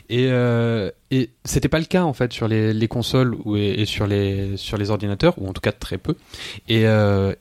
Et, 0.08 0.30
et 1.10 1.30
c'était 1.44 1.68
pas 1.68 1.78
le 1.78 1.84
cas 1.84 2.04
en 2.04 2.14
fait 2.14 2.32
sur 2.32 2.48
les, 2.48 2.72
les 2.72 2.88
consoles 2.88 3.36
ou, 3.44 3.56
et, 3.56 3.84
sur 3.84 4.06
les 4.06 4.56
sur 4.56 4.78
les 4.78 4.90
ordinateurs 4.90 5.34
ou 5.36 5.46
en 5.48 5.52
tout 5.52 5.60
cas 5.60 5.72
très 5.72 5.98
peu. 5.98 6.14
Et, 6.68 6.84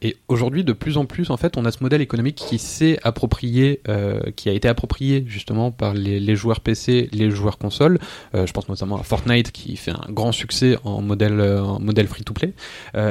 et 0.01 0.17
aujourd'hui, 0.27 0.63
de 0.63 0.73
plus 0.73 0.97
en 0.97 1.05
plus, 1.05 1.29
en 1.29 1.37
fait, 1.37 1.57
on 1.57 1.65
a 1.65 1.71
ce 1.75 1.83
modèle 1.83 2.01
économique 2.01 2.35
qui 2.35 2.57
s'est 2.57 2.97
approprié, 3.03 3.81
euh, 3.87 4.19
qui 4.35 4.49
a 4.49 4.53
été 4.53 4.67
approprié 4.67 5.23
justement 5.27 5.71
par 5.71 5.93
les, 5.93 6.19
les 6.19 6.35
joueurs 6.35 6.61
PC, 6.61 7.09
les 7.11 7.29
joueurs 7.31 7.57
consoles. 7.57 7.99
Euh, 8.33 8.45
je 8.47 8.53
pense 8.53 8.67
notamment 8.69 8.97
à 8.99 9.03
Fortnite 9.03 9.51
qui 9.51 9.75
fait 9.77 9.91
un 9.91 10.05
grand 10.09 10.31
succès 10.31 10.77
en 10.83 11.01
modèle, 11.01 11.39
euh, 11.39 11.61
en 11.63 11.79
modèle 11.79 12.07
free-to-play. 12.07 12.53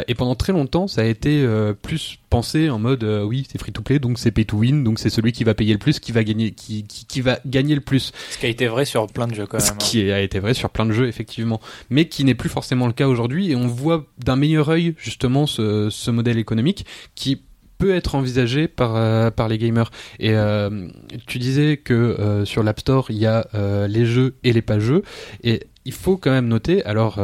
Et 0.09 0.14
pendant 0.14 0.35
très 0.35 0.52
longtemps, 0.52 0.87
ça 0.87 1.02
a 1.02 1.04
été 1.04 1.47
plus 1.83 2.18
pensé 2.30 2.71
en 2.71 2.78
mode 2.78 3.04
oui, 3.04 3.47
c'est 3.50 3.59
free-to-play, 3.59 3.99
donc 3.99 4.18
c'est 4.18 4.30
pay-to-win, 4.30 4.83
donc 4.83 4.99
c'est 4.99 5.11
celui 5.11 5.33
qui 5.33 5.44
va 5.44 5.54
payer 5.54 5.73
le 5.73 5.78
plus 5.78 6.00
qui 6.00 6.11
va 6.12 6.25
gagner, 6.25 6.50
qui, 6.52 6.85
qui, 6.85 7.04
qui 7.06 7.21
va 7.21 7.38
gagner 7.47 7.75
le 7.75 7.80
plus. 7.80 8.12
ce 8.30 8.38
qui 8.38 8.47
a 8.47 8.49
été 8.49 8.66
vrai 8.66 8.85
sur 8.85 9.06
plein 9.06 9.26
de 9.28 9.35
jeux 9.35 9.47
quand 9.47 9.61
Ce 9.61 9.66
même. 9.66 9.75
hein. 9.75 9.78
qui 9.78 10.11
a 10.11 10.21
été 10.21 10.38
vrai 10.40 10.54
sur 10.54 10.71
plein 10.71 10.87
de 10.87 10.92
jeux, 10.92 11.06
effectivement. 11.06 11.61
Mais 11.90 12.09
qui 12.09 12.25
n'est 12.25 12.35
plus 12.35 12.49
forcément 12.49 12.87
le 12.87 12.92
cas 12.92 13.06
aujourd'hui. 13.09 13.50
Et 13.50 13.56
on 13.56 13.66
voit 13.68 14.06
d'un 14.18 14.37
meilleur 14.37 14.68
œil, 14.71 14.94
justement, 14.99 15.47
ce, 15.47 15.90
ce 15.90 16.11
modèle 16.11 16.38
économique 16.38 16.87
qui 17.14 17.42
peut 17.78 17.95
être 17.95 18.14
envisagé 18.14 18.69
par, 18.69 18.97
euh, 18.97 19.31
par 19.31 19.49
les 19.49 19.59
gamers. 19.59 19.90
Et 20.19 20.33
euh, 20.33 20.88
tu 21.26 21.38
disais 21.38 21.76
que 21.76 21.95
euh, 21.95 22.45
sur 22.45 22.62
l'App 22.62 22.81
Store, 22.81 23.07
il 23.11 23.19
y 23.19 23.26
a 23.26 23.46
les 23.88 24.07
jeux 24.07 24.35
et 24.42 24.53
les 24.53 24.62
pas 24.62 24.79
jeux. 24.79 25.03
Et 25.42 25.64
il 25.85 25.92
faut 25.92 26.16
quand 26.16 26.31
même 26.31 26.49
noter, 26.49 26.85
alors 26.85 27.20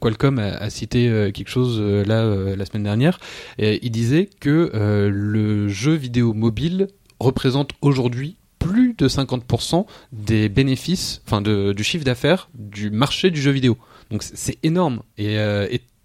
Qualcomm 0.00 0.38
a, 0.38 0.70
cité 0.70 1.30
quelque 1.34 1.48
chose 1.48 1.80
là 1.80 2.24
la 2.56 2.64
semaine 2.66 2.84
dernière, 2.84 3.18
il 3.58 3.90
disait 3.90 4.28
que 4.40 4.70
le 5.12 5.68
jeu 5.68 5.94
vidéo 5.94 6.32
mobile 6.32 6.88
représente 7.18 7.70
aujourd'hui 7.80 8.36
plus 8.58 8.94
de 8.94 9.08
50% 9.08 9.86
des 10.12 10.48
bénéfices, 10.48 11.20
enfin 11.26 11.40
de, 11.40 11.72
du 11.72 11.84
chiffre 11.84 12.04
d'affaires 12.04 12.48
du 12.54 12.90
marché 12.90 13.30
du 13.30 13.40
jeu 13.40 13.50
vidéo. 13.50 13.76
Donc 14.10 14.22
c'est- 14.22 14.58
énorme 14.62 15.02
et 15.18 15.36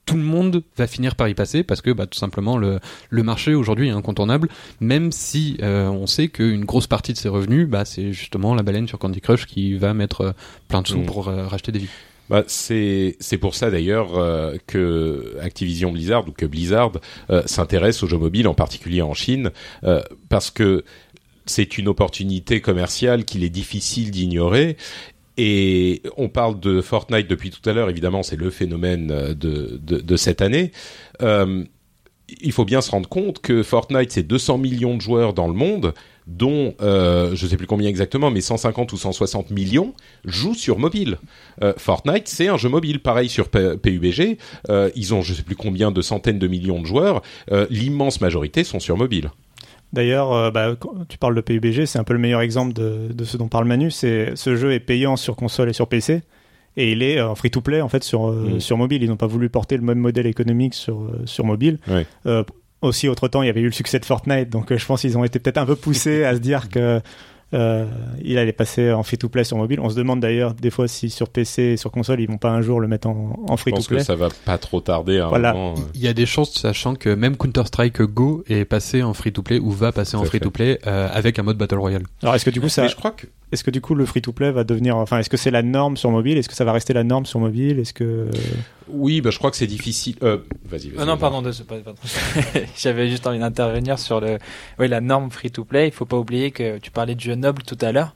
tout 0.06 0.16
le 0.16 0.24
monde 0.24 0.64
va 0.78 0.88
finir 0.88 1.16
par 1.16 1.28
y 1.28 1.34
passer 1.34 1.64
parce 1.64 1.82
que 1.82 1.92
bah, 1.92 2.08
tout 2.08 2.18
simplement 2.18 2.58
le, 2.58 2.80
le 3.10 3.24
marché 3.24 3.54
aujourd'hui 3.54 3.88
est 3.88 3.92
incontournable, 3.92 4.50
même 4.80 5.12
si 5.12 5.58
euh, 5.62 5.88
on 5.88 6.08
sait 6.08 6.28
qu'une 6.28 6.66
grosse 6.66 6.88
partie 6.88 7.14
de 7.14 7.18
ses 7.18 7.30
revenus, 7.30 7.68
bah, 7.68 7.86
c'est 7.86 8.12
justement 8.12 8.56
la 8.56 8.64
baleine 8.64 8.88
sur 8.88 9.00
Candy 9.00 9.22
Crush 9.22 9.46
qui 9.46 9.76
va 9.76 9.94
mettre 9.94 10.22
euh, 10.22 10.32
plein 10.68 10.82
de 10.82 10.88
sous 10.88 11.00
Mm. 11.00 11.06
pour 11.06 11.28
euh, 11.28 11.48
racheter 11.48 11.72
des 11.72 11.80
vies. 11.80 11.90
Bah, 12.30 12.44
c'est 12.48 13.18
c'est 13.20 13.38
pour 13.38 13.56
ça 13.56 13.72
d'ailleurs 13.72 14.18
euh, 14.18 14.56
que 14.68 15.38
Activision 15.42 15.92
Blizzard 15.92 16.28
ou 16.28 16.32
que 16.32 16.46
Blizzard 16.46 16.92
s'intéresse 17.46 18.04
aux 18.04 18.08
jeux 18.08 18.18
mobiles, 18.18 18.48
en 18.48 18.54
particulier 18.54 19.02
en 19.02 19.14
Chine, 19.14 19.52
parce 20.30 20.50
que 20.50 20.84
c'est 21.46 21.78
une 21.78 21.88
opportunité 21.88 22.62
commerciale 22.62 23.26
qu'il 23.26 23.44
est 23.44 23.50
difficile 23.50 24.12
d'ignorer. 24.12 24.78
Et 25.44 26.04
on 26.18 26.30
parle 26.30 26.60
de 26.60 26.82
Fortnite 26.82 27.28
depuis 27.28 27.50
tout 27.50 27.68
à 27.68 27.74
l'heure, 27.74 27.90
évidemment, 27.90 28.22
c'est 28.22 28.36
le 28.36 28.52
phénomène 28.52 29.10
euh, 29.10 29.34
de, 29.34 30.16
cette 30.16 30.40
année. 30.40 30.72
Euh, 31.24 31.64
il 32.44 32.52
faut 32.52 32.64
bien 32.64 32.80
se 32.80 32.92
rendre 32.92 33.10
compte 33.10 33.42
que 33.42 33.64
Fortnite, 33.64 34.12
c'est 34.12 34.22
200 34.22 34.60
millions 34.60 34.96
de 34.96 35.02
joueurs 35.02 35.34
dans 35.34 35.48
le 35.48 35.56
monde, 35.56 35.96
dont, 36.28 36.76
euh, 36.82 37.32
je 37.34 37.48
sais 37.48 37.58
plus 37.58 37.66
combien 37.66 37.90
exactement, 37.90 38.30
mais 38.30 38.40
150 38.40 38.94
ou 38.94 38.98
160 38.98 39.50
millions 39.50 39.96
jouent 40.26 40.54
sur 40.54 40.78
mobile. 40.78 41.18
Fortnite, 41.76 42.28
c'est 42.28 42.48
un 42.48 42.58
jeu 42.58 42.70
mobile, 42.70 43.00
pareil 43.00 43.28
sur 43.28 43.50
PUBG. 43.50 44.38
Ils 44.96 45.14
ont, 45.16 45.24
je 45.24 45.34
sais 45.34 45.42
plus 45.42 45.56
combien 45.56 45.90
de 45.90 46.04
centaines 46.04 46.38
de 46.38 46.48
millions 46.48 46.80
de 46.80 46.86
joueurs. 46.86 47.24
L'immense 47.72 48.22
majorité 48.22 48.64
sont 48.64 48.80
sur 48.80 48.96
mobile. 48.96 49.32
D'ailleurs, 49.94 50.32
euh, 50.32 50.52
bah, 50.52 50.76
quand 50.80 50.94
tu 51.10 51.18
parles 51.18 51.36
de 51.36 51.42
PUBG, 51.42 51.86
c'est 51.86 52.00
un 52.00 52.04
peu 52.04 52.14
le 52.14 52.20
meilleur 52.20 52.42
exemple 52.42 52.74
de, 52.74 53.10
de 53.14 53.24
ce 53.26 53.38
dont 53.38 53.48
parle 53.48 53.66
Manu. 53.66 53.92
C'est 53.92 54.32
ce 54.36 54.56
jeu 54.56 54.72
est 54.72 54.80
payant 54.80 55.18
sur 55.18 55.36
console 55.36 55.70
et 55.70 55.74
sur 55.74 55.88
PC, 55.88 56.22
et 56.78 56.92
il 56.94 57.04
est 57.04 57.20
euh, 57.20 57.36
free 57.36 57.52
to 57.52 57.60
play 57.62 57.82
en 57.82 57.90
fait 57.90 58.04
sur 58.04 58.30
euh, 58.30 58.54
Mm. 58.56 58.60
sur 58.62 58.78
mobile. 58.78 59.04
Ils 59.04 59.10
n'ont 59.10 59.18
pas 59.18 59.28
voulu 59.28 59.50
porter 59.50 59.76
le 59.76 59.84
même 59.84 60.00
modèle 60.00 60.28
économique 60.28 60.74
sur 60.74 61.12
sur 61.26 61.46
mobile. 61.46 61.80
Aussi, 62.82 63.08
autre 63.08 63.28
temps, 63.28 63.44
il 63.44 63.46
y 63.46 63.50
avait 63.50 63.62
eu 63.62 63.66
le 63.68 63.72
succès 63.74 64.00
de 64.00 64.06
Fortnite, 64.06 64.50
donc 64.50 64.76
je 64.76 64.86
pense 64.88 65.02
qu'ils 65.02 65.16
ont 65.16 65.24
été 65.24 65.38
peut-être 65.38 65.60
un 65.60 65.68
peu 65.68 65.76
poussés 65.76 66.24
à 66.24 66.34
se 66.34 66.40
dire 66.40 66.68
que 66.68 67.00
euh, 67.54 67.86
il 68.24 68.38
allait 68.38 68.54
passer 68.54 68.92
en 68.92 69.04
free 69.04 69.18
to 69.18 69.28
play 69.30 69.44
sur 69.44 69.58
mobile. 69.58 69.80
On 69.82 69.90
se 69.90 69.96
demande 69.96 70.20
d'ailleurs 70.20 70.54
des 70.54 70.70
fois 70.70 70.88
si 70.88 71.10
sur 71.10 71.30
PC 71.30 71.62
et 71.64 71.78
sur 71.78 71.92
console 71.92 72.22
ils 72.22 72.28
vont 72.28 72.38
pas 72.38 72.50
un 72.52 72.62
jour 72.62 72.80
le 72.80 72.88
mettre 72.88 73.08
en, 73.10 73.44
en 73.50 73.56
Je 73.58 73.62
free 73.62 73.72
to 73.72 73.78
pense 73.78 73.88
que 73.88 74.00
ça 74.00 74.16
va 74.16 74.30
pas 74.46 74.58
trop 74.58 74.80
tarder 74.82 75.20
à 75.20 75.26
un 75.26 75.30
Voilà. 75.30 75.54
moment. 75.54 75.76
Il 75.94 76.02
y 76.02 76.08
a 76.08 76.14
des 76.14 76.26
chances, 76.26 76.54
sachant 76.54 76.96
que 76.96 77.10
même 77.14 77.36
Counter-Strike 77.38 78.02
Go 78.04 78.44
est 78.48 78.66
passé 78.66 79.04
en 79.04 79.14
free-to-play 79.14 79.60
ou 79.60 79.72
va 79.72 79.92
passer 79.92 80.16
en 80.18 80.24
free-to-play 80.24 80.80
euh, 80.88 81.10
avec 81.12 81.40
un 81.40 81.44
mode 81.44 81.58
Battle 81.58 81.78
Royale. 81.80 82.04
Alors 82.24 82.36
est-ce 82.36 82.46
que 82.46 82.50
du 82.52 82.62
coup 82.62 82.70
ça, 82.70 82.88
je 82.88 82.96
crois 82.96 83.12
que 83.12 83.28
est-ce 83.52 83.66
que 83.66 83.72
du 83.72 83.82
coup 83.82 83.96
le 83.96 84.06
free 84.06 84.22
to 84.22 84.32
play 84.32 84.50
va 84.52 84.64
devenir, 84.64 84.96
enfin 84.96 85.18
est-ce 85.20 85.30
que 85.30 85.36
c'est 85.36 85.52
la 85.52 85.62
norme 85.62 85.98
sur 85.98 86.10
mobile? 86.10 86.38
Est-ce 86.38 86.48
que 86.48 86.56
ça 86.56 86.64
va 86.64 86.72
rester 86.72 86.94
la 86.94 87.04
norme 87.04 87.26
sur 87.26 87.40
mobile? 87.40 87.80
Est-ce 87.80 87.94
que 87.94 88.28
oui, 88.94 89.22
bah, 89.22 89.30
je 89.30 89.38
crois 89.38 89.52
que 89.52 89.58
c'est 89.58 89.68
difficile. 89.68 90.16
Euh, 90.24 90.38
vas-y, 90.70 90.90
vas-y. 90.90 90.96
Ah 91.00 91.06
non, 91.06 91.18
pardon, 91.18 91.42
de, 91.42 91.52
pardon. 91.66 91.94
J'avais 92.78 93.08
juste 93.10 93.26
envie 93.26 93.40
d'intervenir 93.40 93.98
sur 94.00 94.20
le, 94.20 94.38
oui, 94.80 94.88
la 94.90 95.00
norme 95.02 95.32
free-to-play. 95.32 95.88
Il 95.88 95.94
faut 95.94 96.06
pas 96.06 96.18
oublier 96.18 96.52
que 96.52 96.78
tu 96.80 96.92
parlais 96.92 97.16
de 97.16 97.20
jeux 97.20 97.36
nobles 97.42 97.64
tout 97.64 97.78
à 97.82 97.92
l'heure. 97.92 98.16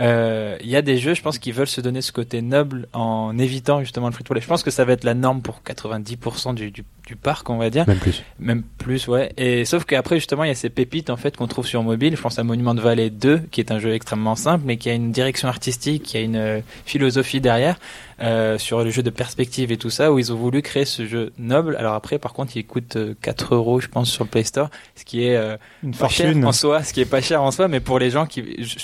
Euh, 0.00 0.56
Il 0.62 0.70
y 0.70 0.76
a 0.76 0.82
des 0.82 0.98
jeux, 0.98 1.14
je 1.14 1.22
pense, 1.22 1.38
qui 1.38 1.52
veulent 1.52 1.66
se 1.66 1.80
donner 1.80 2.00
ce 2.00 2.12
côté 2.12 2.42
noble 2.42 2.88
en 2.92 3.36
évitant 3.38 3.80
justement 3.80 4.06
le 4.06 4.12
free-to-play. 4.12 4.40
Je 4.40 4.46
pense 4.46 4.62
que 4.62 4.70
ça 4.70 4.84
va 4.84 4.92
être 4.92 5.04
la 5.04 5.14
norme 5.14 5.42
pour 5.42 5.60
90% 5.66 6.54
du, 6.54 6.70
du, 6.70 6.84
du 7.06 7.16
parc, 7.16 7.50
on 7.50 7.58
va 7.58 7.70
dire. 7.70 7.86
Même 7.86 7.98
plus. 7.98 8.22
Même 8.38 8.62
plus, 8.78 9.08
ouais. 9.08 9.32
Et 9.36 9.64
sauf 9.64 9.84
qu'après, 9.84 10.16
justement, 10.16 10.44
il 10.44 10.48
y 10.48 10.50
a 10.50 10.54
ces 10.54 10.70
pépites, 10.70 11.10
en 11.10 11.16
fait, 11.16 11.36
qu'on 11.36 11.46
trouve 11.46 11.66
sur 11.66 11.82
mobile. 11.82 12.16
Je 12.16 12.22
pense 12.22 12.38
à 12.38 12.44
Monument 12.44 12.74
de 12.74 12.80
Valley 12.80 13.10
2, 13.10 13.38
qui 13.50 13.60
est 13.60 13.70
un 13.70 13.78
jeu 13.78 13.92
extrêmement 13.94 14.36
simple, 14.36 14.64
mais 14.66 14.76
qui 14.76 14.88
a 14.88 14.94
une 14.94 15.12
direction 15.12 15.48
artistique, 15.48 16.02
qui 16.04 16.16
a 16.16 16.20
une 16.20 16.36
euh, 16.36 16.60
philosophie 16.86 17.40
derrière, 17.40 17.78
euh, 18.22 18.56
sur 18.56 18.84
le 18.84 18.90
jeu 18.90 19.02
de 19.02 19.10
perspective 19.10 19.72
et 19.72 19.76
tout 19.76 19.90
ça, 19.90 20.12
où 20.12 20.18
ils 20.18 20.32
ont 20.32 20.36
voulu 20.36 20.62
créer 20.62 20.84
ce 20.84 21.06
jeu 21.06 21.32
noble. 21.38 21.74
Alors 21.76 21.94
après, 21.94 22.18
par 22.18 22.32
contre, 22.32 22.56
il 22.56 22.64
coûte 22.64 22.94
euh, 22.96 23.14
4 23.20 23.56
euros, 23.56 23.80
je 23.80 23.88
pense, 23.88 24.10
sur 24.10 24.22
le 24.22 24.30
Play 24.30 24.44
Store, 24.44 24.70
ce 24.94 25.04
qui 25.04 25.26
est 25.26 25.36
euh, 25.36 25.56
une 25.82 25.90
pas 25.92 26.08
cher 26.08 26.26
fortune 26.26 26.44
en 26.44 26.52
soi, 26.52 26.82
ce 26.84 26.92
qui 26.92 27.00
est 27.00 27.04
pas 27.04 27.20
cher 27.20 27.42
en 27.42 27.50
soi, 27.50 27.66
mais 27.66 27.80
pour 27.80 27.98
les 27.98 28.10
gens 28.10 28.26
qui, 28.26 28.42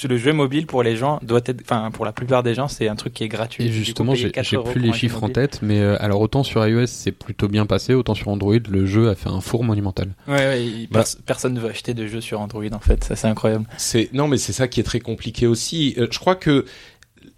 le 0.09 0.17
jeu 0.17 0.33
mobile, 0.33 0.67
pour 0.67 0.83
les 0.83 0.97
gens 0.99 1.19
doit 1.23 1.41
être, 1.47 1.63
enfin 1.63 1.91
pour 1.91 2.05
la 2.05 2.13
plupart 2.13 2.43
des 2.43 2.53
gens, 2.53 2.69
c'est 2.69 2.89
un 2.89 2.95
truc 2.97 3.15
qui 3.15 3.25
est 3.25 3.29
gratuit. 3.29 3.65
Et 3.65 3.73
justement, 3.73 4.15
j'ai 4.15 4.31
4 4.31 4.45
j'ai 4.47 4.57
euros 4.57 4.71
plus 4.71 4.81
les 4.83 4.93
chiffres 4.93 5.25
en 5.25 5.31
tête, 5.31 5.61
mais 5.63 5.81
euh, 5.81 5.97
alors 5.99 6.21
autant 6.21 6.43
sur 6.43 6.67
iOS 6.67 6.87
c'est 6.87 7.13
plutôt 7.13 7.49
bien 7.49 7.65
passé, 7.65 7.95
autant 7.95 8.15
sur 8.15 8.29
Android 8.29 8.59
le 8.69 8.85
jeu 8.85 9.09
a 9.09 9.15
fait 9.15 9.31
un 9.31 9.41
four 9.41 9.65
monumental. 9.65 10.11
Ouais, 10.27 10.35
ouais, 10.37 10.63
il- 10.67 10.89
Bah. 10.91 11.05
pers- 11.05 11.23
personne 11.25 11.55
ne 11.55 11.61
veut 11.61 11.71
acheter 11.71 11.95
de 11.95 12.07
jeux 12.07 12.21
sur 12.21 12.41
Android 12.41 12.65
en 12.73 12.81
fait, 12.81 13.03
ça 13.05 13.17
c'est 13.17 13.29
incroyable. 13.29 13.65
C'est 13.79 14.11
non, 14.13 14.29
mais 14.29 14.37
c'est 14.37 14.53
ça 14.53 14.69
qui 14.69 14.81
est 14.81 14.85
très 14.85 15.01
compliqué 15.01 15.47
aussi. 15.47 15.95
Euh, 15.97 16.07
je 16.11 16.19
crois 16.19 16.35
que 16.35 16.67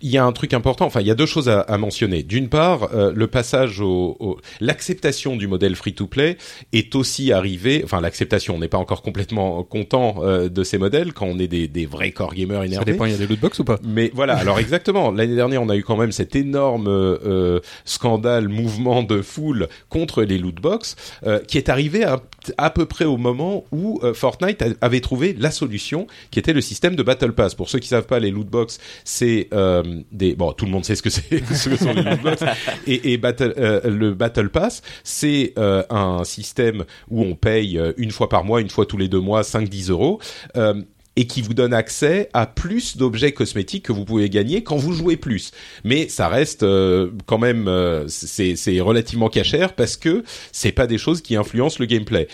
il 0.02 0.10
y 0.10 0.18
a 0.18 0.24
un 0.24 0.32
truc 0.32 0.54
important. 0.54 0.86
Enfin, 0.86 1.00
il 1.00 1.06
y 1.06 1.10
a 1.10 1.14
deux 1.14 1.26
choses 1.26 1.48
à, 1.48 1.60
à 1.60 1.78
mentionner. 1.78 2.22
D'une 2.22 2.48
part, 2.48 2.90
euh, 2.94 3.12
le 3.14 3.26
passage 3.26 3.80
au, 3.80 4.16
au- 4.20 4.38
l'acceptation 4.60 5.36
du 5.36 5.46
modèle 5.46 5.74
free-to-play 5.76 6.36
est 6.72 6.94
aussi 6.94 7.32
arrivé. 7.32 7.82
Enfin, 7.84 8.00
l'acceptation. 8.00 8.54
On 8.54 8.58
n'est 8.58 8.68
pas 8.68 8.78
encore 8.78 9.02
complètement 9.02 9.62
content 9.62 10.16
euh, 10.22 10.48
de 10.48 10.64
ces 10.64 10.78
modèles 10.78 11.12
quand 11.12 11.26
on 11.26 11.38
est 11.38 11.48
des, 11.48 11.68
des 11.68 11.86
vrais 11.86 12.12
core 12.12 12.34
gamers 12.34 12.60
Ça 12.60 12.66
énervés. 12.66 12.92
dépend, 12.92 13.04
il 13.04 13.12
y 13.12 13.14
a 13.14 13.18
des 13.18 13.26
lootbox 13.26 13.58
ou 13.58 13.64
pas? 13.64 13.78
Mais 13.84 14.10
voilà, 14.14 14.36
alors 14.36 14.58
exactement. 14.60 15.10
L'année 15.10 15.34
dernière, 15.36 15.62
on 15.62 15.68
a 15.68 15.76
eu 15.76 15.82
quand 15.82 15.96
même 15.96 16.12
cet 16.12 16.34
énorme 16.36 16.86
euh, 16.88 17.60
scandale, 17.84 18.48
mouvement 18.48 19.02
de 19.02 19.22
foule 19.22 19.68
contre 19.88 20.22
les 20.22 20.38
lootbox, 20.38 20.96
euh, 21.26 21.40
qui 21.40 21.58
est 21.58 21.68
arrivé 21.68 22.04
à, 22.04 22.20
à 22.58 22.70
peu 22.70 22.86
près 22.86 23.04
au 23.04 23.16
moment 23.16 23.64
où 23.72 24.00
euh, 24.02 24.14
Fortnite 24.14 24.64
avait 24.80 25.00
trouvé 25.00 25.34
la 25.38 25.50
solution, 25.50 26.06
qui 26.30 26.38
était 26.38 26.52
le 26.52 26.60
système 26.60 26.96
de 26.96 27.02
Battle 27.02 27.32
Pass. 27.32 27.54
Pour 27.54 27.68
ceux 27.68 27.78
qui 27.78 27.88
savent 27.88 28.06
pas, 28.06 28.18
les 28.18 28.30
lootbox, 28.30 28.78
c'est 29.04 29.48
euh, 29.52 29.82
bon, 30.36 30.52
tout 30.52 30.64
le 30.64 30.70
monde 30.70 30.84
sait 30.84 30.94
ce 30.94 31.02
que 31.02 31.10
c'est, 31.10 31.44
ce 31.54 31.76
sont 31.76 31.92
les 31.92 32.02
lootbox. 32.02 32.42
Et, 32.86 33.12
et 33.12 33.20
euh, 33.22 33.80
le 33.84 34.14
Battle 34.14 34.48
Pass, 34.48 34.82
c'est 35.04 35.52
euh, 35.58 35.82
un 35.90 36.24
système 36.24 36.84
où 37.10 37.22
on 37.22 37.34
paye 37.34 37.78
euh, 37.78 37.92
une 37.96 38.10
fois 38.10 38.28
par 38.28 38.44
mois, 38.44 38.60
une 38.60 38.70
fois 38.70 38.86
tous 38.86 38.96
les 38.96 39.08
deux 39.08 39.20
mois, 39.20 39.42
5-10 39.42 39.90
euros. 39.90 40.20
Euh, 40.56 40.74
et 41.16 41.26
qui 41.26 41.42
vous 41.42 41.54
donne 41.54 41.74
accès 41.74 42.30
à 42.32 42.46
plus 42.46 42.96
d'objets 42.96 43.32
cosmétiques 43.32 43.84
que 43.84 43.92
vous 43.92 44.04
pouvez 44.04 44.30
gagner 44.30 44.62
quand 44.62 44.76
vous 44.76 44.92
jouez 44.92 45.16
plus. 45.16 45.50
Mais 45.82 46.08
ça 46.08 46.28
reste 46.28 46.64
quand 47.26 47.36
même 47.36 47.68
c'est 48.06 48.80
relativement 48.80 49.28
cachère 49.28 49.74
parce 49.74 49.96
que 49.96 50.22
c'est 50.52 50.70
pas 50.70 50.86
des 50.86 50.98
choses 50.98 51.20
qui 51.20 51.34
influencent 51.34 51.76
le 51.80 51.86
gameplay. 51.86 52.28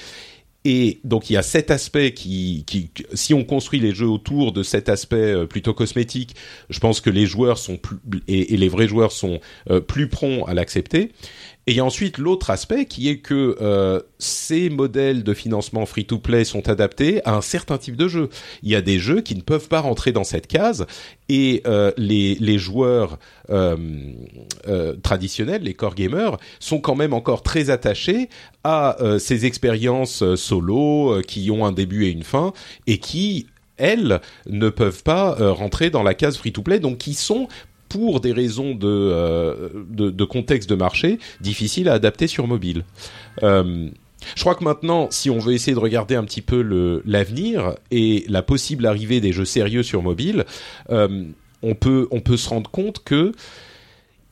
Et 0.68 0.98
donc 1.04 1.30
il 1.30 1.34
y 1.34 1.36
a 1.36 1.44
cet 1.44 1.70
aspect 1.70 2.12
qui, 2.12 2.66
si 3.14 3.34
on 3.34 3.44
construit 3.44 3.78
les 3.78 3.94
jeux 3.94 4.08
autour 4.08 4.50
de 4.50 4.64
cet 4.64 4.88
aspect 4.88 5.16
euh, 5.16 5.46
plutôt 5.46 5.74
cosmétique, 5.74 6.34
je 6.70 6.80
pense 6.80 7.00
que 7.00 7.08
les 7.08 7.24
joueurs 7.24 7.56
sont 7.56 7.76
plus 7.76 7.98
et, 8.26 8.52
et 8.52 8.56
les 8.56 8.68
vrais 8.68 8.88
joueurs 8.88 9.12
sont 9.12 9.38
euh, 9.70 9.78
plus 9.78 10.08
prompts 10.08 10.42
à 10.48 10.54
l'accepter. 10.54 11.12
Et 11.68 11.80
ensuite 11.80 12.18
l'autre 12.18 12.50
aspect 12.50 12.84
qui 12.84 13.08
est 13.08 13.18
que 13.18 13.56
euh, 13.60 14.00
ces 14.20 14.70
modèles 14.70 15.24
de 15.24 15.34
financement 15.34 15.84
free-to-play 15.84 16.44
sont 16.44 16.68
adaptés 16.68 17.20
à 17.24 17.34
un 17.34 17.40
certain 17.40 17.76
type 17.76 17.96
de 17.96 18.06
jeu. 18.06 18.28
Il 18.62 18.70
y 18.70 18.76
a 18.76 18.82
des 18.82 19.00
jeux 19.00 19.20
qui 19.20 19.34
ne 19.34 19.40
peuvent 19.40 19.66
pas 19.66 19.80
rentrer 19.80 20.12
dans 20.12 20.22
cette 20.22 20.46
case 20.46 20.86
et 21.28 21.62
euh, 21.66 21.90
les, 21.96 22.58
joueurs 22.58 23.18
euh, 23.50 23.76
traditionnels, 25.02 25.62
les 25.62 25.74
core 25.74 25.96
gamers, 25.96 26.36
sont 26.60 26.78
quand 26.78 26.94
même 26.94 27.12
encore 27.12 27.42
très 27.42 27.68
attachés 27.70 28.28
à 28.62 28.96
ces 29.18 29.44
expériences 29.44 30.34
solo 30.36 31.20
qui 31.26 31.50
ont 31.50 31.66
un 31.66 31.72
début 31.72 32.04
et 32.04 32.10
une 32.10 32.22
fin 32.22 32.52
et 32.86 32.98
qui 32.98 33.46
elles 33.76 34.20
ne 34.48 34.68
peuvent 34.70 35.02
pas 35.02 35.34
rentrer 35.52 35.90
dans 35.90 36.02
la 36.02 36.14
case 36.14 36.36
free-to-play, 36.36 36.80
donc 36.80 36.98
qui 36.98 37.14
sont 37.14 37.48
pour 37.88 38.20
des 38.20 38.32
raisons 38.32 38.74
de, 38.74 38.86
euh, 38.86 39.68
de, 39.90 40.10
de 40.10 40.24
contexte 40.24 40.68
de 40.68 40.74
marché, 40.74 41.18
difficiles 41.40 41.88
à 41.88 41.94
adapter 41.94 42.26
sur 42.26 42.46
mobile. 42.46 42.84
Euh, 43.42 43.88
je 44.34 44.40
crois 44.40 44.54
que 44.54 44.64
maintenant, 44.64 45.08
si 45.10 45.30
on 45.30 45.38
veut 45.38 45.54
essayer 45.54 45.74
de 45.74 45.80
regarder 45.80 46.14
un 46.14 46.24
petit 46.24 46.42
peu 46.42 47.02
l'avenir 47.04 47.74
et 47.90 48.24
la 48.28 48.42
possible 48.42 48.86
arrivée 48.86 49.20
des 49.20 49.32
jeux 49.32 49.44
sérieux 49.44 49.82
sur 49.82 50.02
mobile, 50.02 50.44
euh, 50.90 51.24
on 51.62 51.74
peut 51.74 52.08
on 52.10 52.20
peut 52.20 52.36
se 52.36 52.48
rendre 52.48 52.70
compte 52.70 53.04
que 53.04 53.32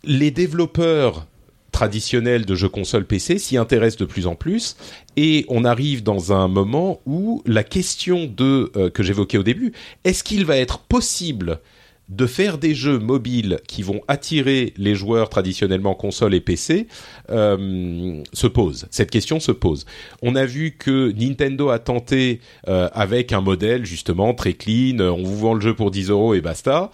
les 0.03 0.31
développeurs 0.31 1.27
traditionnels 1.71 2.45
de 2.45 2.55
jeux 2.55 2.69
console 2.69 3.05
PC 3.05 3.39
s'y 3.39 3.57
intéressent 3.57 3.99
de 3.99 4.05
plus 4.05 4.27
en 4.27 4.35
plus 4.35 4.77
et 5.17 5.45
on 5.49 5.65
arrive 5.65 6.03
dans 6.03 6.33
un 6.33 6.49
moment 6.49 7.01
où 7.07 7.43
la 7.47 7.65
question 7.65 8.27
de 8.27 8.71
que 8.93 9.03
j'évoquais 9.03 9.39
au 9.39 9.43
début, 9.43 9.73
est-ce 10.05 10.23
qu'il 10.23 10.45
va 10.45 10.57
être 10.57 10.79
possible 10.79 11.61
de 12.09 12.27
faire 12.27 12.59
des 12.59 12.75
jeux 12.75 12.99
mobiles 12.99 13.61
qui 13.67 13.83
vont 13.83 14.03
attirer 14.09 14.75
les 14.77 14.95
joueurs 14.95 15.31
traditionnellement 15.31 15.95
console 15.95 16.35
et 16.35 16.41
PC 16.41 16.87
euh, 17.31 18.23
se 18.33 18.47
pose. 18.47 18.87
Cette 18.91 19.11
question 19.11 19.41
se 19.41 19.53
pose. 19.53 19.87
On 20.21 20.37
a 20.37 20.45
vu 20.45 20.73
que 20.73 21.13
Nintendo 21.13 21.71
a 21.71 21.79
tenté 21.79 22.41
euh, 22.69 22.89
avec 22.93 23.33
un 23.33 23.41
modèle 23.41 23.87
justement 23.87 24.35
très 24.35 24.53
clean, 24.53 24.99
euh, 24.99 25.11
on 25.11 25.23
vous 25.23 25.39
vend 25.39 25.55
le 25.55 25.61
jeu 25.61 25.75
pour 25.75 25.91
10 25.91 26.11
euros 26.11 26.35
et 26.35 26.43
basta. 26.43 26.91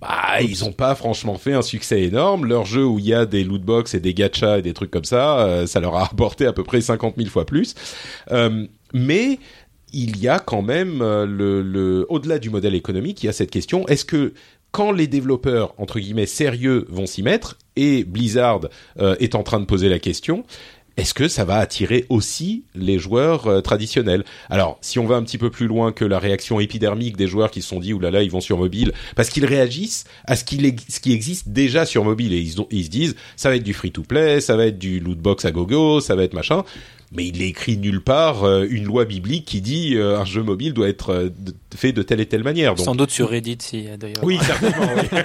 Bah, 0.00 0.40
ils 0.42 0.64
ont 0.64 0.72
pas 0.72 0.94
franchement 0.94 1.38
fait 1.38 1.54
un 1.54 1.62
succès 1.62 2.02
énorme. 2.02 2.44
Leur 2.44 2.66
jeu 2.66 2.84
où 2.84 2.98
il 2.98 3.06
y 3.06 3.14
a 3.14 3.26
des 3.26 3.42
lootbox 3.42 3.94
et 3.94 4.00
des 4.00 4.14
gachas 4.14 4.58
et 4.58 4.62
des 4.62 4.74
trucs 4.74 4.90
comme 4.90 5.06
ça, 5.06 5.64
ça 5.66 5.80
leur 5.80 5.96
a 5.96 6.04
apporté 6.12 6.46
à 6.46 6.52
peu 6.52 6.64
près 6.64 6.82
50 6.82 7.14
000 7.16 7.30
fois 7.30 7.46
plus. 7.46 7.74
Mais 8.92 9.38
il 9.92 10.18
y 10.18 10.28
a 10.28 10.38
quand 10.38 10.62
même 10.62 11.00
euh, 11.02 11.26
le, 11.26 11.62
le 11.62 12.06
au-delà 12.08 12.38
du 12.38 12.50
modèle 12.50 12.74
économique, 12.74 13.22
il 13.22 13.26
y 13.26 13.28
a 13.28 13.32
cette 13.32 13.50
question 13.50 13.86
est-ce 13.88 14.04
que 14.04 14.32
quand 14.72 14.92
les 14.92 15.06
développeurs 15.06 15.74
entre 15.78 16.00
guillemets 16.00 16.26
sérieux 16.26 16.86
vont 16.88 17.06
s'y 17.06 17.22
mettre 17.22 17.56
et 17.76 18.04
Blizzard 18.04 18.62
euh, 19.00 19.16
est 19.20 19.34
en 19.34 19.42
train 19.42 19.60
de 19.60 19.64
poser 19.64 19.88
la 19.88 19.98
question 19.98 20.44
est-ce 20.98 21.12
que 21.12 21.28
ça 21.28 21.44
va 21.44 21.56
attirer 21.56 22.06
aussi 22.08 22.64
les 22.74 22.98
joueurs 22.98 23.48
euh, 23.48 23.60
traditionnels? 23.60 24.24
Alors, 24.48 24.78
si 24.80 24.98
on 24.98 25.04
va 25.04 25.16
un 25.16 25.22
petit 25.24 25.36
peu 25.36 25.50
plus 25.50 25.66
loin 25.66 25.92
que 25.92 26.06
la 26.06 26.18
réaction 26.18 26.58
épidermique 26.58 27.18
des 27.18 27.26
joueurs 27.26 27.50
qui 27.50 27.60
se 27.60 27.68
sont 27.68 27.80
dit 27.80 27.92
oulala, 27.92 28.22
ils 28.22 28.30
vont 28.30 28.40
sur 28.40 28.56
mobile, 28.56 28.94
parce 29.14 29.28
qu'ils 29.28 29.44
réagissent 29.44 30.04
à 30.24 30.36
ce, 30.36 30.44
qu'il 30.44 30.64
ex- 30.64 30.84
ce 30.88 31.00
qui 31.00 31.12
existe 31.12 31.50
déjà 31.50 31.84
sur 31.84 32.02
mobile 32.02 32.32
et 32.32 32.40
ils, 32.40 32.54
ils 32.70 32.84
se 32.86 32.88
disent 32.88 33.14
ça 33.36 33.50
va 33.50 33.56
être 33.56 33.62
du 33.62 33.74
free-to-play, 33.74 34.40
ça 34.40 34.56
va 34.56 34.64
être 34.68 34.78
du 34.78 34.98
lootbox 34.98 35.44
à 35.44 35.50
gogo, 35.50 36.00
ça 36.00 36.16
va 36.16 36.24
être 36.24 36.32
machin. 36.32 36.64
Mais 37.12 37.26
il 37.28 37.40
est 37.40 37.48
écrit 37.48 37.76
nulle 37.76 38.00
part 38.02 38.42
euh, 38.44 38.66
une 38.68 38.84
loi 38.84 39.04
biblique 39.04 39.44
qui 39.44 39.60
dit 39.60 39.94
euh, 39.96 40.18
un 40.18 40.24
jeu 40.24 40.42
mobile 40.42 40.72
doit 40.74 40.88
être 40.88 41.10
euh, 41.10 41.28
de- 41.28 41.54
fait 41.76 41.92
de 41.92 42.02
telle 42.02 42.20
et 42.20 42.26
telle 42.26 42.42
manière. 42.42 42.74
Donc, 42.74 42.84
Sans 42.84 42.94
doute 42.96 43.10
sur 43.10 43.28
Reddit 43.30 43.58
si 43.60 43.84
d'ailleurs. 43.98 44.24
oui, 44.24 44.38
certainement. 44.42 44.88
oui. 44.96 45.18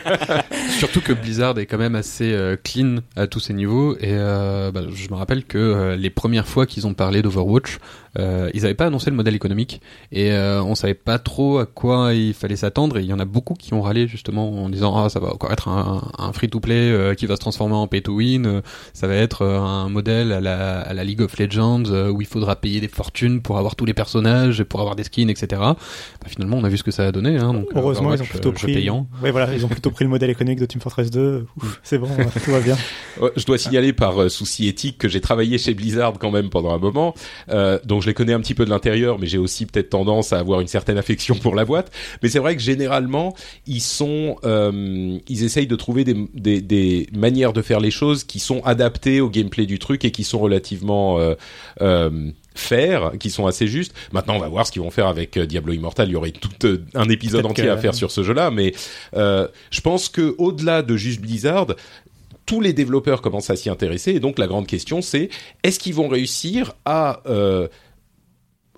Surtout 0.79 1.01
que 1.01 1.13
Blizzard 1.13 1.57
est 1.59 1.65
quand 1.65 1.77
même 1.77 1.95
assez 1.95 2.31
euh, 2.33 2.55
clean 2.61 2.97
à 3.15 3.27
tous 3.27 3.39
ces 3.39 3.53
niveaux 3.53 3.95
et 3.95 4.09
euh, 4.11 4.71
bah, 4.71 4.81
je 4.93 5.09
me 5.09 5.15
rappelle 5.15 5.43
que 5.43 5.57
euh, 5.57 5.95
les 5.95 6.09
premières 6.09 6.47
fois 6.47 6.65
qu'ils 6.65 6.85
ont 6.87 6.93
parlé 6.93 7.21
d'Overwatch, 7.21 7.77
euh, 8.17 8.49
ils 8.53 8.61
n'avaient 8.63 8.73
pas 8.73 8.87
annoncé 8.87 9.09
le 9.09 9.15
modèle 9.15 9.35
économique 9.35 9.81
et 10.11 10.31
euh, 10.31 10.61
on 10.63 10.75
savait 10.75 10.93
pas 10.93 11.17
trop 11.19 11.59
à 11.59 11.65
quoi 11.65 12.13
il 12.13 12.33
fallait 12.33 12.55
s'attendre 12.55 12.97
et 12.97 13.01
il 13.01 13.07
y 13.07 13.13
en 13.13 13.19
a 13.19 13.25
beaucoup 13.25 13.53
qui 13.53 13.73
ont 13.73 13.81
râlé 13.81 14.07
justement 14.07 14.63
en 14.63 14.69
disant 14.69 14.95
ah 14.97 15.09
ça 15.09 15.19
va 15.19 15.33
encore 15.33 15.51
être 15.51 15.67
un, 15.69 16.01
un 16.17 16.33
free-to-play 16.33 16.91
euh, 16.91 17.13
qui 17.13 17.25
va 17.25 17.35
se 17.35 17.41
transformer 17.41 17.75
en 17.75 17.87
pay-to-win, 17.87 18.45
euh, 18.45 18.61
ça 18.93 19.07
va 19.07 19.15
être 19.15 19.43
euh, 19.43 19.59
un 19.59 19.89
modèle 19.89 20.31
à 20.31 20.41
la, 20.41 20.81
à 20.81 20.93
la 20.93 21.03
League 21.03 21.21
of 21.21 21.37
Legends 21.39 21.83
euh, 21.87 22.09
où 22.09 22.21
il 22.21 22.27
faudra 22.27 22.55
payer 22.55 22.81
des 22.81 22.87
fortunes 22.87 23.41
pour 23.41 23.57
avoir 23.57 23.75
tous 23.75 23.85
les 23.85 23.93
personnages 23.93 24.59
et 24.59 24.65
pour 24.65 24.79
avoir 24.81 24.95
des 24.95 25.03
skins 25.03 25.29
etc. 25.29 25.47
Bah, 25.61 25.75
finalement 26.27 26.57
on 26.57 26.63
a 26.63 26.69
vu 26.69 26.77
ce 26.77 26.83
que 26.83 26.91
ça 26.91 27.07
a 27.07 27.11
donné 27.11 27.37
hein, 27.37 27.53
donc 27.53 27.67
Heureusement, 27.75 28.13
ils 28.13 28.21
ont 28.21 28.25
plutôt 28.25 28.49
euh, 28.49 28.53
pris. 28.53 28.73
payant. 28.73 29.07
Ouais, 29.23 29.31
voilà, 29.31 29.53
ils 29.55 29.65
ont 29.65 29.69
plutôt 29.69 29.91
pris 29.91 30.03
le 30.05 30.09
modèle 30.09 30.29
économique 30.29 30.59
de 30.59 30.65
Team 30.65 30.81
Fortress 30.81 31.09
2. 31.11 31.45
Ouf, 31.57 31.79
c'est 31.83 31.97
bon, 31.97 32.09
tout 32.43 32.51
va 32.51 32.59
bien. 32.59 32.77
Ouais, 33.21 33.29
Je 33.35 33.45
dois 33.45 33.57
signaler 33.57 33.91
par 33.93 34.29
souci 34.31 34.67
éthique 34.67 34.97
que 34.97 35.07
j'ai 35.09 35.19
travaillé 35.21 35.57
chez 35.57 35.73
Blizzard 35.73 36.13
quand 36.19 36.31
même 36.31 36.49
pendant 36.49 36.73
un 36.73 36.77
moment, 36.77 37.13
euh, 37.49 37.77
donc 38.01 38.05
je 38.05 38.09
les 38.09 38.15
connais 38.15 38.33
un 38.33 38.39
petit 38.41 38.55
peu 38.55 38.65
de 38.65 38.71
l'intérieur, 38.71 39.19
mais 39.19 39.27
j'ai 39.27 39.37
aussi 39.37 39.67
peut-être 39.67 39.91
tendance 39.91 40.33
à 40.33 40.39
avoir 40.39 40.59
une 40.59 40.67
certaine 40.67 40.97
affection 40.97 41.35
pour 41.35 41.53
la 41.53 41.65
boîte. 41.65 41.91
Mais 42.23 42.29
c'est 42.29 42.39
vrai 42.39 42.55
que 42.55 42.61
généralement, 42.61 43.35
ils 43.67 43.79
sont, 43.81 44.37
euh, 44.43 45.19
ils 45.27 45.43
essayent 45.43 45.67
de 45.67 45.75
trouver 45.75 46.03
des, 46.03 46.15
des, 46.33 46.61
des 46.61 47.07
manières 47.13 47.53
de 47.53 47.61
faire 47.61 47.79
les 47.79 47.91
choses 47.91 48.23
qui 48.23 48.39
sont 48.39 48.61
adaptées 48.63 49.21
au 49.21 49.29
gameplay 49.29 49.67
du 49.67 49.77
truc 49.77 50.03
et 50.03 50.09
qui 50.09 50.23
sont 50.23 50.39
relativement 50.39 51.19
euh, 51.19 51.35
euh, 51.81 52.31
faire, 52.55 53.11
qui 53.19 53.29
sont 53.29 53.45
assez 53.45 53.67
justes. 53.67 53.93
Maintenant, 54.13 54.35
on 54.37 54.39
va 54.39 54.49
voir 54.49 54.65
ce 54.65 54.71
qu'ils 54.71 54.81
vont 54.81 54.89
faire 54.89 55.05
avec 55.05 55.37
euh, 55.37 55.45
Diablo 55.45 55.73
Immortal. 55.73 56.09
Il 56.09 56.13
y 56.13 56.15
aurait 56.15 56.31
tout 56.31 56.49
euh, 56.65 56.83
un 56.95 57.07
épisode 57.07 57.45
entier 57.45 57.65
que- 57.65 57.69
à 57.69 57.77
faire 57.77 57.93
sur 57.93 58.09
ce 58.09 58.23
jeu-là, 58.23 58.49
mais 58.49 58.73
euh, 59.15 59.47
je 59.69 59.81
pense 59.81 60.09
que 60.09 60.33
au-delà 60.39 60.81
de 60.81 60.97
juste 60.97 61.21
Blizzard, 61.21 61.67
tous 62.47 62.59
les 62.59 62.73
développeurs 62.73 63.21
commencent 63.21 63.51
à 63.51 63.55
s'y 63.55 63.69
intéresser. 63.69 64.11
Et 64.11 64.19
donc 64.19 64.39
la 64.39 64.47
grande 64.47 64.65
question, 64.67 65.01
c'est 65.03 65.29
est-ce 65.63 65.79
qu'ils 65.79 65.93
vont 65.93 66.07
réussir 66.09 66.73
à, 66.83 67.21
euh, 67.27 67.67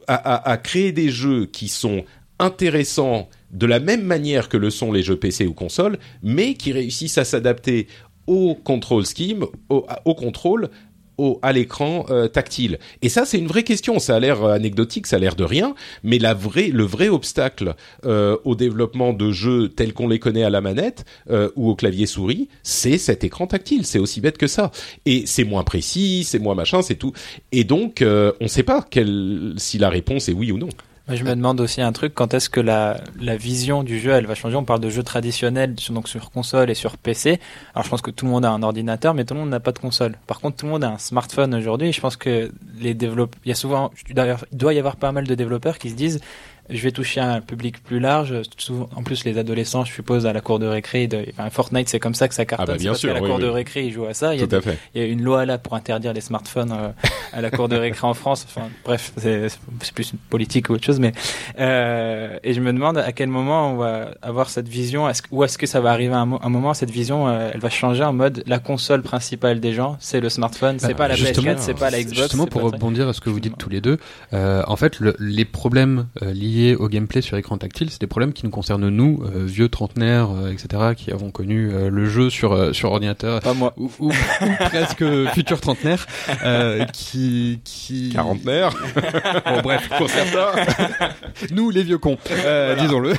à, 0.08 0.58
créer 0.58 0.92
des 0.92 1.10
jeux 1.10 1.46
qui 1.46 1.68
sont 1.68 2.04
intéressants 2.39 3.30
de 3.52 3.66
la 3.66 3.80
même 3.80 4.04
manière 4.04 4.50
que 4.50 4.58
le 4.58 4.70
sont 4.70 4.92
les 4.92 5.04
jeux 5.04 5.18
PC 5.18 5.46
ou 5.46 5.54
consoles, 5.54 5.98
mais 6.22 6.56
qui 6.56 6.72
réussissent 6.72 7.18
à 7.18 7.26
s'adapter 7.26 7.88
au 8.26 8.56
control 8.56 9.06
scheme, 9.06 9.46
au 9.70 10.16
contrôle, 10.16 10.70
au, 11.17 11.39
à 11.41 11.52
l'écran 11.52 12.06
euh, 12.10 12.28
tactile. 12.28 12.80
Et 13.02 13.10
ça, 13.10 13.26
c'est 13.26 13.38
une 13.38 13.47
vraie 13.47 13.63
question. 13.63 13.99
Ça 13.99 14.15
a 14.15 14.19
l'air 14.19 14.43
euh, 14.43 14.54
anecdotique, 14.54 15.08
ça 15.08 15.17
a 15.17 15.19
l'air 15.19 15.36
de 15.36 15.43
rien, 15.43 15.76
mais 16.04 16.19
la 16.19 16.34
vraie, 16.34 16.67
le 16.67 16.84
vrai 16.84 17.10
obstacle 17.10 17.76
euh, 18.06 18.38
au 18.43 18.56
développement 18.56 19.13
de 19.13 19.32
jeux 19.32 19.69
tels 19.69 19.93
qu'on 19.93 20.08
les 20.08 20.19
connaît 20.19 20.43
à 20.43 20.49
la 20.49 20.62
manette 20.62 21.06
euh, 21.30 21.49
ou 21.56 21.69
au 21.69 21.76
clavier 21.76 22.06
souris, 22.06 22.47
c'est 22.63 22.97
cet 22.97 23.23
écran 23.23 23.47
tactile. 23.47 23.86
C'est 23.86 23.99
aussi 23.99 24.21
bête 24.21 24.38
que 24.38 24.47
ça. 24.47 24.71
Et 25.06 25.26
c'est 25.26 25.43
moins 25.43 25.63
précis, 25.63 26.23
c'est 26.23 26.39
moins 26.39 26.56
machin, 26.56 26.82
c'est 26.82 26.95
tout. 26.95 27.13
Et 27.52 27.63
donc, 27.63 28.02
euh, 28.02 28.32
on 28.39 28.45
ne 28.45 28.49
sait 28.49 28.63
pas 28.63 28.86
quel, 28.89 29.54
si 29.58 29.78
la 29.78 29.89
réponse 29.89 30.30
est 30.30 30.34
oui 30.34 30.52
ou 30.52 30.58
non. 30.58 30.69
Je 31.10 31.22
me 31.26 31.36
demande 31.36 31.60
aussi 31.60 31.82
un 31.82 31.92
truc, 31.92 32.13
quand 32.13 32.34
est-ce 32.34 32.50
que 32.50 32.62
la, 32.62 33.02
la 33.20 33.36
vision 33.36 33.84
du 33.84 34.00
jeu, 34.00 34.12
elle 34.12 34.26
va 34.26 34.36
changer? 34.36 34.56
On 34.56 34.63
parle 34.63 34.80
de 34.80 34.89
jeux 34.89 35.04
traditionnels, 35.04 35.76
sur- 35.78 35.94
donc 35.94 36.08
sur 36.08 36.32
console 36.32 36.70
et 36.70 36.76
sur 36.76 36.96
PC. 36.98 37.42
Alors, 37.76 37.84
je 37.84 37.89
pense 37.89 38.02
que 38.02 38.10
tout 38.10 38.24
le 38.24 38.32
monde 38.32 38.46
a 38.46 38.50
un 38.52 38.63
ordinateur, 38.63 39.13
mais 39.13 39.26
tout 39.26 39.34
le 39.34 39.42
monde 39.42 39.50
n'a 39.50 39.60
pas 39.60 39.74
de 39.74 39.80
console. 39.80 40.16
Par 40.28 40.39
contre, 40.39 40.56
tout 40.58 40.66
le 40.66 40.72
monde 40.72 40.84
a 40.86 40.89
un 40.92 40.98
smartphone 40.98 41.54
aujourd'hui. 41.56 41.92
Je 41.92 42.00
pense 42.00 42.16
que 42.16 42.54
les 42.80 42.94
développeurs, 42.94 43.38
il 43.44 43.50
y 43.50 43.52
a 43.52 43.56
souvent, 43.56 43.92
d'ailleurs, 44.12 44.46
il 44.54 44.58
doit 44.58 44.74
y 44.74 44.80
avoir 44.80 44.96
pas 44.96 45.12
mal 45.12 45.28
de 45.28 45.36
développeurs 45.36 45.78
qui 45.78 45.89
se 45.89 45.96
disent, 45.96 46.22
je 46.69 46.82
vais 46.82 46.91
toucher 46.91 47.19
un 47.21 47.41
public 47.41 47.84
plus 47.84 47.99
large. 47.99 48.34
En 48.95 49.04
plus, 49.04 49.26
les 49.26 49.38
adolescents, 49.38 49.84
je 49.86 49.93
suppose, 49.93 50.26
à 50.26 50.34
la 50.34 50.41
cour 50.41 50.60
de 50.60 50.65
récré, 50.65 51.08
de, 51.08 51.26
enfin, 51.32 51.49
Fortnite, 51.49 51.89
c'est 51.89 51.99
comme 51.99 52.15
ça 52.15 52.28
que 52.28 52.36
ça 52.36 52.45
cartonne. 52.45 52.65
Ah 52.69 52.73
bah, 52.73 52.78
bien 52.78 52.91
parce 52.91 52.99
sûr, 53.02 53.10
qu'à 53.10 53.15
la 53.15 53.21
oui, 53.21 53.30
cour 53.30 53.39
de 53.39 53.47
récré, 53.47 53.86
ils 53.86 53.91
jouent 53.91 54.06
à 54.06 54.13
ça. 54.13 54.34
Il 54.34 54.39
y 54.41 54.43
a 54.43 54.47
Tout 54.47 54.56
à 54.56 54.62
fait. 54.62 54.78
il 54.95 55.02
y 55.02 55.06
a 55.06 55.08
une 55.08 55.21
loi 55.23 55.45
là 55.45 55.58
pour 55.58 55.73
interdire 55.76 56.13
les 56.13 56.21
smartphones 56.21 56.71
euh, 56.71 56.89
à 57.34 57.41
la 57.41 57.52
cour 57.52 57.67
de 57.69 57.76
récré 57.76 58.08
en 58.08 58.13
France. 58.13 58.45
Enfin, 58.47 58.67
bref, 58.86 59.12
c'est 59.17 59.47
plus 59.93 60.12
une 60.13 60.19
politique 60.30 60.69
ou 60.69 60.73
autre 60.73 60.86
chose. 60.86 60.99
Mais 60.99 61.12
euh, 61.60 62.38
et 62.43 62.54
je 62.54 62.62
me 62.62 62.71
demande 62.73 62.97
à 62.97 63.12
quel 63.12 63.30
moment 63.30 63.71
on 63.73 63.78
va 63.78 64.12
avoir 64.21 64.49
cette 64.49 64.67
vision. 64.67 65.08
Que- 65.12 65.28
ou 65.32 65.43
est-ce 65.43 65.58
que 65.58 65.67
ça 65.67 65.80
va 65.82 65.91
arriver 65.91 66.13
à 66.13 66.19
un, 66.19 66.26
mo- 66.26 66.39
un 66.41 66.49
moment 66.49 66.73
cette 66.73 66.91
vision, 66.91 67.28
euh, 67.28 67.52
elle 67.54 67.60
va 67.60 67.69
changer 67.69 68.04
en 68.04 68.13
mode 68.13 68.43
la 68.47 68.60
console 68.60 69.02
principale 69.02 69.60
des 69.60 69.73
gens, 69.73 69.97
c'est 69.99 70.19
le 70.19 70.30
smartphone, 70.30 70.80
c'est 70.80 70.89
Bah, 70.89 70.93
pas 70.93 71.08
la 71.10 71.15
justement, 71.15 71.52
PS4, 71.52 71.58
c'est 71.60 71.73
pas 71.78 71.89
la 71.89 71.99
Xbox. 72.02 72.17
Justement, 72.21 72.47
pour 72.47 72.62
rebondir 72.62 73.08
à 73.08 73.13
ce 73.13 73.21
que 73.21 73.30
vous 73.30 73.39
dites 73.39 73.58
tous 73.58 73.69
les 73.69 73.82
deux, 73.82 73.97
euh, 74.34 74.63
en 74.67 74.76
fait, 74.76 74.99
le- 74.99 75.15
les 75.19 75.45
problèmes 75.45 76.08
euh, 76.21 76.32
liés 76.54 76.76
au 76.76 76.88
gameplay 76.88 77.22
sur 77.22 77.38
écran 77.38 77.58
tactile, 77.58 77.89
c'est 77.89 78.02
des 78.02 78.08
problèmes 78.08 78.34
qui 78.34 78.46
nous 78.46 78.52
concernent 78.52 78.88
nous, 78.89 79.24
euh, 79.36 79.46
vieux 79.46 79.70
trentenaires, 79.70 80.30
euh, 80.32 80.52
etc., 80.52 80.94
qui 80.96 81.12
avons 81.12 81.32
connu 81.32 81.72
euh, 81.72 81.89
le 81.89 82.06
jeu 82.06 82.30
sur 82.30 82.52
euh, 82.54 82.74
sur 82.74 82.92
ordinateur. 82.92 83.39
Pas 83.42 83.54
moi. 83.54 83.74
Ou, 83.78 83.89
ou- 84.00 84.10
ou 84.10 84.12
presque 84.60 85.04
futur 85.34 85.60
trentenaire, 85.62 86.06
euh, 86.44 86.86
qui 86.94 87.60
qui 87.63 88.12
Quarantenaire. 88.13 88.72
Bon 89.46 89.62
bref, 89.62 89.89
Pour 89.98 90.10
certains. 90.10 90.52
nous 91.52 91.70
les 91.70 91.84
vieux 91.84 91.98
cons, 91.98 92.18
euh, 92.32 92.76
disons-le. 92.76 93.13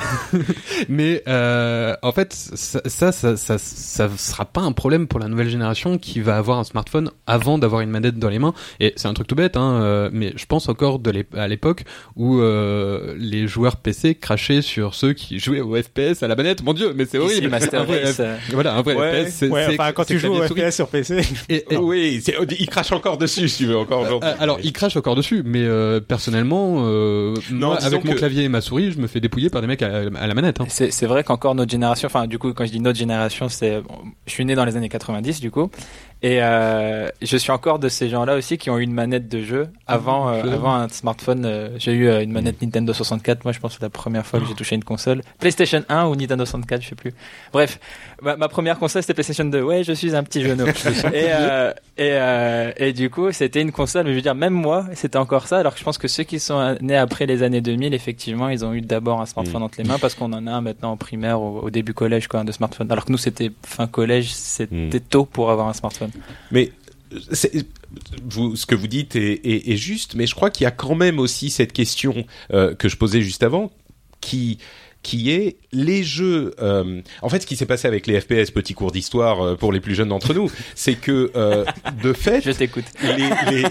Mais 0.88 1.22
euh, 1.28 1.94
en 2.02 2.12
fait, 2.12 2.32
ça, 2.32 2.80
ça, 2.86 3.12
ça, 3.12 3.36
ça, 3.36 3.58
ça 3.58 4.08
sera 4.16 4.44
pas 4.44 4.60
un 4.60 4.72
problème 4.72 5.06
pour 5.06 5.20
la 5.20 5.28
nouvelle 5.28 5.48
génération 5.48 5.98
qui 5.98 6.20
va 6.20 6.36
avoir 6.36 6.58
un 6.58 6.64
smartphone 6.64 7.10
avant 7.26 7.58
d'avoir 7.58 7.80
une 7.82 7.90
manette 7.90 8.18
dans 8.18 8.28
les 8.28 8.38
mains. 8.38 8.54
Et 8.80 8.92
c'est 8.96 9.08
un 9.08 9.14
truc 9.14 9.26
tout 9.26 9.34
bête, 9.34 9.56
hein, 9.56 10.08
mais 10.12 10.32
je 10.36 10.46
pense 10.46 10.68
encore 10.68 10.98
de 10.98 11.14
à 11.36 11.46
l'époque 11.48 11.84
où 12.16 12.38
euh, 12.40 13.14
les 13.24 13.48
joueurs 13.48 13.76
PC 13.76 14.14
crachaient 14.14 14.62
sur 14.62 14.94
ceux 14.94 15.12
qui 15.12 15.38
jouaient 15.38 15.60
au 15.60 15.74
FPS 15.74 16.22
à 16.22 16.28
la 16.28 16.36
manette. 16.36 16.62
Mon 16.62 16.72
Dieu, 16.74 16.92
mais 16.94 17.04
c'est 17.06 17.18
horrible. 17.18 17.48
Master 17.48 17.86
Race, 17.88 18.16
euh, 18.20 18.36
Voilà, 18.52 18.74
un 18.76 18.82
vrai 18.82 18.94
Ouais, 18.94 19.24
FPS. 19.24 19.34
c'est- 19.34 19.48
ouais, 19.48 19.66
enfin, 19.70 19.92
quand 19.92 20.04
tu 20.04 20.18
joues 20.18 20.28
au 20.32 20.46
souris. 20.46 20.60
FPS 20.62 20.74
sur 20.76 20.88
PC. 20.88 21.22
Et- 21.48 21.64
et- 21.70 21.76
oui, 21.76 22.20
c'est- 22.24 22.36
il 22.58 22.68
crache 22.68 22.92
encore 22.92 23.18
dessus, 23.18 23.48
si 23.48 23.58
tu 23.58 23.66
veux, 23.66 23.76
encore 23.78 24.02
aujourd'hui. 24.02 24.28
Euh, 24.30 24.34
alors, 24.38 24.58
il 24.62 24.72
crache 24.72 24.96
encore 24.96 25.16
dessus, 25.16 25.42
mais 25.44 25.62
euh, 25.64 26.00
personnellement, 26.00 26.84
euh, 26.86 27.34
Non, 27.50 27.68
moi, 27.68 27.76
disons 27.76 27.86
avec 27.88 28.04
mon 28.04 28.12
que- 28.12 28.18
clavier 28.18 28.44
et 28.44 28.48
ma 28.48 28.60
souris, 28.60 28.92
je 28.92 28.98
me 29.00 29.06
fais 29.06 29.20
dépouiller 29.20 29.50
par 29.50 29.60
des 29.60 29.66
mecs 29.66 29.82
à, 29.82 30.02
à 30.20 30.26
la 30.26 30.34
manette. 30.34 30.60
Hein. 30.60 30.66
C'est 30.68 30.90
c'est 30.90 31.06
vrai 31.06 31.24
qu'encore 31.24 31.54
notre 31.54 31.70
génération, 31.70 32.06
enfin 32.06 32.26
du 32.26 32.38
coup 32.38 32.52
quand 32.52 32.64
je 32.66 32.70
dis 32.72 32.80
notre 32.80 32.98
génération, 32.98 33.48
c'est 33.48 33.80
bon, 33.80 33.94
je 34.26 34.32
suis 34.32 34.44
né 34.44 34.54
dans 34.54 34.64
les 34.64 34.76
années 34.76 34.88
90 34.88 35.40
du 35.40 35.50
coup 35.50 35.70
et 36.26 36.42
euh, 36.42 37.08
je 37.20 37.36
suis 37.36 37.50
encore 37.50 37.78
de 37.78 37.90
ces 37.90 38.08
gens-là 38.08 38.34
aussi 38.36 38.56
qui 38.56 38.70
ont 38.70 38.78
eu 38.78 38.82
une 38.82 38.94
manette 38.94 39.28
de 39.28 39.42
jeu 39.42 39.68
avant 39.86 40.30
euh, 40.30 40.42
je- 40.42 40.48
avant 40.48 40.74
un 40.74 40.88
smartphone. 40.88 41.44
euh, 41.44 41.68
j'ai 41.76 41.92
eu 41.92 42.08
euh, 42.08 42.22
une 42.22 42.32
manette 42.32 42.62
Nintendo 42.62 42.94
64. 42.94 43.44
Moi 43.44 43.52
je 43.52 43.60
pense 43.60 43.72
que 43.74 43.78
c'est 43.80 43.84
la 43.84 43.90
première 43.90 44.24
fois 44.24 44.40
que 44.40 44.46
j'ai 44.46 44.54
touché 44.54 44.74
une 44.74 44.84
console. 44.84 45.20
PlayStation 45.38 45.84
1 45.88 46.06
ou 46.06 46.16
Nintendo 46.16 46.46
64, 46.46 46.80
je 46.82 46.88
sais 46.88 46.94
plus. 46.94 47.12
Bref, 47.52 47.78
ma, 48.22 48.36
ma 48.36 48.48
première 48.48 48.78
console 48.78 49.02
c'était 49.02 49.14
PlayStation 49.14 49.44
2. 49.44 49.62
Ouais, 49.62 49.84
je 49.84 49.92
suis 49.92 50.14
un 50.14 50.22
petit 50.22 50.42
genou. 50.42 50.66
et 50.66 50.70
euh, 51.14 51.72
et 51.96 52.10
euh, 52.12 52.72
et 52.76 52.92
du 52.92 53.10
coup 53.10 53.32
c'était 53.32 53.60
une 53.62 53.72
console, 53.72 54.04
mais 54.04 54.10
je 54.10 54.16
veux 54.16 54.22
dire 54.22 54.34
même 54.34 54.52
moi 54.54 54.86
c'était 54.94 55.18
encore 55.18 55.46
ça. 55.48 55.58
Alors 55.58 55.72
que 55.74 55.78
je 55.78 55.84
pense 55.84 55.98
que 55.98 56.08
ceux 56.08 56.22
qui 56.24 56.38
sont 56.40 56.76
nés 56.80 56.96
après 56.96 57.26
les 57.26 57.42
années 57.42 57.60
2000, 57.60 57.94
effectivement, 57.94 58.48
ils 58.48 58.64
ont 58.64 58.72
eu 58.74 58.80
d'abord 58.80 59.20
un 59.20 59.26
smartphone 59.26 59.60
Mm. 59.60 59.64
entre 59.64 59.78
les 59.82 59.84
mains 59.88 59.98
parce 59.98 60.14
qu'on 60.14 60.32
en 60.32 60.46
a 60.46 60.50
un 60.52 60.60
maintenant 60.60 60.92
en 60.92 60.96
primaire 60.96 61.40
au, 61.40 61.60
au 61.60 61.70
début 61.70 61.94
collège 61.94 62.28
quoi, 62.28 62.44
de 62.44 62.52
smartphone. 62.52 62.90
Alors 62.90 63.04
que 63.04 63.12
nous 63.12 63.18
c'était 63.18 63.50
fin 63.64 63.86
collège, 63.86 64.30
c'était 64.32 64.98
Mm. 64.98 65.00
tôt 65.10 65.24
pour 65.24 65.50
avoir 65.50 65.68
un 65.68 65.72
smartphone. 65.74 66.10
Mais 66.50 66.70
vous, 68.24 68.56
ce 68.56 68.66
que 68.66 68.74
vous 68.74 68.86
dites 68.88 69.16
est, 69.16 69.34
est- 69.44 69.70
est 69.72 69.76
juste, 69.76 70.14
mais 70.14 70.26
je 70.26 70.34
crois 70.34 70.50
qu'il 70.50 70.64
y 70.64 70.66
a 70.66 70.70
quand 70.72 70.94
même 70.94 71.18
aussi 71.18 71.50
cette 71.50 71.72
question 71.72 72.24
euh, 72.52 72.74
que 72.74 72.88
je 72.88 72.96
posais 72.96 73.20
juste 73.22 73.42
avant, 73.42 73.70
qui 74.20 74.58
qui 75.04 75.30
est 75.30 75.58
les 75.70 76.02
jeux. 76.02 76.52
euh, 76.60 77.00
en 77.22 77.28
fait, 77.28 77.40
ce 77.42 77.46
qui 77.46 77.54
s'est 77.54 77.66
passé 77.66 77.86
avec 77.86 78.08
les 78.08 78.20
FPS, 78.20 78.50
petit 78.50 78.74
cours 78.74 78.90
d'histoire 78.90 79.40
euh, 79.40 79.54
pour 79.54 79.72
les 79.72 79.78
plus 79.78 79.94
jeunes 79.94 80.08
d'entre 80.08 80.34
nous, 80.34 80.50
c'est 80.74 80.94
que 80.96 81.30
euh, 81.36 81.64
de 82.02 82.12
fait, 82.12 82.42
Je 82.44 82.50
t'écoute. 82.50 82.86
les, 83.02 83.28
les, 83.52 83.64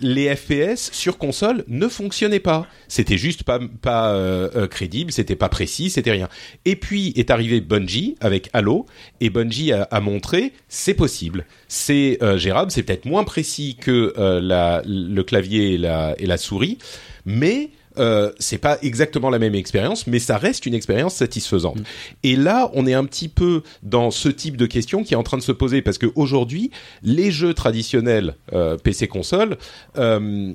les 0.00 0.34
FPS 0.36 0.90
sur 0.92 1.18
console 1.18 1.64
ne 1.68 1.88
fonctionnaient 1.88 2.40
pas. 2.40 2.66
C'était 2.88 3.18
juste 3.18 3.42
pas, 3.42 3.58
pas 3.82 4.14
euh, 4.14 4.48
euh, 4.56 4.66
crédible, 4.66 5.12
c'était 5.12 5.36
pas 5.36 5.50
précis, 5.50 5.90
c'était 5.90 6.12
rien. 6.12 6.28
Et 6.64 6.76
puis 6.76 7.12
est 7.16 7.30
arrivé 7.30 7.60
Bungie 7.60 8.14
avec 8.20 8.48
Halo, 8.54 8.86
et 9.20 9.28
Bungie 9.28 9.72
a, 9.72 9.82
a 9.82 10.00
montré 10.00 10.52
c'est 10.68 10.94
possible, 10.94 11.44
c'est 11.68 12.18
euh, 12.22 12.38
gérable, 12.38 12.70
c'est 12.70 12.84
peut-être 12.84 13.04
moins 13.06 13.24
précis 13.24 13.76
que 13.80 14.14
euh, 14.16 14.40
la, 14.40 14.82
le 14.86 15.22
clavier 15.22 15.74
et 15.74 15.78
la, 15.78 16.14
et 16.18 16.26
la 16.26 16.36
souris, 16.36 16.78
mais 17.24 17.70
euh, 17.98 18.32
c'est 18.38 18.58
pas 18.58 18.78
exactement 18.82 19.30
la 19.30 19.38
même 19.38 19.54
expérience, 19.54 20.06
mais 20.06 20.18
ça 20.18 20.38
reste 20.38 20.66
une 20.66 20.74
expérience 20.74 21.14
satisfaisante. 21.14 21.78
Et 22.22 22.36
là, 22.36 22.70
on 22.74 22.86
est 22.86 22.94
un 22.94 23.04
petit 23.04 23.28
peu 23.28 23.62
dans 23.82 24.10
ce 24.10 24.28
type 24.28 24.56
de 24.56 24.66
question 24.66 25.02
qui 25.02 25.14
est 25.14 25.16
en 25.16 25.22
train 25.22 25.38
de 25.38 25.42
se 25.42 25.52
poser 25.52 25.82
parce 25.82 25.98
que 25.98 26.06
aujourd'hui, 26.14 26.70
les 27.02 27.30
jeux 27.30 27.54
traditionnels 27.54 28.34
euh, 28.52 28.76
PC 28.76 29.08
console 29.08 29.56
euh, 29.98 30.52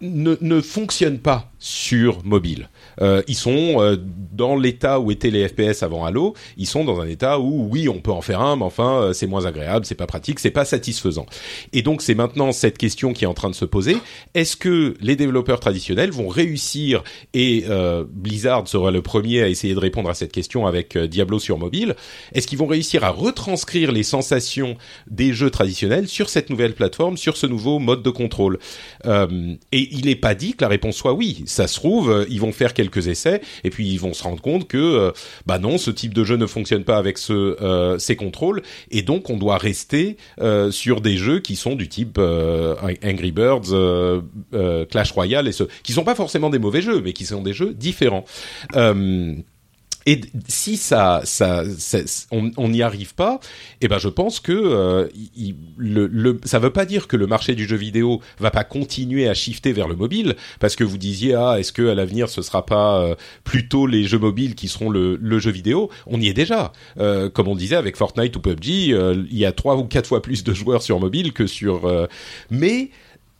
ne, 0.00 0.36
ne 0.40 0.60
fonctionnent 0.60 1.18
pas 1.18 1.49
sur 1.60 2.24
mobile. 2.24 2.68
Euh, 3.00 3.22
ils 3.28 3.36
sont 3.36 3.80
euh, 3.80 3.96
dans 4.32 4.56
l'état 4.56 4.98
où 4.98 5.10
étaient 5.10 5.30
les 5.30 5.46
FPS 5.46 5.82
avant 5.82 6.04
Halo. 6.04 6.34
Ils 6.56 6.66
sont 6.66 6.84
dans 6.84 7.00
un 7.00 7.06
état 7.06 7.38
où 7.38 7.68
oui, 7.70 7.88
on 7.88 8.00
peut 8.00 8.10
en 8.10 8.22
faire 8.22 8.40
un, 8.40 8.56
mais 8.56 8.64
enfin, 8.64 9.02
euh, 9.02 9.12
c'est 9.12 9.26
moins 9.26 9.44
agréable, 9.44 9.84
c'est 9.84 9.94
pas 9.94 10.06
pratique, 10.06 10.40
c'est 10.40 10.50
pas 10.50 10.64
satisfaisant. 10.64 11.26
Et 11.72 11.82
donc, 11.82 12.02
c'est 12.02 12.14
maintenant 12.14 12.50
cette 12.52 12.78
question 12.78 13.12
qui 13.12 13.24
est 13.24 13.28
en 13.28 13.34
train 13.34 13.50
de 13.50 13.54
se 13.54 13.66
poser. 13.66 13.96
Est-ce 14.34 14.56
que 14.56 14.96
les 15.00 15.16
développeurs 15.16 15.60
traditionnels 15.60 16.10
vont 16.10 16.28
réussir 16.28 17.04
et 17.34 17.64
euh, 17.68 18.04
Blizzard 18.08 18.66
sera 18.66 18.90
le 18.90 19.02
premier 19.02 19.42
à 19.42 19.48
essayer 19.48 19.74
de 19.74 19.78
répondre 19.78 20.08
à 20.08 20.14
cette 20.14 20.32
question 20.32 20.66
avec 20.66 20.96
euh, 20.96 21.06
Diablo 21.06 21.38
sur 21.38 21.58
mobile 21.58 21.94
Est-ce 22.32 22.46
qu'ils 22.46 22.58
vont 22.58 22.66
réussir 22.66 23.04
à 23.04 23.10
retranscrire 23.10 23.92
les 23.92 24.02
sensations 24.02 24.76
des 25.10 25.32
jeux 25.32 25.50
traditionnels 25.50 26.08
sur 26.08 26.28
cette 26.30 26.50
nouvelle 26.50 26.74
plateforme, 26.74 27.16
sur 27.16 27.36
ce 27.36 27.46
nouveau 27.46 27.78
mode 27.78 28.02
de 28.02 28.10
contrôle? 28.10 28.58
Euh, 29.06 29.54
Et 29.72 29.88
il 29.92 30.06
n'est 30.06 30.16
pas 30.16 30.34
dit 30.34 30.54
que 30.54 30.62
la 30.62 30.68
réponse 30.68 30.96
soit 30.96 31.12
oui. 31.12 31.42
Ça 31.50 31.66
se 31.66 31.74
trouve, 31.74 32.10
euh, 32.10 32.24
ils 32.30 32.40
vont 32.40 32.52
faire 32.52 32.74
quelques 32.74 33.08
essais 33.08 33.40
et 33.64 33.70
puis 33.70 33.88
ils 33.88 33.98
vont 33.98 34.14
se 34.14 34.22
rendre 34.22 34.40
compte 34.40 34.68
que 34.68 34.78
euh, 34.78 35.10
bah 35.46 35.58
non, 35.58 35.78
ce 35.78 35.90
type 35.90 36.14
de 36.14 36.22
jeu 36.22 36.36
ne 36.36 36.46
fonctionne 36.46 36.84
pas 36.84 36.96
avec 36.96 37.18
ce, 37.18 37.32
euh, 37.32 37.98
ces 37.98 38.14
contrôles 38.14 38.62
et 38.92 39.02
donc 39.02 39.30
on 39.30 39.36
doit 39.36 39.58
rester 39.58 40.16
euh, 40.40 40.70
sur 40.70 41.00
des 41.00 41.16
jeux 41.16 41.40
qui 41.40 41.56
sont 41.56 41.74
du 41.74 41.88
type 41.88 42.18
euh, 42.18 42.76
Angry 43.04 43.32
Birds, 43.32 43.72
euh, 43.72 44.20
Clash 44.86 45.10
Royale 45.10 45.48
et 45.48 45.52
ce 45.52 45.64
qui 45.82 45.92
sont 45.92 46.04
pas 46.04 46.14
forcément 46.14 46.50
des 46.50 46.60
mauvais 46.60 46.82
jeux, 46.82 47.00
mais 47.00 47.12
qui 47.12 47.24
sont 47.24 47.42
des 47.42 47.52
jeux 47.52 47.74
différents. 47.74 48.24
Et 50.10 50.20
si 50.48 50.76
ça, 50.76 51.20
ça, 51.24 51.64
ça- 51.78 51.98
on 52.32 52.68
n'y 52.68 52.82
arrive 52.82 53.14
pas, 53.14 53.38
eh 53.80 53.88
ben 53.88 53.98
je 53.98 54.08
pense 54.08 54.40
que 54.40 54.52
euh, 54.52 55.08
il- 55.36 55.54
le, 55.76 56.06
le, 56.06 56.40
ça 56.44 56.58
veut 56.58 56.72
pas 56.72 56.84
dire 56.84 57.06
que 57.06 57.16
le 57.16 57.26
marché 57.26 57.54
du 57.54 57.66
jeu 57.68 57.76
vidéo 57.76 58.20
va 58.38 58.50
pas 58.50 58.64
continuer 58.64 59.28
à 59.28 59.34
shifter 59.34 59.72
vers 59.72 59.88
le 59.88 59.96
mobile, 59.96 60.34
parce 60.58 60.74
que 60.76 60.84
vous 60.84 60.98
disiez 60.98 61.34
ah 61.34 61.58
est-ce 61.58 61.72
que 61.72 61.88
à 61.88 61.94
l'avenir 61.94 62.28
ce 62.28 62.42
sera 62.42 62.66
pas 62.66 63.00
euh, 63.00 63.14
plutôt 63.44 63.86
les 63.86 64.04
jeux 64.04 64.18
mobiles 64.18 64.54
qui 64.54 64.68
seront 64.68 64.90
le, 64.90 65.16
le 65.20 65.38
jeu 65.38 65.50
vidéo? 65.50 65.90
On 66.06 66.20
y 66.20 66.28
est 66.28 66.34
déjà, 66.34 66.72
Euh, 66.98 67.30
comme 67.30 67.48
on 67.48 67.54
disait 67.56 67.76
avec 67.76 67.96
Fortnite 67.96 68.34
ou 68.36 68.40
PUBG, 68.40 68.92
euh, 68.92 69.24
il 69.30 69.38
y 69.38 69.46
a 69.46 69.52
trois 69.52 69.76
ou 69.76 69.84
quatre 69.84 70.08
fois 70.08 70.22
plus 70.22 70.42
de 70.44 70.52
joueurs 70.54 70.82
sur 70.82 70.98
mobile 70.98 71.32
que 71.32 71.46
sur, 71.46 71.86
euh, 71.86 72.06
mais 72.50 72.90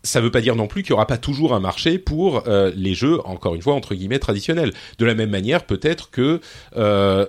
ça 0.03 0.21
veut 0.21 0.31
pas 0.31 0.41
dire 0.41 0.57
non 0.57 0.67
plus 0.67 0.83
qu'il 0.83 0.91
y 0.91 0.93
aura 0.95 1.07
pas 1.07 1.19
toujours 1.19 1.55
un 1.55 1.61
marché 1.61 1.99
pour 1.99 2.45
euh, 2.49 2.71
les 2.75 2.95
jeux, 2.95 3.19
encore 3.27 3.55
une 3.55 3.63
fois 3.63 3.75
entre 3.75 3.95
guillemets 3.95 4.19
traditionnels. 4.19 4.73
De 4.99 5.05
la 5.05 5.15
même 5.15 5.31
manière, 5.31 5.65
peut-être 5.65 6.11
que 6.11 6.41
euh, 6.77 7.27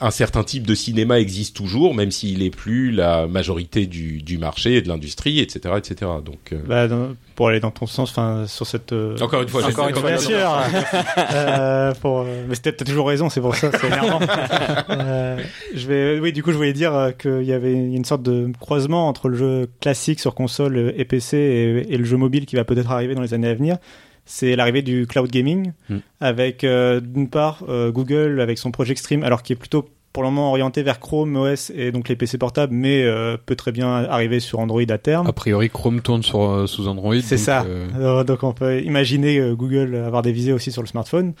un 0.00 0.10
certain 0.10 0.42
type 0.44 0.66
de 0.66 0.74
cinéma 0.74 1.20
existe 1.20 1.56
toujours, 1.56 1.94
même 1.94 2.10
s'il 2.10 2.42
est 2.42 2.50
plus 2.50 2.90
la 2.90 3.26
majorité 3.26 3.86
du, 3.86 4.22
du 4.22 4.38
marché 4.38 4.74
et 4.76 4.82
de 4.82 4.88
l'industrie, 4.88 5.38
etc., 5.40 5.74
etc. 5.78 6.10
Donc, 6.24 6.52
euh, 6.52 6.58
Bah, 6.66 6.88
dans- 6.88 7.14
pour 7.36 7.48
aller 7.48 7.58
dans 7.60 7.70
ton 7.72 7.86
sens, 7.86 8.10
enfin, 8.10 8.46
sur 8.46 8.66
cette. 8.66 8.92
euh, 8.92 9.16
encore 9.20 9.42
une 9.42 9.48
fois, 9.48 9.64
Encore 9.66 9.88
une 9.88 9.94
fois, 9.96 10.10
Bien 10.10 10.18
sûr. 10.18 10.50
euh, 11.32 11.92
pour, 12.00 12.20
euh, 12.20 12.44
mais 12.48 12.54
c'était 12.54 12.72
t'as 12.72 12.84
toujours 12.84 13.08
raison, 13.08 13.28
c'est 13.30 13.40
pour 13.40 13.54
ça, 13.56 13.70
c'est 13.72 13.86
énervant. 13.86 14.20
euh, 14.90 15.38
je 15.74 15.86
vais, 15.86 16.20
oui, 16.20 16.32
du 16.32 16.42
coup, 16.42 16.52
je 16.52 16.56
voulais 16.56 16.72
dire 16.72 17.12
qu'il 17.18 17.42
y 17.42 17.52
avait 17.52 17.72
une 17.72 18.04
sorte 18.04 18.22
de 18.22 18.50
croisement 18.60 19.08
entre 19.08 19.28
le 19.28 19.36
jeu 19.36 19.68
classique 19.80 20.20
sur 20.20 20.34
console 20.34 20.92
et 20.96 21.04
PC 21.04 21.36
et, 21.36 21.93
et 21.93 21.93
le 21.98 22.04
jeu 22.04 22.16
mobile 22.16 22.46
qui 22.46 22.56
va 22.56 22.64
peut-être 22.64 22.90
arriver 22.90 23.14
dans 23.14 23.22
les 23.22 23.34
années 23.34 23.48
à 23.48 23.54
venir. 23.54 23.76
C'est 24.26 24.56
l'arrivée 24.56 24.80
du 24.82 25.06
cloud 25.06 25.30
gaming, 25.30 25.72
Mm. 25.90 25.96
avec 26.20 26.64
euh, 26.64 27.00
d'une 27.00 27.28
part 27.28 27.62
euh, 27.68 27.90
Google 27.92 28.40
avec 28.40 28.56
son 28.58 28.70
Project 28.70 28.98
Stream, 29.00 29.22
alors 29.22 29.42
qui 29.42 29.52
est 29.52 29.56
plutôt 29.56 29.86
pour 30.14 30.22
le 30.22 30.30
moment 30.30 30.48
orienté 30.50 30.82
vers 30.82 30.98
Chrome 31.00 31.36
OS 31.36 31.70
et 31.74 31.90
donc 31.92 32.08
les 32.08 32.16
PC 32.16 32.38
portables, 32.38 32.72
mais 32.72 33.02
euh, 33.04 33.36
peut 33.44 33.56
très 33.56 33.72
bien 33.72 33.88
arriver 34.04 34.38
sur 34.40 34.60
Android 34.60 34.80
à 34.88 34.96
terme. 34.96 35.26
A 35.26 35.32
priori, 35.32 35.68
Chrome 35.68 36.00
tourne 36.00 36.22
sur, 36.22 36.68
sous 36.68 36.86
Android. 36.88 37.16
C'est 37.22 37.36
ça. 37.36 37.66
donc 38.26 38.44
on 38.44 38.52
peut 38.52 38.80
imaginer 38.80 39.40
Google 39.56 39.96
avoir 39.96 40.22
des 40.22 40.30
visées 40.32 40.52
aussi 40.52 40.70
sur 40.72 40.82
le 40.82 40.86
smartphone. 40.88 41.34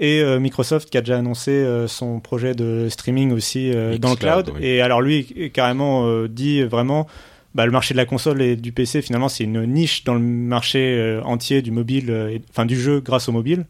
Et 0.00 0.24
Microsoft 0.40 0.90
qui 0.90 0.98
a 0.98 1.02
déjà 1.02 1.18
annoncé 1.18 1.64
son 1.86 2.20
projet 2.20 2.54
de 2.54 2.88
streaming 2.88 3.32
aussi 3.32 3.70
dans 4.00 4.10
le 4.10 4.16
cloud. 4.16 4.50
oui. 4.56 4.66
Et 4.66 4.80
alors 4.80 5.00
lui 5.02 5.50
carrément 5.52 6.24
dit 6.26 6.62
vraiment, 6.64 7.06
bah, 7.54 7.66
le 7.66 7.72
marché 7.72 7.94
de 7.94 7.96
la 7.96 8.04
console 8.06 8.42
et 8.42 8.56
du 8.56 8.72
PC 8.72 9.02
finalement 9.02 9.28
c'est 9.28 9.44
une 9.44 9.64
niche 9.66 10.04
dans 10.04 10.14
le 10.14 10.20
marché 10.20 10.96
euh, 10.96 11.22
entier 11.22 11.62
du 11.62 11.70
mobile, 11.70 12.06
euh, 12.10 12.64
du 12.64 12.80
jeu 12.80 13.00
grâce 13.00 13.28
au 13.28 13.32
mobile. 13.32 13.66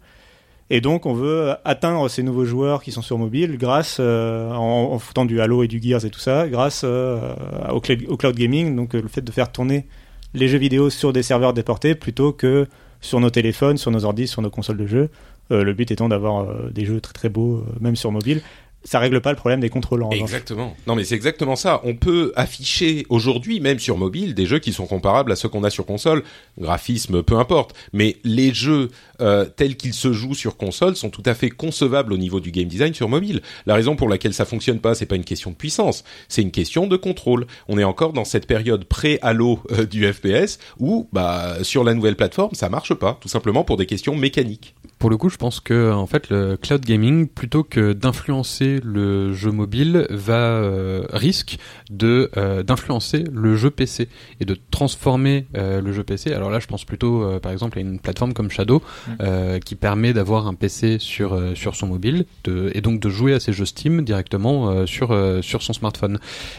Et 0.73 0.81
donc 0.81 1.05
on 1.05 1.14
veut 1.14 1.55
atteindre 1.64 2.09
ces 2.09 2.23
nouveaux 2.23 2.45
joueurs 2.45 2.83
qui 2.83 2.93
sont 2.93 3.03
sur 3.03 3.19
mobile 3.19 3.59
grâce 3.59 3.97
euh, 3.99 4.53
en, 4.53 4.99
foutant 4.99 5.25
du 5.25 5.40
Halo 5.40 5.64
et 5.64 5.69
du 5.69 5.81
Gears 5.83 6.05
et 6.05 6.11
tout 6.11 6.21
ça, 6.21 6.49
grâce 6.49 6.83
euh, 6.85 7.35
au, 7.73 7.81
cl- 7.81 8.07
au 8.07 8.16
cloud 8.16 8.37
gaming, 8.37 8.77
donc 8.77 8.95
euh, 8.95 9.03
le 9.03 9.09
fait 9.09 9.23
de 9.23 9.33
faire 9.33 9.51
tourner 9.51 9.87
les 10.33 10.47
jeux 10.47 10.59
vidéo 10.59 10.88
sur 10.90 11.12
des 11.12 11.25
serveurs 11.25 11.55
déportés 11.55 11.97
plutôt 11.97 12.33
que 12.33 12.69
sur 13.01 13.19
nos 13.19 13.31
téléphones, 13.31 13.79
sur 13.79 13.90
nos 13.90 14.05
ordis, 14.05 14.29
sur 14.29 14.43
nos 14.43 14.51
consoles 14.51 14.77
de. 14.77 15.09
Euh, 15.53 15.64
le 15.64 15.73
but 15.73 15.90
étant 15.90 16.09
d'avoir 16.09 16.45
euh, 16.45 16.71
des 16.73 16.85
jeux 16.85 17.01
très 17.01 17.12
très 17.12 17.29
beaux, 17.29 17.57
euh, 17.57 17.64
même 17.81 17.97
sur 17.97 18.12
mobile. 18.12 18.40
Ça 18.83 18.99
règle 18.99 19.21
pas 19.21 19.31
le 19.31 19.37
problème 19.37 19.61
des 19.61 19.69
contrôleurs. 19.69 20.09
en 20.09 20.11
revanche. 20.11 20.31
Exactement. 20.31 20.75
Non, 20.87 20.95
mais 20.95 21.05
c'est 21.05 21.14
exactement 21.14 21.55
ça. 21.55 21.81
On 21.85 21.95
peut 21.95 22.33
afficher 22.35 23.05
aujourd'hui, 23.11 23.61
même 23.61 23.79
sur 23.79 23.99
mobile, 23.99 24.35
des 24.35 24.47
jeux 24.47 24.59
qui 24.59 24.73
sont 24.73 24.87
comparables 24.87 25.31
à 25.33 25.37
ceux 25.37 25.49
qu'on 25.49 25.64
a 25.64 25.71
sur 25.71 25.85
console. 25.85 26.23
Graphisme, 26.59 27.23
peu 27.23 27.37
importe. 27.37 27.75
Mais 27.93 28.16
les 28.25 28.55
jeux 28.55 28.88
euh, 29.21 29.45
tels 29.45 29.77
qu'ils 29.77 29.93
se 29.93 30.12
jouent 30.12 30.35
sur 30.35 30.57
console 30.57 30.97
sont 30.97 31.11
tout 31.11 31.23
à 31.27 31.35
fait 31.35 31.51
concevables 31.51 32.12
au 32.12 32.16
niveau 32.16 32.40
du 32.40 32.51
game 32.51 32.69
design 32.69 32.95
sur 32.95 33.09
mobile. 33.09 33.43
La 33.66 33.75
raison 33.75 33.97
pour 33.97 34.09
laquelle 34.09 34.33
ça 34.33 34.47
fonctionne 34.47 34.81
pas, 34.81 34.95
c'est 34.95 35.07
pas 35.07 35.16
une 35.16 35.25
question 35.25 35.51
de 35.51 35.57
puissance, 35.57 36.05
c'est 36.29 36.43
une 36.43 36.51
question 36.51 36.87
de 36.87 36.97
contrôle. 36.97 37.47
On 37.69 37.79
est 37.79 37.85
encore 37.85 38.14
dans 38.14 38.25
cette 38.25 38.47
période 38.47 38.85
pré-halo 38.85 39.61
euh, 39.73 39.85
du 39.85 40.11
FPS 40.11 40.59
où, 40.79 41.09
bah, 41.12 41.62
sur 41.62 41.85
la 41.85 41.93
nouvelle 41.93 42.16
plateforme, 42.16 42.55
ça 42.55 42.71
marche 42.71 42.95
pas, 42.95 43.19
tout 43.21 43.29
simplement 43.29 43.62
pour 43.62 43.77
des 43.77 43.87
questions 43.87 44.16
mécaniques. 44.16 44.75
Pour 44.99 45.11
le 45.11 45.16
coup, 45.16 45.29
je 45.29 45.37
pense 45.37 45.61
que 45.61 45.93
en 45.93 46.07
fait, 46.07 46.29
le 46.31 46.57
cloud 46.57 46.85
gaming, 46.85 47.27
plutôt 47.27 47.64
que 47.64 47.93
d'influencer 47.93 48.69
le 48.78 49.33
jeu 49.33 49.50
mobile, 49.50 50.06
va 50.11 50.35
euh, 50.35 51.02
risque 51.12 51.59
de 51.90 52.30
euh, 52.37 52.62
d'influencer 52.62 53.24
le 53.33 53.56
jeu 53.56 53.70
PC 53.70 54.09
et 54.40 54.44
de 54.44 54.56
transformer 54.70 55.46
euh, 55.56 55.80
le 55.80 55.92
jeu 55.92 56.04
PC. 56.04 56.33
Alors 56.33 56.50
là, 56.50 56.61
je 56.61 56.66
pense 56.66 56.85
plutôt, 56.85 57.38
par 57.40 57.50
exemple, 57.52 57.78
à 57.78 57.80
une 57.80 57.98
plateforme 57.98 58.33
comme 58.33 58.50
Shadow, 58.50 58.83
Mm. 59.09 59.61
qui 59.61 59.74
permet 59.74 60.12
d'avoir 60.12 60.46
un 60.46 60.54
PC 60.54 60.98
sur 60.98 61.38
sur 61.56 61.74
son 61.74 61.87
mobile, 61.87 62.26
de, 62.44 62.70
et 62.74 62.80
donc 62.80 63.00
de 63.00 63.09
jouer 63.09 63.35
à 63.35 63.40
ses 63.40 63.52
jeux 63.52 63.64
Steam 63.64 64.02
directement 64.02 64.87
sur 64.87 65.16
sur 65.42 65.62
son 65.62 65.72
smartphone. 65.72 66.18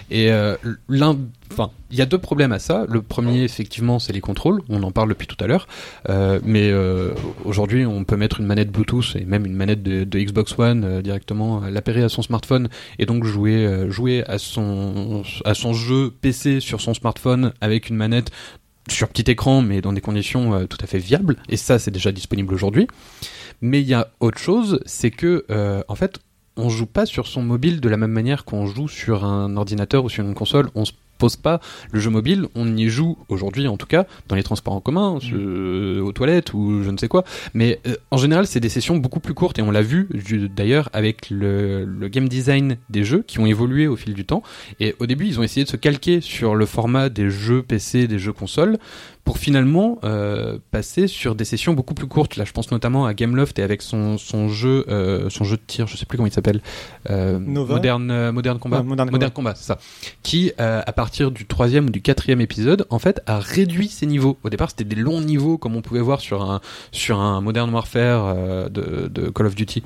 Et 0.10 0.30
l'un, 0.90 1.18
enfin, 1.52 1.72
il 1.92 1.98
y 1.98 2.02
a 2.02 2.06
deux 2.06 2.18
problèmes 2.18 2.52
à 2.52 2.60
ça. 2.60 2.86
Le 2.88 3.02
premier, 3.02 3.44
effectivement, 3.44 4.00
c'est 4.00 4.14
les 4.14 4.22
contrôles. 4.22 4.62
On 4.70 4.82
en 4.84 4.92
parle 4.92 5.10
depuis 5.10 5.28
tout 5.28 5.42
à 5.44 5.48
l'heure. 5.48 5.68
Euh, 6.10 6.40
mais 6.44 6.70
euh, 6.72 7.14
aujourd'hui, 7.46 7.86
on 7.86 8.04
peut 8.04 8.18
mettre 8.18 8.40
une 8.40 8.46
manette 8.46 8.72
Bluetooth 8.72 9.16
et 9.16 9.26
même 9.26 9.46
une 9.46 9.56
manette 9.56 9.84
de, 9.84 10.20
Xbox 10.20 10.58
One 10.58 10.84
euh, 10.84 11.02
directement, 11.02 11.64
euh, 11.64 11.70
l'appairer 11.70 12.04
à 12.04 12.10
son 12.10 12.22
smartphone 12.22 12.70
et 13.00 13.06
donc 13.06 13.24
jouer 13.26 13.66
à 14.28 14.38
son 14.38 15.24
jeu 15.74 16.12
PC 16.22 16.60
sur 16.60 16.82
son 16.82 16.94
smartphone 16.94 17.54
avec 17.62 17.90
une 17.90 17.96
manette 17.96 18.32
sur 18.90 19.08
petit 19.10 19.30
écran, 19.30 19.62
mais 19.62 19.82
dans 19.82 19.94
des 19.94 20.02
conditions 20.02 20.66
tout 20.68 20.78
à 20.82 20.88
fait 20.88 20.98
viables. 20.98 21.38
Et 21.50 21.58
ça, 21.58 21.80
c'est 21.80 21.92
déjà 21.92 22.12
disponible 22.12 22.54
aujourd'hui. 22.54 22.88
Mais 23.62 23.82
il 23.82 23.88
y 23.88 23.94
a 23.94 24.10
autre 24.20 24.40
chose, 24.40 24.80
c'est 24.86 25.12
que 25.12 25.46
en 25.88 25.96
fait, 25.96 26.20
on 26.58 26.70
joue 26.70 26.86
pas 26.86 27.06
sur 27.06 27.28
son 27.28 27.42
mobile 27.42 27.82
de 27.82 27.90
la 27.90 27.98
même 27.98 28.12
manière 28.12 28.46
qu'on 28.46 28.66
joue 28.66 28.88
sur 28.88 29.24
un 29.26 29.56
ordinateur 29.58 30.04
ou 30.04 30.10
sur 30.10 30.26
une 30.26 30.34
console. 30.34 30.70
Pose 31.22 31.36
pas 31.36 31.62
le 31.92 32.00
jeu 32.00 32.10
mobile, 32.10 32.48
on 32.56 32.76
y 32.76 32.90
joue 32.90 33.16
aujourd'hui 33.30 33.68
en 33.68 33.78
tout 33.78 33.86
cas 33.86 34.08
dans 34.28 34.36
les 34.36 34.42
transports 34.42 34.74
en 34.74 34.82
commun, 34.82 35.20
euh, 35.34 36.02
aux 36.02 36.12
toilettes 36.14 36.56
ou 36.56 36.82
je 36.82 36.90
ne 36.90 36.98
sais 36.98 37.08
quoi. 37.08 37.24
Mais 37.54 37.80
euh, 37.86 37.96
en 38.10 38.18
général, 38.18 38.48
c'est 38.48 38.60
des 38.60 38.70
sessions 38.70 38.98
beaucoup 38.98 39.20
plus 39.20 39.36
courtes 39.36 39.60
et 39.60 39.62
on 39.62 39.70
l'a 39.70 39.84
vu 39.84 40.10
d'ailleurs 40.56 40.90
avec 40.94 41.30
le, 41.30 41.86
le 41.86 42.08
game 42.08 42.28
design 42.28 42.78
des 42.90 43.04
jeux 43.04 43.24
qui 43.28 43.38
ont 43.38 43.46
évolué 43.46 43.88
au 43.88 43.96
fil 43.96 44.16
du 44.16 44.26
temps. 44.26 44.42
Et 44.80 44.96
au 44.98 45.06
début, 45.06 45.28
ils 45.28 45.40
ont 45.40 45.44
essayé 45.44 45.64
de 45.64 45.70
se 45.70 45.78
calquer 45.78 46.22
sur 46.22 46.56
le 46.56 46.66
format 46.66 47.10
des 47.10 47.30
jeux 47.30 47.62
PC, 47.62 48.08
des 48.08 48.18
jeux 48.18 48.34
consoles, 48.34 48.80
pour 49.24 49.38
finalement 49.38 50.00
euh, 50.04 50.58
passer 50.72 51.08
sur 51.08 51.36
des 51.36 51.46
sessions 51.46 51.74
beaucoup 51.74 51.94
plus 51.94 52.08
courtes. 52.08 52.38
Là, 52.38 52.46
je 52.46 52.52
pense 52.52 52.72
notamment 52.72 53.06
à 53.06 53.14
Gameloft 53.14 53.60
et 53.60 53.64
avec 53.64 53.82
son, 53.82 54.18
son 54.18 54.50
jeu, 54.50 54.86
euh, 54.90 55.30
son 55.30 55.44
jeu 55.44 55.58
de 55.58 55.62
tir, 55.66 55.88
je 55.88 55.96
sais 55.96 56.06
plus 56.06 56.18
comment 56.18 56.28
il 56.28 56.34
s'appelle, 56.34 56.62
euh, 57.10 57.40
Modern, 57.40 58.10
euh, 58.10 58.32
Modern 58.32 58.58
Combat. 58.60 58.80
Ouais, 58.80 58.84
Modern 58.84 59.12
Modern 59.12 59.32
Combat, 59.32 59.54
c'est 59.56 59.66
ça. 59.66 59.78
Qui, 60.24 60.52
à 60.58 60.92
partir 60.94 61.32
du 61.32 61.46
troisième 61.46 61.88
ou 61.88 61.90
du 61.90 62.02
quatrième 62.02 62.42
épisode, 62.42 62.86
en 62.90 63.00
fait, 63.00 63.22
a 63.26 63.40
réduit 63.40 63.88
ses 63.88 64.06
niveaux. 64.06 64.38
Au 64.44 64.50
départ, 64.50 64.70
c'était 64.70 64.84
des 64.84 64.96
longs 64.96 65.22
niveaux, 65.22 65.58
comme 65.58 65.76
on 65.76 65.82
pouvait 65.82 66.02
voir 66.02 66.22
sur 66.22 66.42
un 66.42 66.62
sur 66.92 67.20
un 67.20 67.42
Modern 67.42 67.72
Warfare 67.74 68.70
de, 68.70 69.08
de 69.08 69.30
Call 69.30 69.48
of 69.48 69.56
Duty 69.56 69.84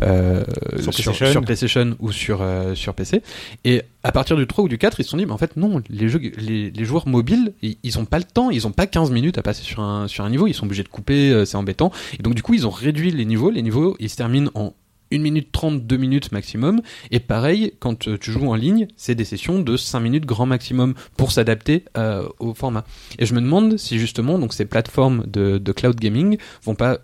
Sur 0.00 0.92
sur, 0.92 0.92
PlayStation. 0.92 1.32
sur 1.32 1.42
PlayStation 1.42 1.96
ou 2.00 2.12
sur 2.12 2.44
sur 2.74 2.94
PC. 2.94 3.22
Et 3.64 3.82
à 4.06 4.12
partir 4.12 4.36
du 4.36 4.46
3 4.46 4.64
ou 4.64 4.68
du 4.68 4.78
4, 4.78 5.00
ils 5.00 5.04
se 5.04 5.10
sont 5.10 5.16
dit, 5.16 5.26
mais 5.26 5.32
en 5.32 5.38
fait, 5.38 5.56
non, 5.56 5.82
les 5.88 6.08
jeux, 6.08 6.20
les, 6.38 6.70
les 6.70 6.84
joueurs 6.84 7.08
mobiles, 7.08 7.52
ils, 7.62 7.76
ils 7.82 7.98
ont 7.98 8.04
pas 8.04 8.18
le 8.18 8.24
temps, 8.24 8.50
ils 8.50 8.64
ont 8.66 8.70
pas 8.76 8.86
15 8.86 9.10
minutes 9.10 9.38
à 9.38 9.42
passer 9.42 9.62
sur 9.62 9.80
un 9.80 10.30
niveau, 10.30 10.46
ils 10.46 10.54
sont 10.54 10.66
obligés 10.66 10.84
de 10.84 10.88
couper, 10.88 11.30
euh, 11.30 11.44
c'est 11.44 11.56
embêtant. 11.56 11.90
Et 12.18 12.22
donc, 12.22 12.34
du 12.34 12.42
coup, 12.42 12.54
ils 12.54 12.66
ont 12.66 12.70
réduit 12.70 13.10
les 13.10 13.24
niveaux. 13.24 13.50
Les 13.50 13.62
niveaux, 13.62 13.96
ils 13.98 14.10
se 14.10 14.16
terminent 14.16 14.50
en 14.54 14.74
1 15.12 15.18
minute 15.18 15.50
30, 15.52 15.86
2 15.86 15.96
minutes 15.96 16.32
maximum. 16.32 16.82
Et 17.10 17.20
pareil, 17.20 17.72
quand 17.80 18.08
euh, 18.08 18.18
tu 18.18 18.30
joues 18.30 18.48
en 18.48 18.54
ligne, 18.54 18.86
c'est 18.96 19.14
des 19.14 19.24
sessions 19.24 19.60
de 19.60 19.76
5 19.76 20.00
minutes 20.00 20.26
grand 20.26 20.46
maximum 20.46 20.94
pour 21.16 21.32
s'adapter 21.32 21.84
euh, 21.96 22.28
au 22.38 22.54
format. 22.54 22.84
Et 23.18 23.26
je 23.26 23.34
me 23.34 23.40
demande 23.40 23.76
si 23.76 23.98
justement 23.98 24.38
donc 24.38 24.52
ces 24.52 24.66
plateformes 24.66 25.24
de 25.26 25.72
cloud 25.72 25.96
gaming 25.96 26.38
vont 26.62 26.74
pas 26.74 27.00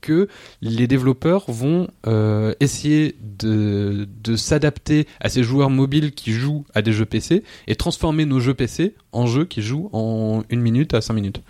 que 0.00 0.28
les 0.62 0.86
développeurs 0.86 1.44
vont 1.48 1.88
euh, 2.06 2.54
essayer 2.60 3.16
de, 3.20 4.06
de 4.22 4.36
s'adapter 4.36 5.06
à 5.20 5.28
ces 5.28 5.42
joueurs 5.42 5.70
mobiles 5.70 6.12
qui 6.12 6.32
jouent 6.32 6.64
à 6.74 6.82
des 6.82 6.92
jeux 6.92 7.06
PC 7.06 7.42
et 7.66 7.76
transformer 7.76 8.24
nos 8.26 8.40
jeux 8.40 8.54
PC 8.54 8.94
en 9.12 9.26
jeux 9.26 9.44
qui 9.44 9.62
jouent 9.62 9.88
en 9.92 10.42
1 10.52 10.56
minute 10.56 10.94
à 10.94 11.00
5 11.00 11.14
minutes. 11.14 11.40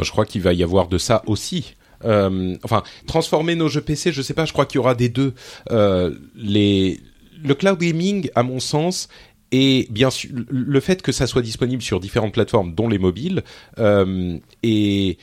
Je 0.00 0.10
crois 0.10 0.26
qu'il 0.26 0.42
va 0.42 0.52
y 0.52 0.62
avoir 0.62 0.88
de 0.88 0.98
ça 0.98 1.22
aussi. 1.26 1.74
Euh, 2.04 2.56
enfin, 2.64 2.82
transformer 3.06 3.54
nos 3.54 3.68
jeux 3.68 3.80
PC, 3.82 4.10
je 4.12 4.22
sais 4.22 4.34
pas, 4.34 4.44
je 4.44 4.52
crois 4.52 4.66
qu'il 4.66 4.76
y 4.76 4.80
aura 4.80 4.94
des 4.94 5.08
deux. 5.08 5.34
Euh, 5.70 6.12
les, 6.34 6.98
le 7.44 7.54
cloud 7.54 7.78
gaming, 7.78 8.28
à 8.34 8.42
mon 8.42 8.58
sens, 8.58 9.08
et 9.52 9.86
bien 9.90 10.10
sûr 10.10 10.30
le 10.48 10.80
fait 10.80 11.02
que 11.02 11.12
ça 11.12 11.26
soit 11.26 11.42
disponible 11.42 11.82
sur 11.82 12.00
différentes 12.00 12.32
plateformes, 12.32 12.74
dont 12.74 12.88
les 12.88 12.98
mobiles, 12.98 13.42
euh, 13.78 14.38
est, 14.64 15.18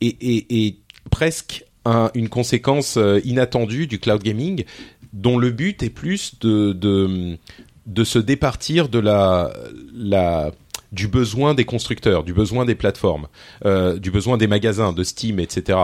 est- 0.00 0.16
est 0.52 0.76
presque 1.10 1.64
un- 1.84 2.10
une 2.14 2.28
conséquence 2.28 2.96
euh, 2.96 3.20
inattendue 3.24 3.86
du 3.86 3.98
cloud 3.98 4.22
gaming, 4.22 4.64
dont 5.12 5.38
le 5.38 5.50
but 5.50 5.82
est 5.82 5.90
plus 5.90 6.38
de, 6.40 6.72
de, 6.72 8.04
se 8.04 8.18
départir 8.18 8.88
de 8.88 8.98
la, 8.98 9.52
la, 9.94 10.50
du 10.92 11.08
besoin 11.08 11.54
des 11.54 11.64
constructeurs, 11.64 12.24
du 12.24 12.34
besoin 12.34 12.64
des 12.66 12.74
plateformes, 12.74 13.26
euh, 13.64 13.98
du 13.98 14.10
besoin 14.10 14.36
des 14.36 14.46
magasins, 14.46 14.92
de 14.92 15.02
Steam, 15.04 15.38
etc. 15.40 15.78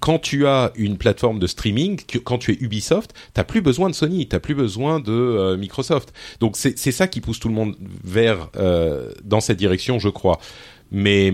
Quand 0.00 0.18
tu 0.18 0.46
as 0.46 0.72
une 0.76 0.96
plateforme 0.98 1.38
de 1.38 1.46
streaming, 1.46 2.00
quand 2.24 2.38
tu 2.38 2.52
es 2.52 2.56
Ubisoft, 2.60 3.14
t'as 3.34 3.44
plus 3.44 3.60
besoin 3.62 3.90
de 3.90 3.94
Sony, 3.94 4.26
t'as 4.26 4.40
plus 4.40 4.54
besoin 4.54 4.98
de 5.00 5.12
euh, 5.12 5.56
Microsoft. 5.56 6.12
Donc 6.40 6.56
c'est 6.56 6.76
ça 6.76 7.06
qui 7.06 7.20
pousse 7.20 7.38
tout 7.40 7.48
le 7.48 7.54
monde 7.54 7.76
vers 8.04 8.50
dans 9.24 9.40
cette 9.40 9.58
direction, 9.58 9.98
je 9.98 10.08
crois. 10.08 10.38
Mais 10.90 11.32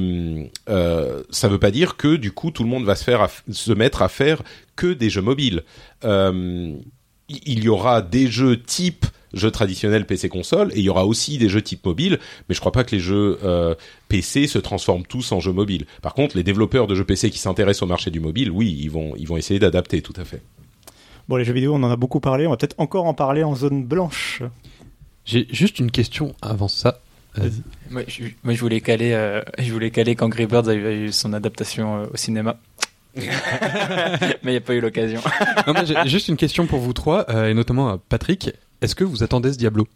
euh, 0.68 1.22
ça 1.30 1.48
veut 1.48 1.58
pas 1.60 1.70
dire 1.70 1.96
que 1.96 2.16
du 2.16 2.32
coup 2.32 2.50
tout 2.50 2.64
le 2.64 2.68
monde 2.68 2.84
va 2.84 2.96
se 2.96 3.04
faire 3.04 3.20
à 3.20 3.26
f- 3.26 3.42
se 3.52 3.72
mettre 3.72 4.02
à 4.02 4.08
faire 4.08 4.42
que 4.76 4.92
des 4.92 5.10
jeux 5.10 5.22
mobiles. 5.22 5.62
Euh, 6.04 6.74
il 7.28 7.40
il 7.46 7.64
y 7.64 7.68
aura 7.68 8.02
des 8.02 8.26
jeux 8.26 8.60
type 8.60 9.06
jeux 9.32 9.50
traditionnels 9.50 10.06
PC 10.06 10.28
console 10.28 10.70
et 10.74 10.78
il 10.78 10.84
y 10.84 10.88
aura 10.88 11.06
aussi 11.06 11.38
des 11.38 11.48
jeux 11.48 11.62
type 11.62 11.84
mobile, 11.86 12.18
mais 12.48 12.54
je 12.54 12.60
crois 12.60 12.70
pas 12.72 12.84
que 12.84 12.94
les 12.94 13.00
jeux 13.00 13.38
euh, 13.42 13.74
PC 14.08 14.46
se 14.46 14.58
transforment 14.58 15.04
tous 15.06 15.32
en 15.32 15.40
jeux 15.40 15.52
mobiles. 15.52 15.86
Par 16.02 16.14
contre, 16.14 16.36
les 16.36 16.44
développeurs 16.44 16.86
de 16.86 16.94
jeux 16.94 17.04
PC 17.04 17.30
qui 17.30 17.38
s'intéressent 17.38 17.82
au 17.82 17.86
marché 17.86 18.10
du 18.12 18.20
mobile, 18.20 18.50
oui, 18.52 18.76
ils 18.80 18.90
vont 18.90 19.14
ils 19.16 19.26
vont 19.26 19.36
essayer 19.36 19.58
d'adapter 19.58 20.02
tout 20.02 20.12
à 20.16 20.24
fait. 20.24 20.40
Bon, 21.28 21.36
les 21.36 21.44
jeux 21.44 21.52
vidéo, 21.54 21.74
on 21.74 21.82
en 21.82 21.90
a 21.90 21.96
beaucoup 21.96 22.20
parlé. 22.20 22.46
On 22.46 22.50
va 22.50 22.56
peut-être 22.56 22.74
encore 22.78 23.06
en 23.06 23.14
parler 23.14 23.42
en 23.42 23.54
zone 23.56 23.82
blanche. 23.84 24.42
J'ai 25.24 25.46
juste 25.50 25.78
une 25.78 25.90
question 25.90 26.34
avant 26.42 26.68
ça. 26.68 27.00
Euh, 27.38 27.48
Moi, 27.90 28.02
je, 28.06 28.24
moi, 28.42 28.54
je 28.54 28.60
voulais 28.60 28.80
caler, 28.80 29.12
euh, 29.12 29.42
je 29.58 29.72
voulais 29.72 29.90
caler 29.90 30.14
quand 30.14 30.28
Grey 30.28 30.46
Birds 30.46 30.68
a 30.68 30.74
eu, 30.74 30.86
a 30.86 30.92
eu 30.92 31.12
son 31.12 31.32
adaptation 31.32 32.02
euh, 32.02 32.06
au 32.12 32.16
cinéma. 32.16 32.58
Mais 33.16 33.24
il 34.44 34.50
n'y 34.50 34.56
a 34.56 34.60
pas 34.60 34.74
eu 34.74 34.80
l'occasion. 34.80 35.20
non, 35.66 35.72
moi, 35.72 35.84
j'ai 35.84 35.96
juste 36.08 36.28
une 36.28 36.36
question 36.36 36.66
pour 36.66 36.80
vous 36.80 36.92
trois, 36.92 37.26
euh, 37.30 37.48
et 37.50 37.54
notamment 37.54 37.88
à 37.88 37.98
Patrick. 37.98 38.50
Est-ce 38.80 38.94
que 38.94 39.04
vous 39.04 39.22
attendez 39.22 39.52
ce 39.52 39.58
Diablo? 39.58 39.86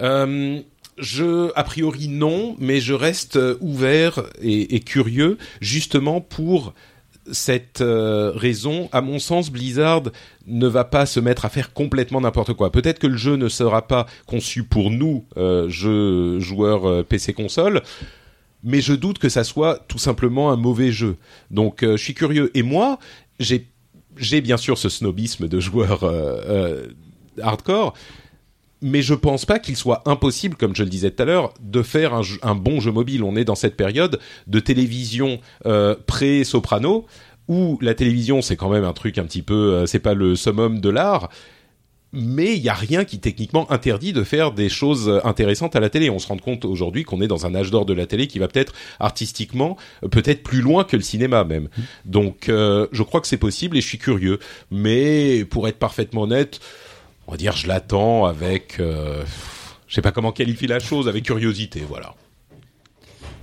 Euh, 0.00 0.60
je, 0.98 1.50
a 1.54 1.64
priori 1.64 2.08
non, 2.08 2.56
mais 2.58 2.80
je 2.80 2.92
reste 2.94 3.38
ouvert 3.60 4.24
et, 4.40 4.74
et 4.74 4.80
curieux 4.80 5.38
justement 5.60 6.20
pour 6.20 6.74
cette 7.32 7.80
euh, 7.80 8.32
raison, 8.34 8.88
à 8.92 9.00
mon 9.00 9.18
sens, 9.18 9.50
Blizzard 9.50 10.02
ne 10.46 10.66
va 10.66 10.84
pas 10.84 11.06
se 11.06 11.20
mettre 11.20 11.44
à 11.44 11.48
faire 11.48 11.72
complètement 11.72 12.20
n'importe 12.20 12.54
quoi. 12.54 12.70
Peut-être 12.70 12.98
que 12.98 13.06
le 13.06 13.16
jeu 13.16 13.36
ne 13.36 13.48
sera 13.48 13.86
pas 13.86 14.06
conçu 14.26 14.64
pour 14.64 14.90
nous, 14.90 15.24
euh, 15.36 15.68
jeux, 15.68 16.40
joueurs 16.40 16.88
euh, 16.88 17.02
PC 17.02 17.32
console, 17.32 17.82
mais 18.62 18.80
je 18.80 18.92
doute 18.92 19.18
que 19.18 19.28
ça 19.28 19.44
soit 19.44 19.84
tout 19.88 19.98
simplement 19.98 20.50
un 20.50 20.56
mauvais 20.56 20.92
jeu. 20.92 21.16
Donc 21.50 21.78
je 21.82 21.96
suis 21.96 22.14
curieux. 22.14 22.50
Et 22.54 22.62
moi, 22.62 22.98
j'ai 23.38 24.40
bien 24.40 24.56
sûr 24.56 24.78
ce 24.78 24.88
snobisme 24.88 25.46
de 25.46 25.60
joueur 25.60 26.10
hardcore, 27.40 27.94
mais 28.82 29.02
je 29.02 29.14
pense 29.14 29.44
pas 29.44 29.58
qu'il 29.58 29.76
soit 29.76 30.02
impossible, 30.06 30.56
comme 30.56 30.74
je 30.74 30.82
le 30.82 30.88
disais 30.88 31.10
tout 31.10 31.22
à 31.22 31.26
l'heure, 31.26 31.54
de 31.60 31.82
faire 31.82 32.20
un, 32.42 32.54
bon 32.54 32.80
jeu 32.80 32.92
mobile. 32.92 33.22
On 33.22 33.36
est 33.36 33.44
dans 33.44 33.54
cette 33.54 33.76
période 33.76 34.20
de 34.46 34.60
télévision 34.60 35.40
euh, 35.66 35.94
pré-soprano, 36.06 37.06
où 37.48 37.78
la 37.80 37.94
télévision 37.94 38.42
c'est 38.42 38.56
quand 38.56 38.70
même 38.70 38.84
un 38.84 38.92
truc 38.92 39.18
un 39.18 39.24
petit 39.24 39.42
peu, 39.42 39.74
euh, 39.74 39.86
c'est 39.86 40.00
pas 40.00 40.14
le 40.14 40.36
summum 40.36 40.80
de 40.80 40.90
l'art. 40.90 41.28
Mais 42.18 42.56
il 42.56 42.62
y 42.62 42.68
a 42.68 42.74
rien 42.74 43.04
qui 43.04 43.18
techniquement 43.18 43.70
interdit 43.70 44.12
de 44.12 44.24
faire 44.24 44.52
des 44.52 44.68
choses 44.68 45.08
euh, 45.08 45.20
intéressantes 45.24 45.76
à 45.76 45.80
la 45.80 45.90
télé. 45.90 46.08
On 46.08 46.18
se 46.18 46.28
rend 46.28 46.38
compte 46.38 46.64
aujourd'hui 46.64 47.02
qu'on 47.02 47.20
est 47.20 47.26
dans 47.26 47.44
un 47.44 47.54
âge 47.54 47.70
d'or 47.70 47.84
de 47.84 47.92
la 47.92 48.06
télé 48.06 48.26
qui 48.26 48.38
va 48.38 48.48
peut-être 48.48 48.72
artistiquement 49.00 49.76
euh, 50.02 50.08
peut-être 50.08 50.42
plus 50.42 50.62
loin 50.62 50.84
que 50.84 50.96
le 50.96 51.02
cinéma 51.02 51.44
même. 51.44 51.68
Donc 52.04 52.48
euh, 52.48 52.86
je 52.92 53.02
crois 53.02 53.20
que 53.20 53.26
c'est 53.26 53.36
possible 53.36 53.76
et 53.76 53.80
je 53.80 53.86
suis 53.86 53.98
curieux. 53.98 54.38
Mais 54.70 55.44
pour 55.44 55.68
être 55.68 55.78
parfaitement 55.78 56.22
honnête, 56.22 56.60
on 57.26 57.32
va 57.32 57.36
dire 57.36 57.56
je 57.56 57.66
l'attends 57.68 58.24
avec 58.26 58.78
euh, 58.80 59.22
je 59.88 59.94
sais 59.94 60.02
pas 60.02 60.12
comment 60.12 60.32
qualifier 60.32 60.68
la 60.68 60.78
chose 60.80 61.08
avec 61.08 61.24
curiosité 61.24 61.82
voilà. 61.88 62.14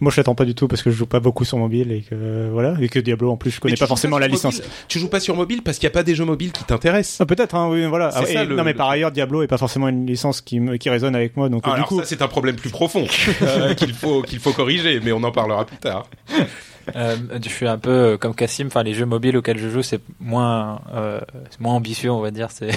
Moi, 0.02 0.12
je 0.12 0.18
l'attends 0.20 0.36
pas 0.36 0.44
du 0.44 0.54
tout 0.54 0.68
parce 0.68 0.82
que 0.82 0.92
je 0.92 0.98
joue 0.98 1.06
pas 1.06 1.22
beaucoup 1.22 1.46
sur 1.46 1.58
mobile 1.58 1.92
et 1.94 2.02
que 2.02 2.50
voilà 2.52 2.76
et 2.82 2.90
que 2.90 3.00
Diablo 3.00 3.32
en 3.32 3.38
plus 3.38 3.52
je 3.52 3.62
connais 3.62 3.78
pas 3.78 3.88
forcément 3.88 4.18
la 4.20 4.28
licence. 4.28 4.62
Tu 4.90 5.00
joues 5.00 5.08
pas 5.08 5.22
sur 5.22 5.34
mobile 5.38 5.62
parce 5.62 5.78
qu'il 5.78 5.86
y 5.86 5.92
a 5.92 5.92
pas 5.94 6.04
des 6.04 6.14
jeux 6.14 6.26
mobiles 6.26 6.52
qui 6.52 6.64
t'intéressent. 6.66 7.22
Ah, 7.22 7.26
peut-être, 7.26 7.56
hein, 7.56 7.70
oui, 7.72 7.86
voilà. 7.86 8.10
Ah, 8.14 8.26
ça, 8.26 8.44
et- 8.44 8.46
le- 8.46 8.56
non, 8.58 8.64
mais 8.66 8.74
le- 8.74 8.78
par 8.78 8.90
ailleurs, 8.90 9.12
Diablo 9.12 9.44
est 9.44 9.48
pas 9.48 9.58
forcément 9.58 9.88
une 9.88 10.06
licence 10.06 10.42
qui, 10.42 10.60
me, 10.60 10.76
qui 10.76 10.90
résonne 10.90 11.16
avec 11.16 11.38
moi, 11.38 11.48
donc 11.48 11.66
Alors 11.66 11.88
coup, 11.88 12.00
ça 12.00 12.06
c'est 12.06 12.22
un 12.22 12.28
problème 12.28 12.58
plus 12.58 12.70
profond 12.72 13.06
euh, 13.44 13.74
qu'il 13.76 13.94
faut 13.94 14.24
qu'il 14.24 14.40
faut 14.40 14.52
corriger, 14.52 15.00
mais 15.02 15.14
on 15.14 15.24
en 15.24 15.32
parlera 15.32 15.64
plus 15.66 15.78
tard. 15.78 16.08
Euh, 16.96 17.16
je 17.42 17.50
suis 17.50 17.68
un 17.68 17.78
peu 17.78 17.90
euh, 17.90 18.18
comme 18.18 18.36
Cassim. 18.36 18.68
Enfin, 18.68 18.84
les 18.84 18.94
jeux 18.94 19.06
mobiles 19.06 19.38
auxquels 19.38 19.58
je 19.58 19.70
joue, 19.70 19.82
c'est 19.84 20.02
moins, 20.20 20.82
euh, 20.94 21.20
c'est 21.50 21.60
moins 21.62 21.74
ambitieux, 21.74 22.12
on 22.12 22.20
va 22.22 22.32
dire. 22.32 22.50
C'est, 22.52 22.72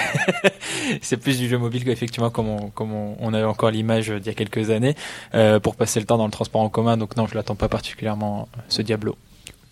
c'est 1.03 1.17
plus 1.17 1.39
du 1.39 1.49
jeu 1.49 1.59
mobile 1.59 1.85
qu'effectivement 1.85 2.31
comme 2.31 2.49
on, 2.49 2.71
comme 2.71 2.93
on, 2.93 3.17
on 3.21 3.35
avait 3.35 3.45
encore 3.45 3.71
l'image 3.71 4.09
d'il 4.09 4.27
y 4.27 4.31
a 4.31 4.35
quelques 4.35 4.71
années 4.71 4.95
euh, 5.35 5.61
pour 5.61 5.77
passer 5.77 6.01
le 6.01 6.07
temps 6.07 6.19
dans 6.19 6.27
le 6.27 6.33
transport 6.33 6.61
en 6.61 6.69
commun. 6.69 6.97
Donc 6.97 7.17
non, 7.17 7.27
je 7.27 7.35
l'attends 7.35 7.57
pas 7.57 7.69
particulièrement 7.69 8.49
ce 8.69 8.83
Diablo. 8.83 9.17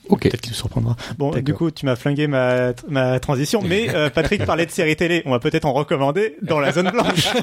Ok. 0.09 0.23
peut-être 0.23 0.41
qu'il 0.41 0.51
nous 0.51 0.57
surprendra. 0.57 0.97
Bon, 1.19 1.31
D'accord. 1.31 1.43
du 1.43 1.55
coup, 1.55 1.71
tu 1.71 1.87
m'as 1.87 1.97
flingué 1.97 2.27
ma, 2.27 2.73
ma 2.89 3.19
transition, 3.21 3.63
mais 3.63 3.95
euh, 3.95 4.11
Patrick 4.11 4.45
parlait 4.47 4.67
de 4.67 4.71
séries 4.71 4.97
télé. 4.97 5.23
On 5.25 5.31
va 5.31 5.39
peut-être 5.39 5.65
en 5.65 5.73
recommander 5.73 6.37
dans 6.43 6.61
la 6.61 6.73
zone 6.73 6.91
blanche. 6.91 7.29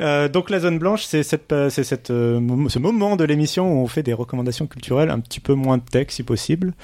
Euh, 0.00 0.28
donc 0.28 0.50
la 0.50 0.60
zone 0.60 0.78
blanche, 0.78 1.04
c'est 1.04 1.22
cette, 1.22 1.52
euh, 1.52 1.70
cette, 1.70 2.10
euh, 2.10 2.40
ce 2.68 2.78
moment 2.78 3.16
de 3.16 3.24
l'émission 3.24 3.72
où 3.72 3.84
on 3.84 3.86
fait 3.86 4.02
des 4.02 4.12
recommandations 4.14 4.66
culturelles, 4.66 5.10
un 5.10 5.20
petit 5.20 5.40
peu 5.40 5.54
moins 5.54 5.78
de 5.78 5.84
texte 5.84 6.16
si 6.16 6.22
possible. 6.22 6.74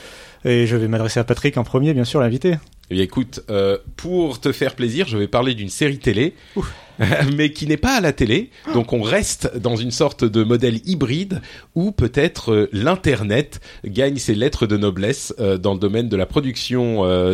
Et 0.44 0.66
je 0.66 0.76
vais 0.76 0.88
m'adresser 0.88 1.18
à 1.18 1.24
Patrick 1.24 1.56
en 1.56 1.64
premier, 1.64 1.94
bien 1.94 2.04
sûr, 2.04 2.20
l'invité. 2.20 2.56
Eh 2.90 2.94
bien, 2.94 3.04
écoute, 3.04 3.40
euh, 3.50 3.76
pour 3.96 4.40
te 4.40 4.50
faire 4.50 4.74
plaisir, 4.74 5.06
je 5.08 5.18
vais 5.18 5.28
parler 5.28 5.54
d'une 5.54 5.68
série 5.68 5.98
télé, 5.98 6.32
mais 7.36 7.52
qui 7.52 7.66
n'est 7.66 7.76
pas 7.76 7.96
à 7.96 8.00
la 8.00 8.14
télé. 8.14 8.50
Donc, 8.72 8.94
on 8.94 9.02
reste 9.02 9.58
dans 9.58 9.76
une 9.76 9.90
sorte 9.90 10.24
de 10.24 10.42
modèle 10.42 10.80
hybride 10.88 11.42
où 11.74 11.92
peut-être 11.92 12.52
euh, 12.52 12.70
l'internet 12.72 13.60
gagne 13.84 14.16
ses 14.16 14.34
lettres 14.34 14.66
de 14.66 14.78
noblesse 14.78 15.34
euh, 15.38 15.58
dans 15.58 15.74
le 15.74 15.80
domaine 15.80 16.08
de 16.08 16.16
la 16.16 16.24
production 16.24 16.78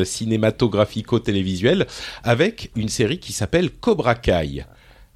cinématographico-télévisuelle 0.05 1.87
avec 2.25 2.73
une 2.75 2.89
série 2.89 3.19
qui 3.19 3.33
s'appelle 3.33 3.71
Cobra 3.71 4.17
Kai. 4.17 4.65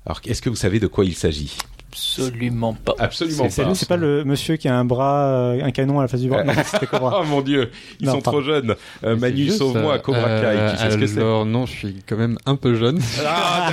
Alors, 0.08 0.20
est-ce 0.26 0.40
que 0.42 0.48
vous 0.48 0.56
savez 0.56 0.80
de 0.80 0.86
quoi 0.86 1.04
il 1.04 1.14
s'agit? 1.14 1.54
Absolument 1.90 2.74
pas. 2.74 2.94
Absolument 2.98 3.46
C'est 3.50 3.62
pas. 3.64 3.74
c'est 3.74 3.88
pas 3.88 3.96
le 3.96 4.24
monsieur 4.24 4.56
qui 4.56 4.68
a 4.68 4.74
un 4.78 4.84
bras, 4.84 5.26
euh, 5.26 5.62
un 5.64 5.70
canon 5.70 5.98
à 5.98 6.02
la 6.02 6.08
face 6.08 6.20
du 6.20 6.28
bras. 6.28 6.44
Non, 6.44 6.52
c'était 6.64 6.86
Cobra. 6.86 7.20
Oh 7.22 7.26
mon 7.26 7.40
dieu, 7.42 7.70
ils 8.00 8.06
Non, 8.06 8.12
sont 8.14 8.20
pardon. 8.20 8.38
trop 8.38 8.46
jeunes. 8.46 8.74
Euh, 9.04 9.16
Manu, 9.16 9.48
sauve-moi, 9.50 9.94
euh, 9.94 9.98
Cobra 9.98 10.40
Kai. 10.40 10.70
Tu 10.72 10.76
sais 10.82 10.90
ce 10.92 10.96
que 10.96 11.06
c'est? 11.06 11.18
Alors 11.18 11.44
non, 11.44 11.66
je 11.66 11.72
suis 11.72 11.96
quand 12.06 12.16
même 12.16 12.38
un 12.46 12.56
peu 12.56 12.74
jeune. 12.76 13.00
Ah. 13.26 13.70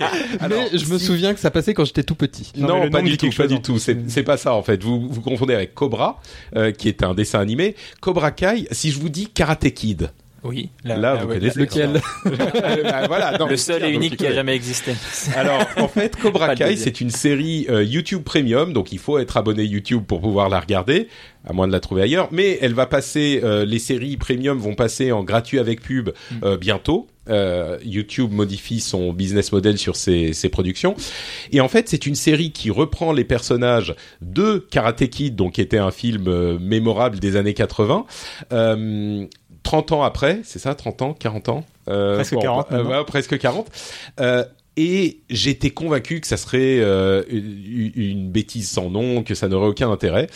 Alors, 0.40 0.58
mais 0.72 0.78
je 0.78 0.86
me 0.92 0.98
si- 0.98 1.04
souviens 1.06 1.32
que 1.34 1.40
ça 1.40 1.50
passait 1.50 1.72
quand 1.72 1.84
j'étais 1.84 2.02
tout 2.02 2.14
petit. 2.16 2.52
Non, 2.56 2.90
pas 2.90 3.00
du 3.02 3.16
tout, 3.16 3.30
pas 3.36 3.46
du 3.46 3.54
en 3.54 3.58
tout. 3.60 3.78
C'est 3.78 4.10
c'est 4.10 4.22
pas 4.24 4.36
ça 4.36 4.54
en 4.54 4.62
fait. 4.62 4.82
Vous 4.82 5.06
vous 5.08 5.20
confondez 5.20 5.54
avec 5.54 5.74
Cobra, 5.74 6.20
euh, 6.56 6.72
qui 6.72 6.88
est 6.88 7.02
un 7.02 7.14
dessin 7.14 7.40
animé. 7.40 7.76
Cobra 8.00 8.30
Kai. 8.32 8.66
Si 8.72 8.90
je 8.90 8.98
vous 8.98 9.08
dis 9.08 9.28
Karate 9.28 9.70
Kid, 9.70 10.10
Oui. 10.48 10.70
là, 10.84 11.16
vous 11.16 11.28
ouais, 11.28 11.38
connaissez 11.38 11.58
Lequel 11.60 12.00
Bah, 12.24 13.06
voilà. 13.06 13.36
non, 13.38 13.46
Le 13.46 13.52
mais 13.52 13.56
seul 13.56 13.84
et 13.84 13.90
unique 13.90 14.16
qui 14.16 14.26
a 14.26 14.32
jamais 14.32 14.54
existé. 14.54 14.92
Alors, 15.34 15.64
en 15.76 15.88
fait, 15.88 16.16
Cobra 16.22 16.54
Kai, 16.54 16.76
c'est 16.76 17.00
une 17.00 17.10
série 17.10 17.66
euh, 17.68 17.82
YouTube 17.84 18.22
Premium, 18.22 18.72
donc 18.72 18.92
il 18.92 18.98
faut 18.98 19.18
être 19.18 19.36
abonné 19.36 19.64
YouTube 19.64 20.04
pour 20.06 20.20
pouvoir 20.20 20.48
la 20.48 20.60
regarder, 20.60 21.08
à 21.46 21.52
moins 21.52 21.66
de 21.66 21.72
la 21.72 21.80
trouver 21.80 22.02
ailleurs. 22.02 22.28
Mais 22.32 22.58
elle 22.60 22.74
va 22.74 22.86
passer, 22.86 23.40
euh, 23.42 23.64
les 23.64 23.78
séries 23.78 24.16
Premium 24.16 24.58
vont 24.58 24.74
passer 24.74 25.12
en 25.12 25.24
gratuit 25.24 25.58
avec 25.58 25.80
pub 25.80 26.10
euh, 26.42 26.56
bientôt. 26.56 27.08
Euh, 27.28 27.78
YouTube 27.84 28.30
modifie 28.32 28.78
son 28.78 29.12
business 29.12 29.50
model 29.50 29.78
sur 29.78 29.96
ses, 29.96 30.32
ses 30.32 30.48
productions. 30.48 30.94
Et 31.50 31.60
en 31.60 31.66
fait, 31.66 31.88
c'est 31.88 32.06
une 32.06 32.14
série 32.14 32.52
qui 32.52 32.70
reprend 32.70 33.12
les 33.12 33.24
personnages 33.24 33.96
de 34.20 34.64
Karate 34.70 35.08
Kid, 35.08 35.34
donc 35.34 35.54
qui 35.54 35.60
était 35.60 35.78
un 35.78 35.90
film 35.90 36.28
euh, 36.28 36.56
mémorable 36.60 37.18
des 37.18 37.34
années 37.34 37.54
80. 37.54 38.06
Euh, 39.66 39.70
30 39.70 39.92
ans 39.92 40.02
après, 40.02 40.40
c'est 40.44 40.58
ça 40.58 40.74
30 40.74 41.02
ans 41.02 41.12
40 41.14 41.48
ans 41.48 41.64
Euh, 41.88 42.16
Presque 42.16 42.36
40 42.38 42.72
euh, 42.72 42.84
ouais, 42.84 43.04
presque 43.04 43.38
40. 43.38 43.68
Euh, 44.20 44.44
et 44.76 45.20
j'étais 45.30 45.70
convaincu 45.70 46.20
que 46.20 46.26
ça 46.26 46.36
serait 46.36 46.78
une, 47.30 47.92
une 47.94 48.30
bêtise 48.30 48.68
sans 48.68 48.90
nom, 48.90 49.22
que 49.22 49.34
ça 49.34 49.48
n'aurait 49.48 49.68
aucun 49.68 49.90
intérêt. 49.90 50.28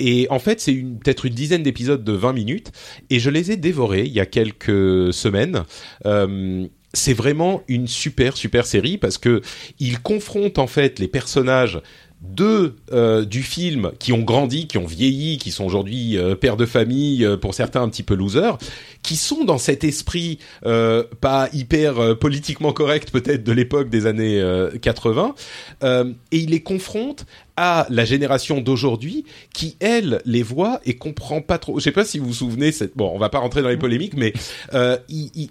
Et 0.00 0.26
en 0.30 0.38
fait, 0.38 0.60
c'est 0.60 0.72
peut-être 0.74 1.24
une 1.24 1.34
dizaine 1.34 1.62
d'épisodes 1.62 2.02
de 2.02 2.12
20 2.12 2.32
minutes, 2.32 2.72
et 3.10 3.20
je 3.20 3.30
les 3.30 3.52
ai 3.52 3.56
dévorés 3.56 4.02
il 4.02 4.12
y 4.12 4.20
a 4.20 4.26
quelques 4.26 5.12
semaines. 5.12 5.64
Euh, 6.06 6.66
c'est 6.92 7.14
vraiment 7.14 7.62
une 7.66 7.88
super 7.88 8.36
super 8.36 8.66
série 8.66 8.98
parce 8.98 9.18
que 9.18 9.42
il 9.80 10.00
confronte 10.00 10.58
en 10.58 10.68
fait 10.68 11.00
les 11.00 11.08
personnages 11.08 11.80
de 12.28 12.74
euh, 12.92 13.24
du 13.24 13.42
film 13.42 13.92
qui 13.98 14.12
ont 14.12 14.22
grandi, 14.22 14.66
qui 14.66 14.78
ont 14.78 14.86
vieilli, 14.86 15.38
qui 15.38 15.50
sont 15.50 15.64
aujourd'hui 15.64 16.16
euh, 16.16 16.34
pères 16.34 16.56
de 16.56 16.66
famille, 16.66 17.24
euh, 17.24 17.36
pour 17.36 17.54
certains 17.54 17.82
un 17.82 17.88
petit 17.88 18.02
peu 18.02 18.14
losers, 18.14 18.58
qui 19.04 19.16
sont 19.16 19.44
dans 19.44 19.58
cet 19.58 19.84
esprit 19.84 20.40
euh, 20.66 21.04
pas 21.20 21.48
hyper 21.52 22.00
euh, 22.00 22.14
politiquement 22.16 22.72
correct 22.72 23.10
peut-être 23.12 23.44
de 23.44 23.52
l'époque 23.52 23.90
des 23.90 24.06
années 24.06 24.40
euh, 24.40 24.70
80, 24.80 25.36
euh, 25.84 26.12
et 26.32 26.38
il 26.38 26.50
les 26.50 26.62
confronte 26.62 27.26
à 27.56 27.86
la 27.88 28.04
génération 28.04 28.60
d'aujourd'hui 28.60 29.24
qui 29.52 29.76
elle 29.80 30.20
les 30.24 30.42
voit 30.42 30.80
et 30.84 30.96
comprend 30.96 31.40
pas 31.40 31.58
trop. 31.58 31.78
Je 31.78 31.84
sais 31.84 31.92
pas 31.92 32.04
si 32.04 32.18
vous 32.18 32.26
vous 32.26 32.34
souvenez 32.34 32.72
cette. 32.72 32.96
Bon, 32.96 33.10
on 33.14 33.18
va 33.18 33.28
pas 33.28 33.38
rentrer 33.38 33.62
dans 33.62 33.68
les 33.68 33.76
polémiques, 33.76 34.14
mais 34.16 34.32
euh, 34.74 34.96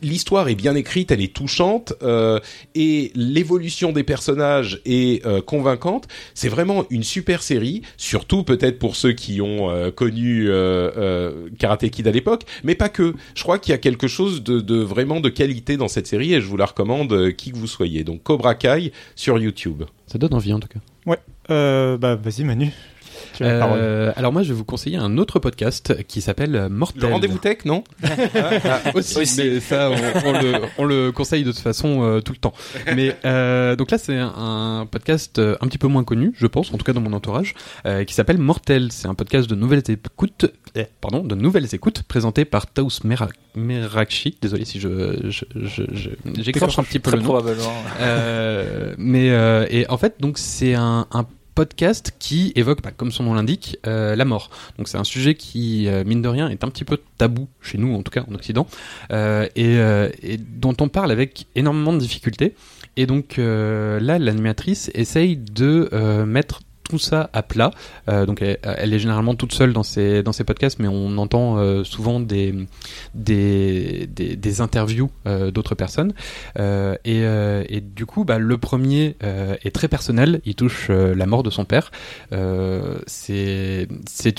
l'histoire 0.01 0.49
est 0.49 0.55
bien 0.55 0.75
écrite, 0.75 1.11
elle 1.11 1.21
est 1.21 1.33
touchante 1.33 1.93
euh, 2.03 2.39
et 2.75 3.11
l'évolution 3.15 3.91
des 3.91 4.03
personnages 4.03 4.81
est 4.85 5.25
euh, 5.25 5.41
convaincante. 5.41 6.07
C'est 6.33 6.49
vraiment 6.49 6.85
une 6.89 7.03
super 7.03 7.41
série, 7.41 7.83
surtout 7.97 8.43
peut-être 8.43 8.79
pour 8.79 8.95
ceux 8.95 9.13
qui 9.13 9.41
ont 9.41 9.69
euh, 9.69 9.91
connu 9.91 10.49
Karate 11.57 11.89
Kid 11.89 12.07
à 12.07 12.11
l'époque, 12.11 12.43
mais 12.63 12.75
pas 12.75 12.89
que. 12.89 13.13
Crois 13.43 13.59
qu'il 13.59 13.71
y 13.71 13.75
a 13.75 13.77
quelque 13.77 14.07
chose 14.07 14.41
de, 14.41 14.61
de 14.61 14.77
vraiment 14.77 15.19
de 15.19 15.29
qualité 15.29 15.75
dans 15.75 15.89
cette 15.89 16.07
série 16.07 16.33
et 16.33 16.39
je 16.39 16.47
vous 16.47 16.55
la 16.55 16.65
recommande 16.65 17.11
euh, 17.11 17.31
qui 17.31 17.51
que 17.51 17.57
vous 17.57 17.67
soyez. 17.67 18.05
Donc 18.05 18.23
Cobra 18.23 18.55
Kai 18.55 18.93
sur 19.15 19.37
YouTube. 19.37 19.83
Ça 20.07 20.17
donne 20.17 20.33
envie 20.33 20.53
en 20.53 20.59
tout 20.59 20.69
cas. 20.69 20.79
Euh, 21.49 21.97
bah, 21.97 22.15
vas-y, 22.15 22.45
Manu. 22.45 22.71
Tu. 23.33 23.43
Euh, 23.43 24.11
alors 24.15 24.31
moi, 24.31 24.43
je 24.43 24.49
vais 24.49 24.53
vous 24.53 24.63
conseiller 24.65 24.97
un 24.97 25.17
autre 25.17 25.39
podcast 25.39 26.03
qui 26.07 26.21
s'appelle 26.21 26.67
Mortel. 26.69 27.01
Le 27.01 27.07
rendez-vous 27.07 27.37
tech, 27.39 27.59
non 27.65 27.83
aussi, 28.93 29.17
Aussi. 29.19 29.37
mais 29.49 29.59
ça, 29.59 29.89
on, 29.91 30.29
on 30.29 30.31
le, 30.33 30.53
on 30.77 30.83
le 30.85 31.11
conseille 31.11 31.43
de 31.43 31.51
toute 31.51 31.61
façon 31.61 32.03
euh, 32.03 32.21
tout 32.21 32.31
le 32.33 32.37
temps. 32.37 32.53
Mais 32.95 33.15
euh, 33.25 33.75
donc 33.75 33.91
là, 33.91 33.97
c'est 33.97 34.17
un, 34.17 34.33
un 34.35 34.85
podcast 34.85 35.39
un 35.39 35.67
petit 35.67 35.77
peu 35.77 35.87
moins 35.87 36.03
connu, 36.03 36.33
je 36.35 36.47
pense, 36.47 36.73
en 36.73 36.77
tout 36.77 36.83
cas 36.85 36.93
dans 36.93 37.01
mon 37.01 37.13
entourage, 37.13 37.53
euh, 37.85 38.03
qui 38.03 38.13
s'appelle 38.13 38.37
Mortel. 38.37 38.91
C'est 38.91 39.07
un 39.07 39.15
podcast 39.15 39.49
de 39.49 39.55
nouvelles 39.55 39.83
écoutes, 39.89 40.45
eh, 40.75 40.85
pardon, 41.01 41.23
de 41.23 41.35
nouvelles 41.35 41.73
écoutes, 41.73 42.03
présenté 42.03 42.45
par 42.45 42.67
Taous 42.67 42.99
Mera- 43.03 43.29
Merakchi. 43.55 44.37
Désolé 44.41 44.65
si 44.65 44.79
je, 44.79 45.17
je, 45.29 45.45
je, 45.55 45.83
je- 45.91 46.09
j'écorche 46.41 46.77
un 46.79 46.83
petit 46.83 46.99
peu 46.99 47.11
le 47.11 47.17
nom. 47.17 47.23
probablement. 47.23 47.73
Euh, 48.01 48.93
mais 48.97 49.29
euh, 49.31 49.65
et 49.69 49.87
en 49.89 49.97
fait 49.97 50.15
donc 50.19 50.37
c'est 50.37 50.73
un, 50.73 51.07
un 51.11 51.25
podcast 51.55 52.13
qui 52.19 52.51
évoque, 52.55 52.81
bah, 52.81 52.91
comme 52.95 53.11
son 53.11 53.23
nom 53.23 53.33
l'indique, 53.33 53.77
euh, 53.87 54.15
la 54.15 54.25
mort. 54.25 54.49
Donc 54.77 54.87
c'est 54.87 54.97
un 54.97 55.03
sujet 55.03 55.35
qui, 55.35 55.87
euh, 55.87 56.03
mine 56.05 56.21
de 56.21 56.27
rien, 56.27 56.49
est 56.49 56.63
un 56.63 56.69
petit 56.69 56.85
peu 56.85 56.97
tabou 57.17 57.47
chez 57.61 57.77
nous, 57.77 57.93
en 57.95 58.01
tout 58.03 58.11
cas 58.11 58.23
en 58.29 58.35
Occident, 58.35 58.67
euh, 59.11 59.47
et, 59.55 60.37
dont 60.37 60.75
on 60.79 60.87
parle 60.87 61.11
avec 61.11 61.47
énormément 61.55 61.93
de 61.93 61.99
difficultés. 61.99 62.55
Et 62.95 63.05
donc 63.05 63.37
là, 63.37 64.19
l'animatrice 64.19 64.91
essaye 64.93 65.35
de 65.37 65.89
mettre 66.25 66.61
tout 66.93 66.99
ça 66.99 67.31
à 67.33 67.41
plat. 67.41 67.71
Euh, 68.07 68.27
donc 68.27 68.43
elle, 68.43 68.93
est 68.93 68.99
généralement 68.99 69.33
toute 69.33 69.51
seule 69.51 69.73
dans 69.73 69.81
ses 69.81 70.21
dans 70.21 70.31
ses 70.31 70.43
podcasts, 70.43 70.77
mais 70.77 70.87
on 70.87 71.17
entend 71.17 71.57
euh, 71.57 71.83
souvent 71.83 72.19
des 72.19 72.53
des 73.15 74.07
des, 74.07 74.61
interviews 74.61 75.09
euh, 75.25 75.49
d'autres 75.49 75.73
personnes. 75.73 76.13
Et, 77.03 77.21
et 77.23 77.81
du 77.81 78.05
coup, 78.05 78.25
bah, 78.25 78.37
le 78.37 78.57
premier 78.59 79.15
est 79.21 79.73
très 79.73 79.87
personnel. 79.87 80.41
Il 80.45 80.53
touche 80.53 80.89
la 80.89 81.25
mort 81.25 81.41
de 81.41 81.49
son 81.49 81.65
père. 81.65 81.91
C'est 83.07 83.87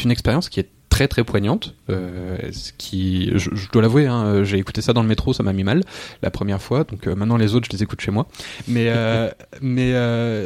une 0.04 0.10
expérience 0.12 0.48
qui 0.48 0.60
est 0.60 0.68
très 0.88 1.08
très 1.08 1.24
poignante 1.24 1.74
ce 1.88 2.70
qui 2.78 3.32
je, 3.34 3.50
dois 3.72 3.82
l'avouer 3.82 4.06
hein, 4.06 4.44
j'ai 4.44 4.58
écouté 4.58 4.80
ça 4.80 4.92
dans 4.92 5.02
le 5.02 5.08
métro 5.08 5.32
ça 5.32 5.42
m'a 5.42 5.52
mis 5.52 5.64
mal 5.64 5.82
la 6.22 6.30
première 6.30 6.62
fois 6.62 6.84
donc 6.84 7.08
maintenant 7.08 7.36
les 7.36 7.56
autres 7.56 7.66
je 7.68 7.76
les 7.76 7.82
écoute 7.82 8.00
chez 8.00 8.12
moi 8.12 8.28
mais 8.68 8.92
mais 9.60 9.92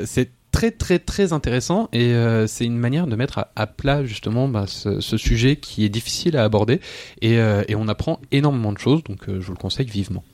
c'est 0.07 0.31
très 0.51 0.71
très 0.71 0.99
très 0.99 1.33
intéressant 1.33 1.89
et 1.93 2.13
euh, 2.15 2.47
c'est 2.47 2.65
une 2.65 2.79
manière 2.79 3.07
de 3.07 3.17
mettre 3.17 3.47
à, 3.55 3.67
plat 3.67 4.05
justement 4.05 4.49
bah, 4.49 4.67
ce, 4.67 5.01
ce 5.01 5.17
sujet 5.17 5.57
qui 5.57 5.85
est 5.85 5.89
difficile 5.89 6.37
à 6.37 6.45
aborder 6.45 6.81
et, 7.21 7.39
euh, 7.39 7.63
et 7.69 7.77
on 7.77 7.89
apprend 7.89 8.21
énormément 8.33 8.73
de 8.73 8.79
choses 8.79 9.03
donc 9.05 9.29
euh, 9.29 9.41
je 9.41 9.47
vous 9.47 9.53
le 9.53 9.59
conseille 9.59 9.87
vivement 9.87 10.25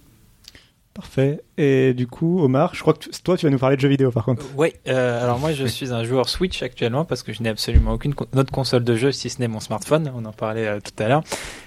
Parfait. 0.94 1.40
Et 1.57 1.94
du 1.94 2.07
coup, 2.09 2.42
Omar, 2.42 2.74
je 2.74 2.80
crois 2.80 2.94
que 2.94 2.98
tu- 2.98 3.11
toi, 3.22 3.36
tu 3.36 3.46
vas 3.46 3.50
nous 3.50 3.59
parler 3.61 3.76
de 3.76 3.80
jeux 3.80 3.88
vidéo 3.88 4.11
par 4.11 4.24
contre. 4.24 4.42
Oui, 4.57 4.72
euh, 4.88 5.22
alors 5.22 5.38
moi 5.38 5.52
je 5.52 5.64
suis 5.66 5.92
un 5.92 6.02
joueur 6.02 6.28
Switch 6.28 6.62
actuellement 6.64 7.05
parce 7.05 7.22
que 7.22 7.32
je 7.32 7.42
n'ai 7.44 7.48
absolument 7.48 7.92
aucune 7.92 8.12
con- 8.12 8.26
autre 8.36 8.50
console 8.50 8.82
de 8.82 8.96
jeu 8.96 9.12
si 9.12 9.30
ce 9.30 9.40
n'est 9.40 9.46
mon 9.46 9.61
smartphone. 9.61 10.11
On 10.16 10.24
en 10.24 10.32
parlait 10.32 10.66
euh, 10.66 10.80
tout 10.80 11.00
à 11.02 11.07
l'heure. 11.09 11.22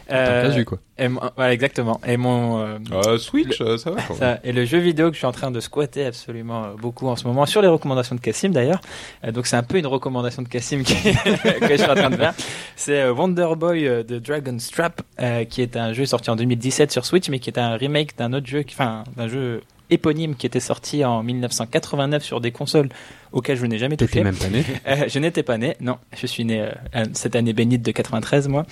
T'as 0.10 0.16
Euh, 0.16 0.50
casu 0.50 0.66
quoi 0.66 0.80
et 1.00 1.10
mon- 1.10 1.22
voilà, 1.36 1.54
exactement. 1.54 2.02
Et 2.08 2.18
mon 2.18 2.60
euh, 2.60 2.78
Euh, 2.92 3.18
Switch, 3.18 3.58
ça 3.60 3.92
va 3.92 4.02
quand 4.02 4.10
même. 4.10 4.18
ça, 4.20 4.40
et 4.44 4.52
le 4.52 4.66
jeu 4.66 4.80
vidéo 4.80 5.08
que 5.10 5.14
je 5.14 5.20
suis 5.20 5.28
en 5.28 5.32
train 5.32 5.52
de 5.52 5.60
squatter 5.60 6.06
absolument 6.06 6.64
euh, 6.66 6.68
beaucoup 6.78 7.08
en 7.08 7.16
ce 7.16 7.26
moment, 7.26 7.46
sur 7.46 7.62
les 7.62 7.68
recommandations 7.68 8.16
de 8.16 8.20
Cassim 8.22 8.50
d'ailleurs. 8.52 8.82
Euh, 9.24 9.32
donc 9.32 9.48
c'est 9.48 9.56
un 9.58 9.64
peu 9.64 9.78
une 9.78 9.86
recommandation 9.88 10.42
de 10.42 10.48
Cassim 10.50 10.84
que 10.84 10.92
je 10.94 11.76
suis 11.78 11.90
en 11.90 11.96
train 11.96 12.10
de 12.10 12.16
faire. 12.16 12.34
C'est 12.76 13.02
euh, 13.04 13.14
Wonder 13.14 13.50
Boy 13.58 13.88
euh, 13.88 14.04
de 14.04 14.20
Dragon 14.20 14.58
Strap, 14.60 15.02
euh, 15.22 15.44
qui 15.46 15.62
est 15.62 15.78
un 15.78 15.94
jeu 15.94 16.06
sorti 16.06 16.30
en 16.30 16.36
2017 16.36 16.92
sur 16.92 17.06
Switch, 17.06 17.30
mais 17.30 17.40
qui 17.40 17.50
est 17.50 17.60
un 17.60 17.76
remake 17.78 18.18
d'un 18.18 18.34
autre 18.34 18.48
jeu, 18.48 18.64
enfin 18.70 19.04
d'un 19.16 19.28
jeu 19.28 19.62
éponyme 19.90 20.36
qui 20.36 20.46
était 20.46 20.60
sorti 20.60 21.04
en 21.06 21.24
1989 21.24 22.24
sur 22.24 22.42
des 22.42 22.52
consoles 22.52 22.90
auxquelles 23.32 23.58
je 23.58 23.66
n'ai 23.66 23.78
jamais 23.78 23.98
touché. 23.98 24.24
même 24.24 24.36
pas 24.36 24.50
né 24.50 24.64
Euh, 24.88 25.06
je 25.08 25.20
n'étais 25.20 25.44
pas 25.44 25.58
né, 25.58 25.76
non. 25.82 25.98
Je 26.16 26.28
suis 26.28 26.46
né 26.46 26.62
euh, 26.62 27.06
cette 27.14 27.36
année 27.36 27.54
bénite 27.54 27.82
de 27.82 27.92
93, 27.92 28.48
moi. 28.48 28.66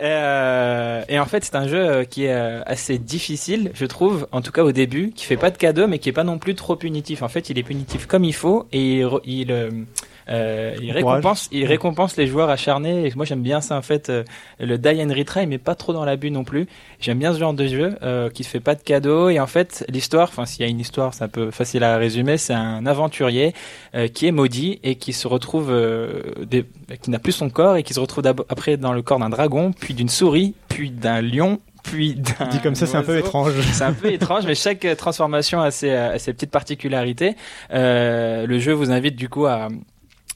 Euh, 0.00 1.02
et 1.08 1.18
en 1.18 1.26
fait, 1.26 1.44
c'est 1.44 1.54
un 1.54 1.68
jeu 1.68 1.78
euh, 1.78 2.04
qui 2.04 2.24
est 2.24 2.32
euh, 2.32 2.62
assez 2.66 2.98
difficile, 2.98 3.70
je 3.74 3.86
trouve, 3.86 4.26
en 4.32 4.42
tout 4.42 4.52
cas 4.52 4.64
au 4.64 4.72
début, 4.72 5.12
qui 5.12 5.24
fait 5.24 5.36
pas 5.36 5.50
de 5.50 5.56
cadeau, 5.56 5.86
mais 5.86 5.98
qui 5.98 6.08
est 6.08 6.12
pas 6.12 6.24
non 6.24 6.38
plus 6.38 6.54
trop 6.54 6.76
punitif. 6.76 7.22
En 7.22 7.28
fait, 7.28 7.50
il 7.50 7.58
est 7.58 7.62
punitif 7.62 8.06
comme 8.06 8.24
il 8.24 8.34
faut 8.34 8.66
et 8.72 9.00
il, 9.00 9.08
il, 9.24 9.86
euh, 10.28 10.74
il 10.80 10.92
récompense, 10.92 11.48
il 11.52 11.64
récompense 11.66 12.16
les 12.16 12.26
joueurs 12.26 12.48
acharnés. 12.50 13.06
Et 13.06 13.12
moi, 13.16 13.24
j'aime 13.24 13.42
bien 13.42 13.60
ça 13.60 13.76
en 13.76 13.82
fait, 13.82 14.08
euh, 14.10 14.24
le 14.60 14.78
die 14.78 15.02
and 15.02 15.12
retry, 15.14 15.46
mais 15.46 15.58
pas 15.58 15.74
trop 15.74 15.92
dans 15.92 16.04
l'abus 16.04 16.30
non 16.30 16.44
plus. 16.44 16.66
J'aime 17.00 17.18
bien 17.18 17.32
ce 17.32 17.38
genre 17.38 17.54
de 17.54 17.66
jeu 17.66 17.96
euh, 18.02 18.30
qui 18.30 18.44
se 18.44 18.48
fait 18.50 18.60
pas 18.60 18.74
de 18.74 18.82
cadeau. 18.82 19.28
Et 19.28 19.40
en 19.40 19.46
fait, 19.46 19.84
l'histoire, 19.88 20.28
enfin, 20.28 20.46
s'il 20.46 20.62
y 20.64 20.68
a 20.68 20.70
une 20.70 20.80
histoire, 20.80 21.14
c'est 21.14 21.24
un 21.24 21.28
peu 21.28 21.50
facile 21.50 21.82
à 21.84 21.96
résumer. 21.96 22.36
C'est 22.38 22.54
un 22.54 22.86
aventurier 22.86 23.54
euh, 23.94 24.08
qui 24.08 24.26
est 24.26 24.32
maudit 24.32 24.78
et 24.82 24.94
qui 24.96 25.12
se 25.12 25.26
retrouve, 25.26 25.70
euh, 25.70 26.22
des- 26.44 26.64
qui 27.02 27.10
n'a 27.10 27.18
plus 27.18 27.32
son 27.32 27.50
corps 27.50 27.76
et 27.76 27.82
qui 27.82 27.94
se 27.94 28.00
retrouve 28.00 28.24
après 28.48 28.76
dans 28.76 28.92
le 28.92 29.02
corps 29.02 29.18
d'un 29.18 29.30
dragon, 29.30 29.72
puis 29.78 29.94
d'une 29.94 30.08
souris, 30.08 30.54
puis 30.68 30.90
d'un 30.90 31.20
lion, 31.20 31.58
puis 31.82 32.14
d'un. 32.14 32.46
Dit 32.48 32.60
comme 32.60 32.74
ça, 32.76 32.86
c'est 32.86 32.96
un 32.96 33.02
peu 33.02 33.18
étrange. 33.18 33.52
C'est 33.72 33.82
un 33.84 33.92
peu 33.92 34.12
étrange, 34.12 34.44
mais 34.46 34.54
chaque 34.54 34.86
transformation 34.96 35.60
a 35.60 35.70
ses, 35.72 35.90
a 35.90 36.18
ses 36.18 36.32
petites 36.32 36.50
particularités. 36.52 37.34
Euh, 37.72 38.46
le 38.46 38.58
jeu 38.60 38.72
vous 38.72 38.90
invite 38.92 39.16
du 39.16 39.28
coup 39.28 39.46
à, 39.46 39.68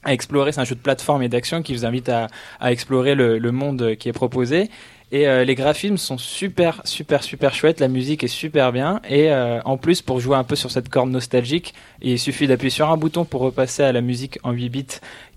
à 0.03 0.13
explorer. 0.13 0.51
C'est 0.51 0.61
un 0.61 0.65
jeu 0.65 0.75
de 0.75 0.81
plateforme 0.81 1.23
et 1.23 1.29
d'action 1.29 1.61
qui 1.61 1.73
vous 1.73 1.85
invite 1.85 2.09
à, 2.09 2.27
à 2.59 2.71
explorer 2.71 3.15
le, 3.15 3.37
le 3.37 3.51
monde 3.51 3.95
qui 3.95 4.09
est 4.09 4.13
proposé. 4.13 4.69
Et 5.09 5.25
euh, 5.25 5.45
les 5.45 5.55
graphismes 5.55 5.95
sont 5.95 6.17
super, 6.17 6.81
super, 6.83 7.23
super 7.23 7.53
chouettes. 7.53 7.79
La 7.79 7.87
musique 7.87 8.25
est 8.25 8.27
super 8.27 8.73
bien. 8.73 8.99
Et 9.07 9.31
euh, 9.31 9.61
en 9.63 9.77
plus, 9.77 10.01
pour 10.01 10.19
jouer 10.19 10.35
un 10.35 10.43
peu 10.43 10.57
sur 10.57 10.69
cette 10.69 10.89
corde 10.89 11.09
nostalgique, 11.09 11.73
il 12.01 12.19
suffit 12.19 12.45
d'appuyer 12.45 12.69
sur 12.69 12.89
un 12.89 12.97
bouton 12.97 13.23
pour 13.23 13.41
repasser 13.41 13.83
à 13.83 13.93
la 13.93 14.01
musique 14.01 14.37
en 14.43 14.51
8 14.51 14.69
bits, 14.69 14.85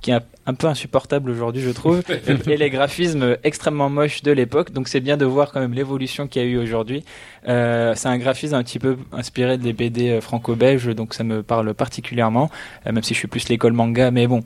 qui 0.00 0.10
est 0.10 0.14
un, 0.14 0.22
un 0.46 0.54
peu 0.54 0.66
insupportable 0.66 1.30
aujourd'hui, 1.30 1.62
je 1.62 1.70
trouve. 1.70 2.02
et 2.48 2.56
les 2.56 2.70
graphismes 2.70 3.36
extrêmement 3.44 3.90
moches 3.90 4.22
de 4.22 4.32
l'époque. 4.32 4.72
Donc 4.72 4.88
c'est 4.88 5.00
bien 5.00 5.16
de 5.16 5.24
voir 5.24 5.52
quand 5.52 5.60
même 5.60 5.74
l'évolution 5.74 6.26
qu'il 6.26 6.42
y 6.42 6.44
a 6.44 6.48
eu 6.48 6.58
aujourd'hui. 6.58 7.04
Euh, 7.48 7.94
c'est 7.96 8.08
un 8.08 8.18
graphisme 8.18 8.54
un 8.54 8.62
petit 8.62 8.78
peu 8.78 8.96
inspiré 9.12 9.58
des 9.58 9.72
BD 9.72 10.10
euh, 10.10 10.20
franco-belges, 10.20 10.94
donc 10.94 11.14
ça 11.14 11.24
me 11.24 11.42
parle 11.42 11.72
particulièrement, 11.74 12.50
euh, 12.86 12.92
même 12.92 13.02
si 13.02 13.14
je 13.14 13.18
suis 13.18 13.28
plus 13.28 13.48
l'école 13.48 13.72
manga, 13.72 14.10
mais 14.10 14.26
bon, 14.26 14.42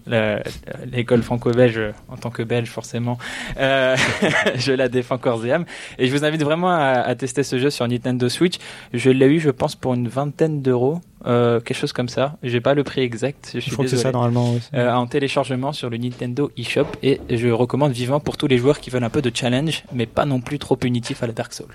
l'école 0.90 1.22
franco-belge, 1.22 1.80
en 2.09 2.16
tant 2.16 2.30
que 2.30 2.42
belge 2.42 2.68
forcément, 2.70 3.18
euh, 3.59 3.97
je 4.57 4.72
la 4.72 4.88
défends 4.88 5.18
corps 5.18 5.45
et 5.45 5.53
âme. 5.53 5.64
Et 5.99 6.07
je 6.07 6.12
vous 6.12 6.24
invite 6.24 6.42
vraiment 6.42 6.70
à, 6.70 7.01
à 7.01 7.14
tester 7.14 7.42
ce 7.42 7.59
jeu 7.59 7.70
sur 7.70 7.86
Nintendo 7.88 8.28
Switch. 8.28 8.57
Je 8.92 9.11
l'ai 9.11 9.26
eu, 9.26 9.40
je 9.40 9.51
pense, 9.51 9.74
pour 9.74 9.95
une 9.95 10.09
vingtaine 10.09 10.62
d'euros, 10.62 11.01
euh, 11.26 11.61
quelque 11.61 11.76
chose 11.76 11.92
comme 11.92 12.09
ça. 12.09 12.36
J'ai 12.42 12.61
pas 12.61 12.74
le 12.74 12.84
prix 12.84 13.01
exact, 13.01 13.51
je 13.55 13.61
suis 13.61 13.70
Je 13.70 13.74
crois 13.74 13.86
que 13.86 13.90
c'est 13.90 13.97
ça 13.97 14.12
normalement. 14.12 14.53
ouais. 14.53 14.61
Euh, 14.74 14.92
en 14.92 15.07
téléchargement 15.07 15.72
sur 15.72 15.90
le 15.90 15.97
Nintendo 15.97 16.51
eShop 16.57 16.86
et 17.03 17.20
je 17.30 17.49
recommande 17.49 17.92
vivement 17.92 18.20
pour 18.20 18.36
tous 18.36 18.47
les 18.47 18.59
joueurs 18.59 18.78
qui 18.80 18.90
veulent 18.90 19.05
un 19.05 19.11
peu 19.11 19.22
de 19.22 19.30
challenge 19.34 19.84
mais 19.92 20.07
pas 20.07 20.26
non 20.26 20.40
plus 20.40 20.59
trop 20.59 20.76
punitif 20.76 21.22
à 21.22 21.26
la 21.26 21.32
Dark 21.32 21.53
Souls. 21.55 21.74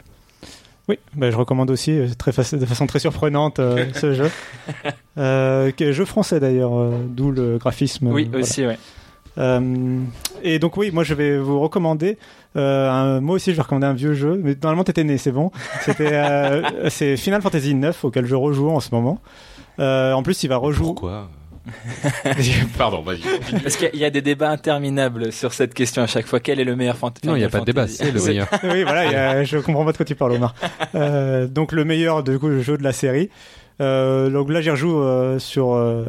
Oui, 0.90 0.98
bah, 1.16 1.30
je 1.30 1.38
recommande 1.38 1.70
aussi 1.70 1.92
euh, 1.92 2.08
très 2.18 2.32
de 2.32 2.66
façon 2.66 2.88
très 2.88 2.98
surprenante 2.98 3.60
euh, 3.60 3.86
ce 3.94 4.14
jeu. 4.16 4.32
Euh, 5.20 5.72
jeu 5.80 6.06
français 6.06 6.40
d'ailleurs, 6.40 6.76
euh, 6.78 6.92
d'où 7.08 7.32
le 7.32 7.60
graphisme. 7.60 8.08
oui, 8.08 8.26
voilà. 8.26 8.40
aussi, 8.44 8.66
ouais. 8.66 8.78
Euh, 9.38 10.02
et 10.44 10.58
donc 10.60 10.76
oui, 10.78 10.90
moi 10.92 11.04
je 11.04 11.14
vais 11.14 11.38
vous 11.38 11.60
recommander. 11.60 12.18
Euh, 12.56 12.90
un, 12.90 13.22
moi 13.22 13.36
aussi, 13.36 13.52
je 13.52 13.56
vais 13.56 13.62
recommander 13.62 13.86
un 13.86 13.94
vieux 13.94 14.14
jeu. 14.14 14.40
Mais 14.44 14.56
normalement, 14.62 14.84
t'étais 14.84 15.04
né, 15.04 15.18
c'est 15.20 15.32
bon. 15.32 15.52
C'était 15.82 16.14
euh, 16.14 16.64
c'est 16.90 17.16
Final 17.18 17.42
Fantasy 17.42 17.76
9 17.76 18.06
auquel 18.06 18.26
je 18.26 18.36
rejoue 18.36 18.70
en 18.70 18.80
ce 18.80 18.90
moment. 18.94 19.22
Euh, 19.80 20.14
en 20.14 20.24
plus, 20.24 20.44
il 20.44 20.48
va 20.48 20.58
rejouer. 20.58 20.88
Pourquoi? 20.88 21.30
Pardon, 22.78 23.02
vas-y. 23.02 23.20
Parce 23.62 23.76
qu'il 23.78 23.86
y 23.88 23.90
a- 23.90 23.94
il 23.94 24.00
y 24.00 24.06
a 24.06 24.10
des 24.10 24.22
débats 24.22 24.50
interminables 24.50 25.32
sur 25.32 25.54
cette 25.54 25.74
question 25.74 26.02
à 26.02 26.08
chaque 26.08 26.26
fois. 26.28 26.40
Quel 26.40 26.60
est 26.60 26.64
le 26.64 26.76
meilleur 26.76 26.98
fant- 26.98 27.12
non 27.24 27.36
il 27.36 27.42
y 27.42 27.46
a 27.46 27.50
pas 27.50 27.60
de 27.62 27.66
débat 27.66 27.82
Fantasy 27.88 27.98
c'est 28.04 28.12
le 28.12 28.22
meilleur 28.24 28.48
oui, 28.64 28.84
voilà, 28.84 29.06
y 29.12 29.16
a- 29.16 29.44
je 29.44 29.58
comprends 29.58 29.86
pas 29.86 29.92
de 29.92 29.98
quoi 29.98 30.06
tu 30.06 30.16
parles, 30.16 30.34
Omar. 30.34 30.54
Euh, 30.96 31.48
donc 31.48 31.72
le 31.72 31.86
meilleur 31.86 32.24
du 32.24 32.40
coup, 32.40 32.62
jeu 32.62 32.78
de 32.78 32.84
la 32.84 32.94
série. 32.94 33.30
Euh, 33.82 34.30
donc 34.30 34.50
là, 34.50 34.60
j'y 34.62 34.70
rejoue 34.72 35.00
euh, 35.02 35.40
sur 35.40 35.74
euh, 35.74 36.04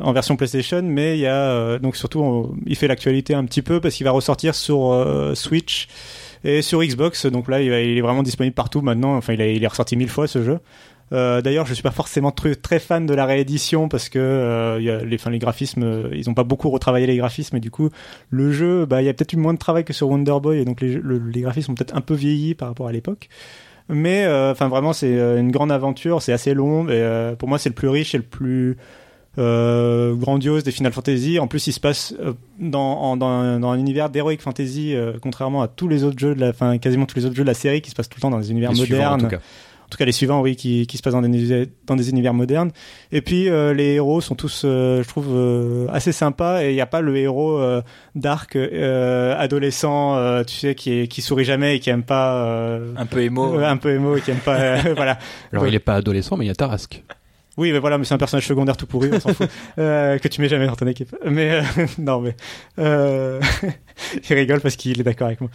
en 0.00 0.12
version 0.12 0.36
PlayStation, 0.36 0.80
mais 0.82 1.18
il 1.18 1.20
y 1.20 1.26
a 1.26 1.34
euh, 1.34 1.78
donc 1.78 1.96
surtout, 1.96 2.20
on- 2.20 2.54
il 2.66 2.76
fait 2.76 2.86
l'actualité 2.88 3.34
un 3.34 3.44
petit 3.44 3.60
peu 3.62 3.80
parce 3.80 3.94
qu'il 3.96 4.04
va 4.04 4.10
ressortir 4.12 4.54
sur 4.54 4.92
euh, 4.92 5.34
Switch 5.34 5.88
et 6.44 6.62
sur 6.62 6.82
Xbox. 6.82 7.26
Donc 7.26 7.48
là, 7.48 7.60
il, 7.60 7.70
va- 7.70 7.80
il 7.80 7.98
est 7.98 8.02
vraiment 8.02 8.22
disponible 8.22 8.54
partout 8.54 8.80
maintenant. 8.80 9.16
Enfin, 9.16 9.34
il, 9.34 9.42
a- 9.42 9.48
il 9.48 9.62
est 9.62 9.66
ressorti 9.66 9.96
mille 9.96 10.08
fois 10.08 10.26
ce 10.26 10.42
jeu. 10.42 10.60
Euh, 11.12 11.42
D'ailleurs, 11.42 11.66
je 11.66 11.74
suis 11.74 11.82
pas 11.82 11.90
forcément 11.90 12.30
tr- 12.30 12.58
très 12.60 12.78
fan 12.78 13.04
de 13.06 13.14
la 13.14 13.26
réédition 13.26 13.88
parce 13.88 14.08
que 14.08 14.18
euh, 14.18 14.78
il 14.80 14.84
y 14.86 14.90
a 14.90 14.98
les, 15.04 15.38
graphismes, 15.38 15.82
euh, 15.82 16.08
ils 16.12 16.28
ont 16.30 16.34
pas 16.34 16.44
beaucoup 16.44 16.70
retravaillé 16.70 17.06
les 17.06 17.16
graphismes 17.16 17.56
et 17.56 17.60
du 17.60 17.70
coup, 17.70 17.90
le 18.30 18.52
jeu, 18.52 18.86
bah, 18.86 19.02
il 19.02 19.04
y 19.04 19.08
a 19.08 19.14
peut-être 19.14 19.32
eu 19.34 19.36
moins 19.36 19.52
de 19.54 19.58
travail 19.58 19.84
que 19.84 19.92
sur 19.92 20.08
Wonder 20.08 20.36
Boy 20.42 20.58
et 20.60 20.64
donc 20.64 20.80
les, 20.80 20.94
le- 20.94 21.18
les 21.18 21.40
graphismes 21.42 21.72
ont 21.72 21.74
peut-être 21.74 21.94
un 21.96 22.00
peu 22.00 22.14
vieilli 22.14 22.54
par 22.54 22.68
rapport 22.68 22.88
à 22.88 22.92
l'époque. 22.92 23.28
Mais 23.90 24.26
enfin 24.26 24.68
vraiment, 24.68 24.94
c'est 24.94 25.12
une 25.38 25.50
grande 25.50 25.70
aventure, 25.70 26.22
c'est 26.22 26.32
assez 26.32 26.54
long 26.54 26.88
et 26.88 27.34
pour 27.38 27.48
moi, 27.50 27.58
c'est 27.58 27.68
le 27.68 27.74
plus 27.74 27.88
riche 27.88 28.14
et 28.14 28.18
le 28.18 28.24
plus 28.24 28.78
euh, 29.36 30.14
grandiose 30.14 30.62
des 30.64 30.70
Final 30.70 30.92
Fantasy. 30.92 31.38
En 31.38 31.46
plus, 31.48 31.66
il 31.66 31.72
se 31.72 31.80
passe 31.80 32.14
dans, 32.58 32.80
en- 32.80 33.16
dans, 33.16 33.28
un- 33.28 33.60
dans 33.60 33.70
un 33.70 33.78
univers 33.78 34.08
d'heroic 34.10 34.38
fantasy, 34.40 34.94
euh, 34.94 35.12
contrairement 35.20 35.60
à 35.62 35.68
tous 35.68 35.88
les 35.88 36.04
autres 36.04 36.18
jeux 36.18 36.34
de 36.34 36.40
la, 36.40 36.78
quasiment 36.78 37.04
tous 37.06 37.16
les 37.18 37.24
autres 37.26 37.34
jeux 37.34 37.42
de 37.42 37.48
la 37.48 37.54
série 37.54 37.80
qui 37.82 37.90
se 37.90 37.94
passent 37.94 38.08
tout 38.08 38.16
le 38.18 38.22
temps 38.22 38.30
dans 38.30 38.38
des 38.40 38.50
univers 38.50 38.70
Les 38.72 38.78
modernes 38.94 39.20
tout 39.94 39.98
cas 39.98 40.04
en 40.04 40.04
tout 40.04 40.04
cas 40.04 40.04
les 40.06 40.12
suivants 40.12 40.40
oui 40.40 40.56
qui, 40.56 40.86
qui 40.86 40.96
se 40.96 41.02
passent 41.02 41.12
dans 41.12 41.22
des, 41.22 41.68
dans 41.86 41.94
des 41.96 42.10
univers 42.10 42.34
modernes 42.34 42.70
et 43.12 43.20
puis 43.20 43.48
euh, 43.48 43.72
les 43.74 43.92
héros 43.94 44.20
sont 44.20 44.34
tous 44.34 44.62
euh, 44.64 45.02
je 45.02 45.08
trouve 45.08 45.28
euh, 45.30 45.86
assez 45.92 46.10
sympas 46.12 46.62
et 46.64 46.70
il 46.70 46.74
n'y 46.74 46.80
a 46.80 46.86
pas 46.86 47.00
le 47.00 47.16
héros 47.16 47.58
euh, 47.58 47.80
dark 48.16 48.56
euh, 48.56 49.34
adolescent 49.38 50.16
euh, 50.16 50.42
tu 50.44 50.54
sais 50.56 50.74
qui 50.74 50.92
est, 51.00 51.06
qui 51.08 51.22
sourit 51.22 51.44
jamais 51.44 51.76
et 51.76 51.80
qui 51.80 51.90
aime 51.90 52.02
pas 52.02 52.34
euh, 52.44 52.92
Un 52.96 53.06
peu 53.06 53.20
émo. 53.22 53.58
euh, 53.58 53.64
un 53.64 53.76
peu 53.76 53.94
émo 53.94 54.16
et 54.16 54.20
qui 54.20 54.30
aime 54.32 54.38
pas 54.38 54.56
euh, 54.58 54.78
voilà 54.96 55.18
alors 55.52 55.62
Ouais. 55.64 55.68
il 55.70 55.74
est 55.74 55.78
pas 55.78 55.94
adolescent 55.94 56.36
mais 56.36 56.44
il 56.44 56.48
y 56.48 56.50
a 56.50 56.54
Tarasque 56.54 57.02
oui 57.56 57.70
mais 57.70 57.78
voilà 57.78 57.98
mais 57.98 58.04
c'est 58.04 58.14
un 58.14 58.18
personnage 58.18 58.46
secondaire 58.48 58.76
tout 58.76 58.86
pourri 58.86 59.10
on 59.12 59.20
s'en 59.20 59.32
fout 59.32 59.48
euh, 59.78 60.18
que 60.18 60.26
tu 60.26 60.40
mets 60.40 60.48
jamais 60.48 60.66
dans 60.66 60.74
ton 60.74 60.88
équipe 60.88 61.14
mais 61.24 61.52
euh, 61.52 61.62
non 61.98 62.20
mais 62.20 62.34
euh, 62.80 63.40
il 64.28 64.34
rigole 64.34 64.60
parce 64.60 64.74
qu'il 64.76 64.98
est 65.00 65.04
d'accord 65.04 65.28
avec 65.28 65.40
moi 65.40 65.50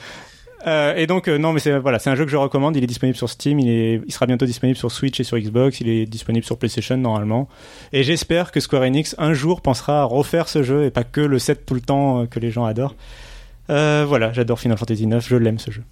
euh, 0.67 0.93
et 0.95 1.07
donc 1.07 1.27
euh, 1.27 1.37
non 1.37 1.53
mais 1.53 1.59
c'est 1.59 1.77
voilà 1.77 1.99
c'est 1.99 2.09
un 2.09 2.15
jeu 2.15 2.25
que 2.25 2.31
je 2.31 2.37
recommande. 2.37 2.75
Il 2.75 2.83
est 2.83 2.87
disponible 2.87 3.17
sur 3.17 3.29
Steam. 3.29 3.59
Il 3.59 3.69
est 3.69 4.01
il 4.05 4.11
sera 4.11 4.25
bientôt 4.25 4.45
disponible 4.45 4.77
sur 4.77 4.91
Switch 4.91 5.19
et 5.19 5.23
sur 5.23 5.37
Xbox. 5.37 5.79
Il 5.81 5.89
est 5.89 6.05
disponible 6.05 6.45
sur 6.45 6.57
PlayStation 6.57 6.97
normalement. 6.97 7.47
Et 7.93 8.03
j'espère 8.03 8.51
que 8.51 8.59
Square 8.59 8.83
Enix 8.83 9.15
un 9.17 9.33
jour 9.33 9.61
pensera 9.61 10.01
à 10.01 10.03
refaire 10.03 10.49
ce 10.49 10.63
jeu 10.63 10.85
et 10.85 10.91
pas 10.91 11.03
que 11.03 11.21
le 11.21 11.39
set 11.39 11.65
tout 11.65 11.75
le 11.75 11.81
temps 11.81 12.21
euh, 12.21 12.25
que 12.25 12.39
les 12.39 12.51
gens 12.51 12.65
adorent. 12.65 12.95
Voilà 13.67 14.33
j'adore 14.33 14.59
Final 14.59 14.77
Fantasy 14.77 15.07
9 15.07 15.27
je 15.27 15.35
l'aime 15.35 15.59
ce 15.59 15.71
jeu. 15.71 15.83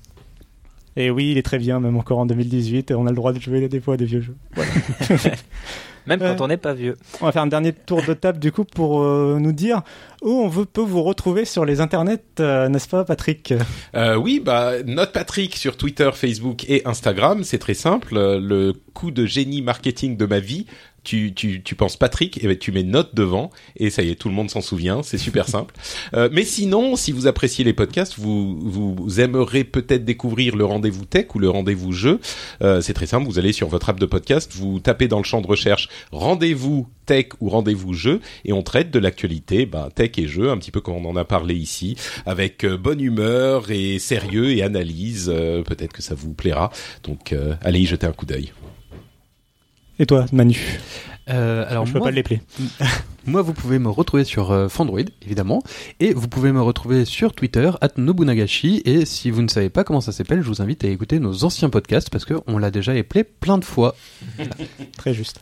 Et 0.96 1.12
oui 1.12 1.32
il 1.32 1.38
est 1.38 1.44
très 1.44 1.60
bien 1.60 1.80
même 1.80 1.96
encore 1.96 2.20
en 2.20 2.26
2018 2.26 2.92
et 2.92 2.94
on 2.96 3.06
a 3.06 3.10
le 3.10 3.16
droit 3.16 3.34
de 3.34 3.40
jouer 3.40 3.68
des 3.70 3.80
fois 3.80 3.94
à 3.94 3.98
des 3.98 4.06
vieux 4.06 4.22
jeux. 4.22 4.36
Voilà 4.54 4.72
même 6.08 6.20
quand 6.20 6.42
on 6.42 6.48
n'est 6.48 6.58
pas 6.58 6.74
vieux. 6.74 6.98
On 7.22 7.26
va 7.26 7.32
faire 7.32 7.42
un 7.44 7.48
dernier 7.48 7.74
tour 7.74 8.02
de 8.08 8.14
table 8.14 8.40
du 8.40 8.52
coup 8.52 8.64
pour 8.64 9.04
euh, 9.04 9.38
nous 9.40 9.52
dire 9.52 9.82
où 10.22 10.32
on 10.32 10.48
veut, 10.48 10.66
peut 10.66 10.82
vous 10.82 11.04
retrouver 11.04 11.46
sur 11.46 11.66
les 11.66 11.80
internets, 11.80 12.20
euh, 12.40 12.70
n'est-ce 12.70 12.88
pas 12.88 13.04
Patrick? 13.04 13.54
Euh, 13.96 14.16
oui, 14.16 14.42
bah 14.44 14.84
note 14.86 15.12
Patrick 15.12 15.56
sur 15.56 15.78
Twitter, 15.78 16.10
Facebook 16.14 16.66
et 16.70 16.82
Instagram, 16.86 17.44
c'est 17.44 17.60
très 17.60 17.74
simple. 17.74 18.18
Euh, 18.18 18.40
Le 18.40 18.74
coup 18.94 19.12
de 19.12 19.26
génie 19.26 19.62
marketing 19.62 20.18
de 20.18 20.26
ma 20.26 20.40
vie, 20.40 20.66
tu 21.08 21.34
tu 21.34 21.64
tu 21.64 21.76
penses 21.76 21.96
Patrick 21.96 22.44
et 22.44 22.48
ben 22.48 22.58
tu 22.58 22.74
mets 22.74 22.84
note 22.84 23.16
devant 23.16 23.50
et 23.78 23.90
ça 23.90 24.04
y 24.04 24.10
est, 24.10 24.16
tout 24.16 24.28
le 24.28 24.36
monde 24.36 24.50
s'en 24.50 24.62
souvient. 24.62 25.04
C'est 25.04 25.18
super 25.18 25.48
simple. 25.56 25.74
Euh, 26.14 26.28
mais 26.32 26.44
sinon, 26.44 26.98
si 26.98 27.14
vous 27.14 27.28
appréciez 27.28 27.64
les 27.64 27.74
podcasts, 27.74 28.20
vous 28.20 28.60
vous 28.60 29.20
aimerez 29.22 29.64
peut-être 29.64 30.04
découvrir 30.04 30.56
le 30.58 30.66
rendez-vous 30.66 31.06
tech 31.06 31.28
ou 31.34 31.40
le 31.40 31.50
rendez-vous 31.50 31.94
jeu. 31.94 32.20
Euh, 32.62 32.82
c'est 32.82 32.94
très 32.94 33.06
simple. 33.06 33.26
Vous 33.26 33.40
allez 33.40 33.54
sur 33.54 33.70
votre 33.70 33.90
app 33.90 34.00
de 34.00 34.06
podcast, 34.06 34.52
vous 34.54 34.80
tapez 34.80 35.08
dans 35.08 35.20
le 35.20 35.24
champ 35.24 35.42
de 35.42 35.48
recherche 35.48 35.88
rendez-vous 36.12 36.88
tech 37.06 37.28
ou 37.40 37.50
rendez-vous 37.50 37.94
jeu 37.94 38.22
et 38.46 38.54
on 38.54 38.62
traite 38.62 38.92
de 38.92 39.00
l'actualité 39.00 39.66
bah, 39.66 39.90
tech 39.94 40.12
et 40.18 40.28
jeu 40.28 40.52
un 40.52 40.58
petit 40.58 40.72
peu 40.72 40.82
comme 40.82 41.06
on 41.06 41.10
en 41.10 41.16
a 41.16 41.26
parlé 41.26 41.56
ici 41.56 41.96
avec 42.26 42.64
euh, 42.64 42.78
bonne 42.78 43.02
humeur 43.02 43.72
et 43.72 43.98
sérieux 43.98 44.52
et 44.52 44.62
analyse 44.62 45.32
Euh, 45.34 45.64
peut-être 45.64 45.94
que 45.94 46.02
ça 46.02 46.16
vous 46.16 46.34
plaira 46.34 46.72
donc 47.04 47.32
euh, 47.32 47.56
allez 47.62 47.80
y 47.80 47.86
jeter 47.86 48.06
un 48.06 48.12
coup 48.12 48.26
d'œil 48.26 48.52
Et 50.00 50.06
toi, 50.06 50.26
Manu 50.32 50.80
Euh, 51.30 51.66
alors 51.68 51.86
Je 51.86 51.94
peux 51.94 52.00
moi, 52.00 52.08
pas 52.08 52.12
les 52.12 52.24
moi, 53.26 53.42
vous 53.42 53.54
pouvez 53.54 53.80
me 53.80 53.90
retrouver 53.90 54.24
sur 54.24 54.52
euh, 54.52 54.70
Fandroid, 54.70 55.02
évidemment, 55.26 55.62
et 56.00 56.14
vous 56.14 56.28
pouvez 56.28 56.52
me 56.52 56.62
retrouver 56.62 57.04
sur 57.04 57.34
Twitter, 57.34 57.70
at 57.82 57.90
Nobunagashi, 57.98 58.82
et 58.86 59.06
si 59.06 59.30
vous 59.30 59.42
ne 59.42 59.50
savez 59.50 59.70
pas 59.70 59.84
comment 59.84 60.00
ça 60.00 60.14
s'appelle, 60.14 60.42
je 60.42 60.48
vous 60.48 60.62
invite 60.62 60.86
à 60.86 60.88
écouter 60.88 61.20
nos 61.20 61.44
anciens 61.44 61.70
podcasts, 61.70 62.10
parce 62.10 62.24
qu'on 62.24 62.58
l'a 62.58 62.72
déjà 62.72 62.94
appelé 62.94 63.24
plein 63.26 63.58
de 63.58 63.66
fois. 63.66 63.96
Très 64.98 65.14
juste. 65.14 65.42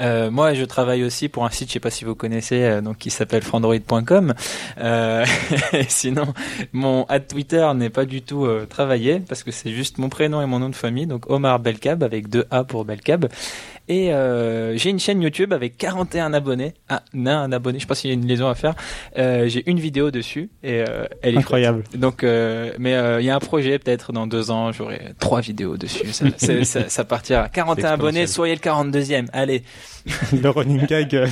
Euh, 0.00 0.30
moi, 0.30 0.54
je 0.54 0.64
travaille 0.64 1.04
aussi 1.04 1.28
pour 1.28 1.44
un 1.44 1.50
site, 1.50 1.68
je 1.68 1.74
sais 1.74 1.80
pas 1.80 1.90
si 1.90 2.04
vous 2.04 2.14
connaissez, 2.14 2.62
euh, 2.62 2.80
donc 2.80 2.98
qui 2.98 3.10
s'appelle 3.10 3.42
frandroid.com. 3.42 4.34
Euh, 4.78 5.24
sinon, 5.88 6.34
mon 6.72 7.04
ad 7.08 7.26
Twitter 7.26 7.66
n'est 7.74 7.90
pas 7.90 8.04
du 8.04 8.22
tout 8.22 8.44
euh, 8.44 8.66
travaillé 8.66 9.20
parce 9.20 9.42
que 9.42 9.50
c'est 9.50 9.72
juste 9.72 9.98
mon 9.98 10.08
prénom 10.08 10.42
et 10.42 10.46
mon 10.46 10.58
nom 10.58 10.68
de 10.68 10.74
famille, 10.74 11.06
donc 11.06 11.30
Omar 11.30 11.60
Belkab 11.60 12.02
avec 12.02 12.28
deux 12.28 12.44
A 12.50 12.64
pour 12.64 12.84
Belkab. 12.84 13.28
Et 13.88 14.12
euh, 14.12 14.76
j'ai 14.76 14.90
une 14.90 14.98
chaîne 14.98 15.22
YouTube 15.22 15.52
avec 15.52 15.76
41 15.76 16.32
abonnés. 16.32 16.74
Ah, 16.88 17.02
non, 17.14 17.32
un 17.32 17.52
abonné, 17.52 17.78
je 17.78 17.84
sais 17.84 17.88
pas 17.88 17.94
s'il 17.94 18.10
y 18.10 18.12
a 18.12 18.14
une 18.14 18.26
liaison 18.26 18.48
à 18.48 18.54
faire. 18.54 18.74
Euh, 19.18 19.48
j'ai 19.48 19.68
une 19.70 19.78
vidéo 19.78 20.10
dessus 20.10 20.50
et 20.62 20.84
euh, 20.88 21.06
elle 21.22 21.34
est 21.34 21.38
Incroyable. 21.38 21.84
donc, 21.94 22.24
euh, 22.24 22.72
mais 22.78 22.94
euh, 22.94 23.20
il 23.20 23.26
y 23.26 23.30
a 23.30 23.36
un 23.36 23.40
projet, 23.40 23.78
peut-être 23.78 24.12
dans 24.12 24.26
deux 24.26 24.50
ans, 24.50 24.72
j'aurai 24.72 25.14
trois 25.20 25.40
vidéos 25.40 25.76
dessus. 25.76 26.08
Ça, 26.12 26.26
ça, 26.64 26.88
ça 26.88 27.04
partira. 27.04 27.48
41 27.48 27.76
C'est 27.76 27.86
abonnés, 27.86 28.26
soyez 28.26 28.54
le 28.54 28.60
42e. 28.60 29.26
Allez. 29.32 29.62
le 30.32 30.48
running 30.48 30.86
gag. 30.86 31.14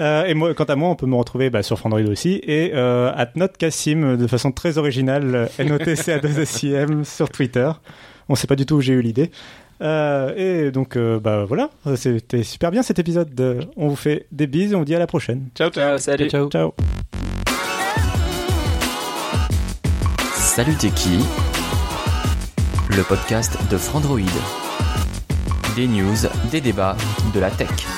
euh. 0.00 0.24
Et 0.24 0.34
moi, 0.34 0.54
quant 0.54 0.64
à 0.64 0.76
moi, 0.76 0.90
on 0.90 0.96
peut 0.96 1.06
me 1.06 1.16
retrouver 1.16 1.50
bah, 1.50 1.62
sur 1.62 1.78
Fandroid 1.78 2.00
aussi 2.02 2.40
et 2.44 2.72
euh, 2.74 3.12
at 3.14 3.30
@notcassim 3.34 4.16
de 4.16 4.26
façon 4.26 4.52
très 4.52 4.78
originale, 4.78 5.34
euh, 5.34 5.46
NOTCA2SIM 5.58 7.04
sur 7.04 7.30
Twitter. 7.30 7.70
On 8.28 8.34
sait 8.34 8.46
pas 8.46 8.56
du 8.56 8.66
tout 8.66 8.76
où 8.76 8.80
j'ai 8.80 8.92
eu 8.92 9.02
l'idée. 9.02 9.30
Euh, 9.80 10.34
et 10.36 10.70
donc, 10.70 10.96
euh, 10.96 11.20
bah 11.20 11.44
voilà, 11.44 11.70
c'était 11.96 12.42
super 12.42 12.70
bien 12.70 12.82
cet 12.82 12.98
épisode. 12.98 13.68
On 13.76 13.88
vous 13.88 13.96
fait 13.96 14.26
des 14.32 14.46
bises 14.46 14.72
et 14.72 14.74
on 14.74 14.80
vous 14.80 14.84
dit 14.84 14.94
à 14.94 14.98
la 14.98 15.06
prochaine. 15.06 15.48
ciao 15.54 15.70
ciao 15.70 15.88
Ciao, 15.90 15.98
salut. 15.98 16.28
Ciao. 16.28 16.48
Ciao. 16.50 16.74
Salut 20.34 20.74
t'es 20.74 20.90
qui? 20.90 21.18
Le 22.96 23.02
podcast 23.02 23.56
de 23.70 23.76
Frandroid. 23.76 24.18
Des 25.76 25.86
news, 25.86 26.16
des 26.50 26.60
débats, 26.60 26.96
de 27.32 27.38
la 27.38 27.50
tech. 27.50 27.97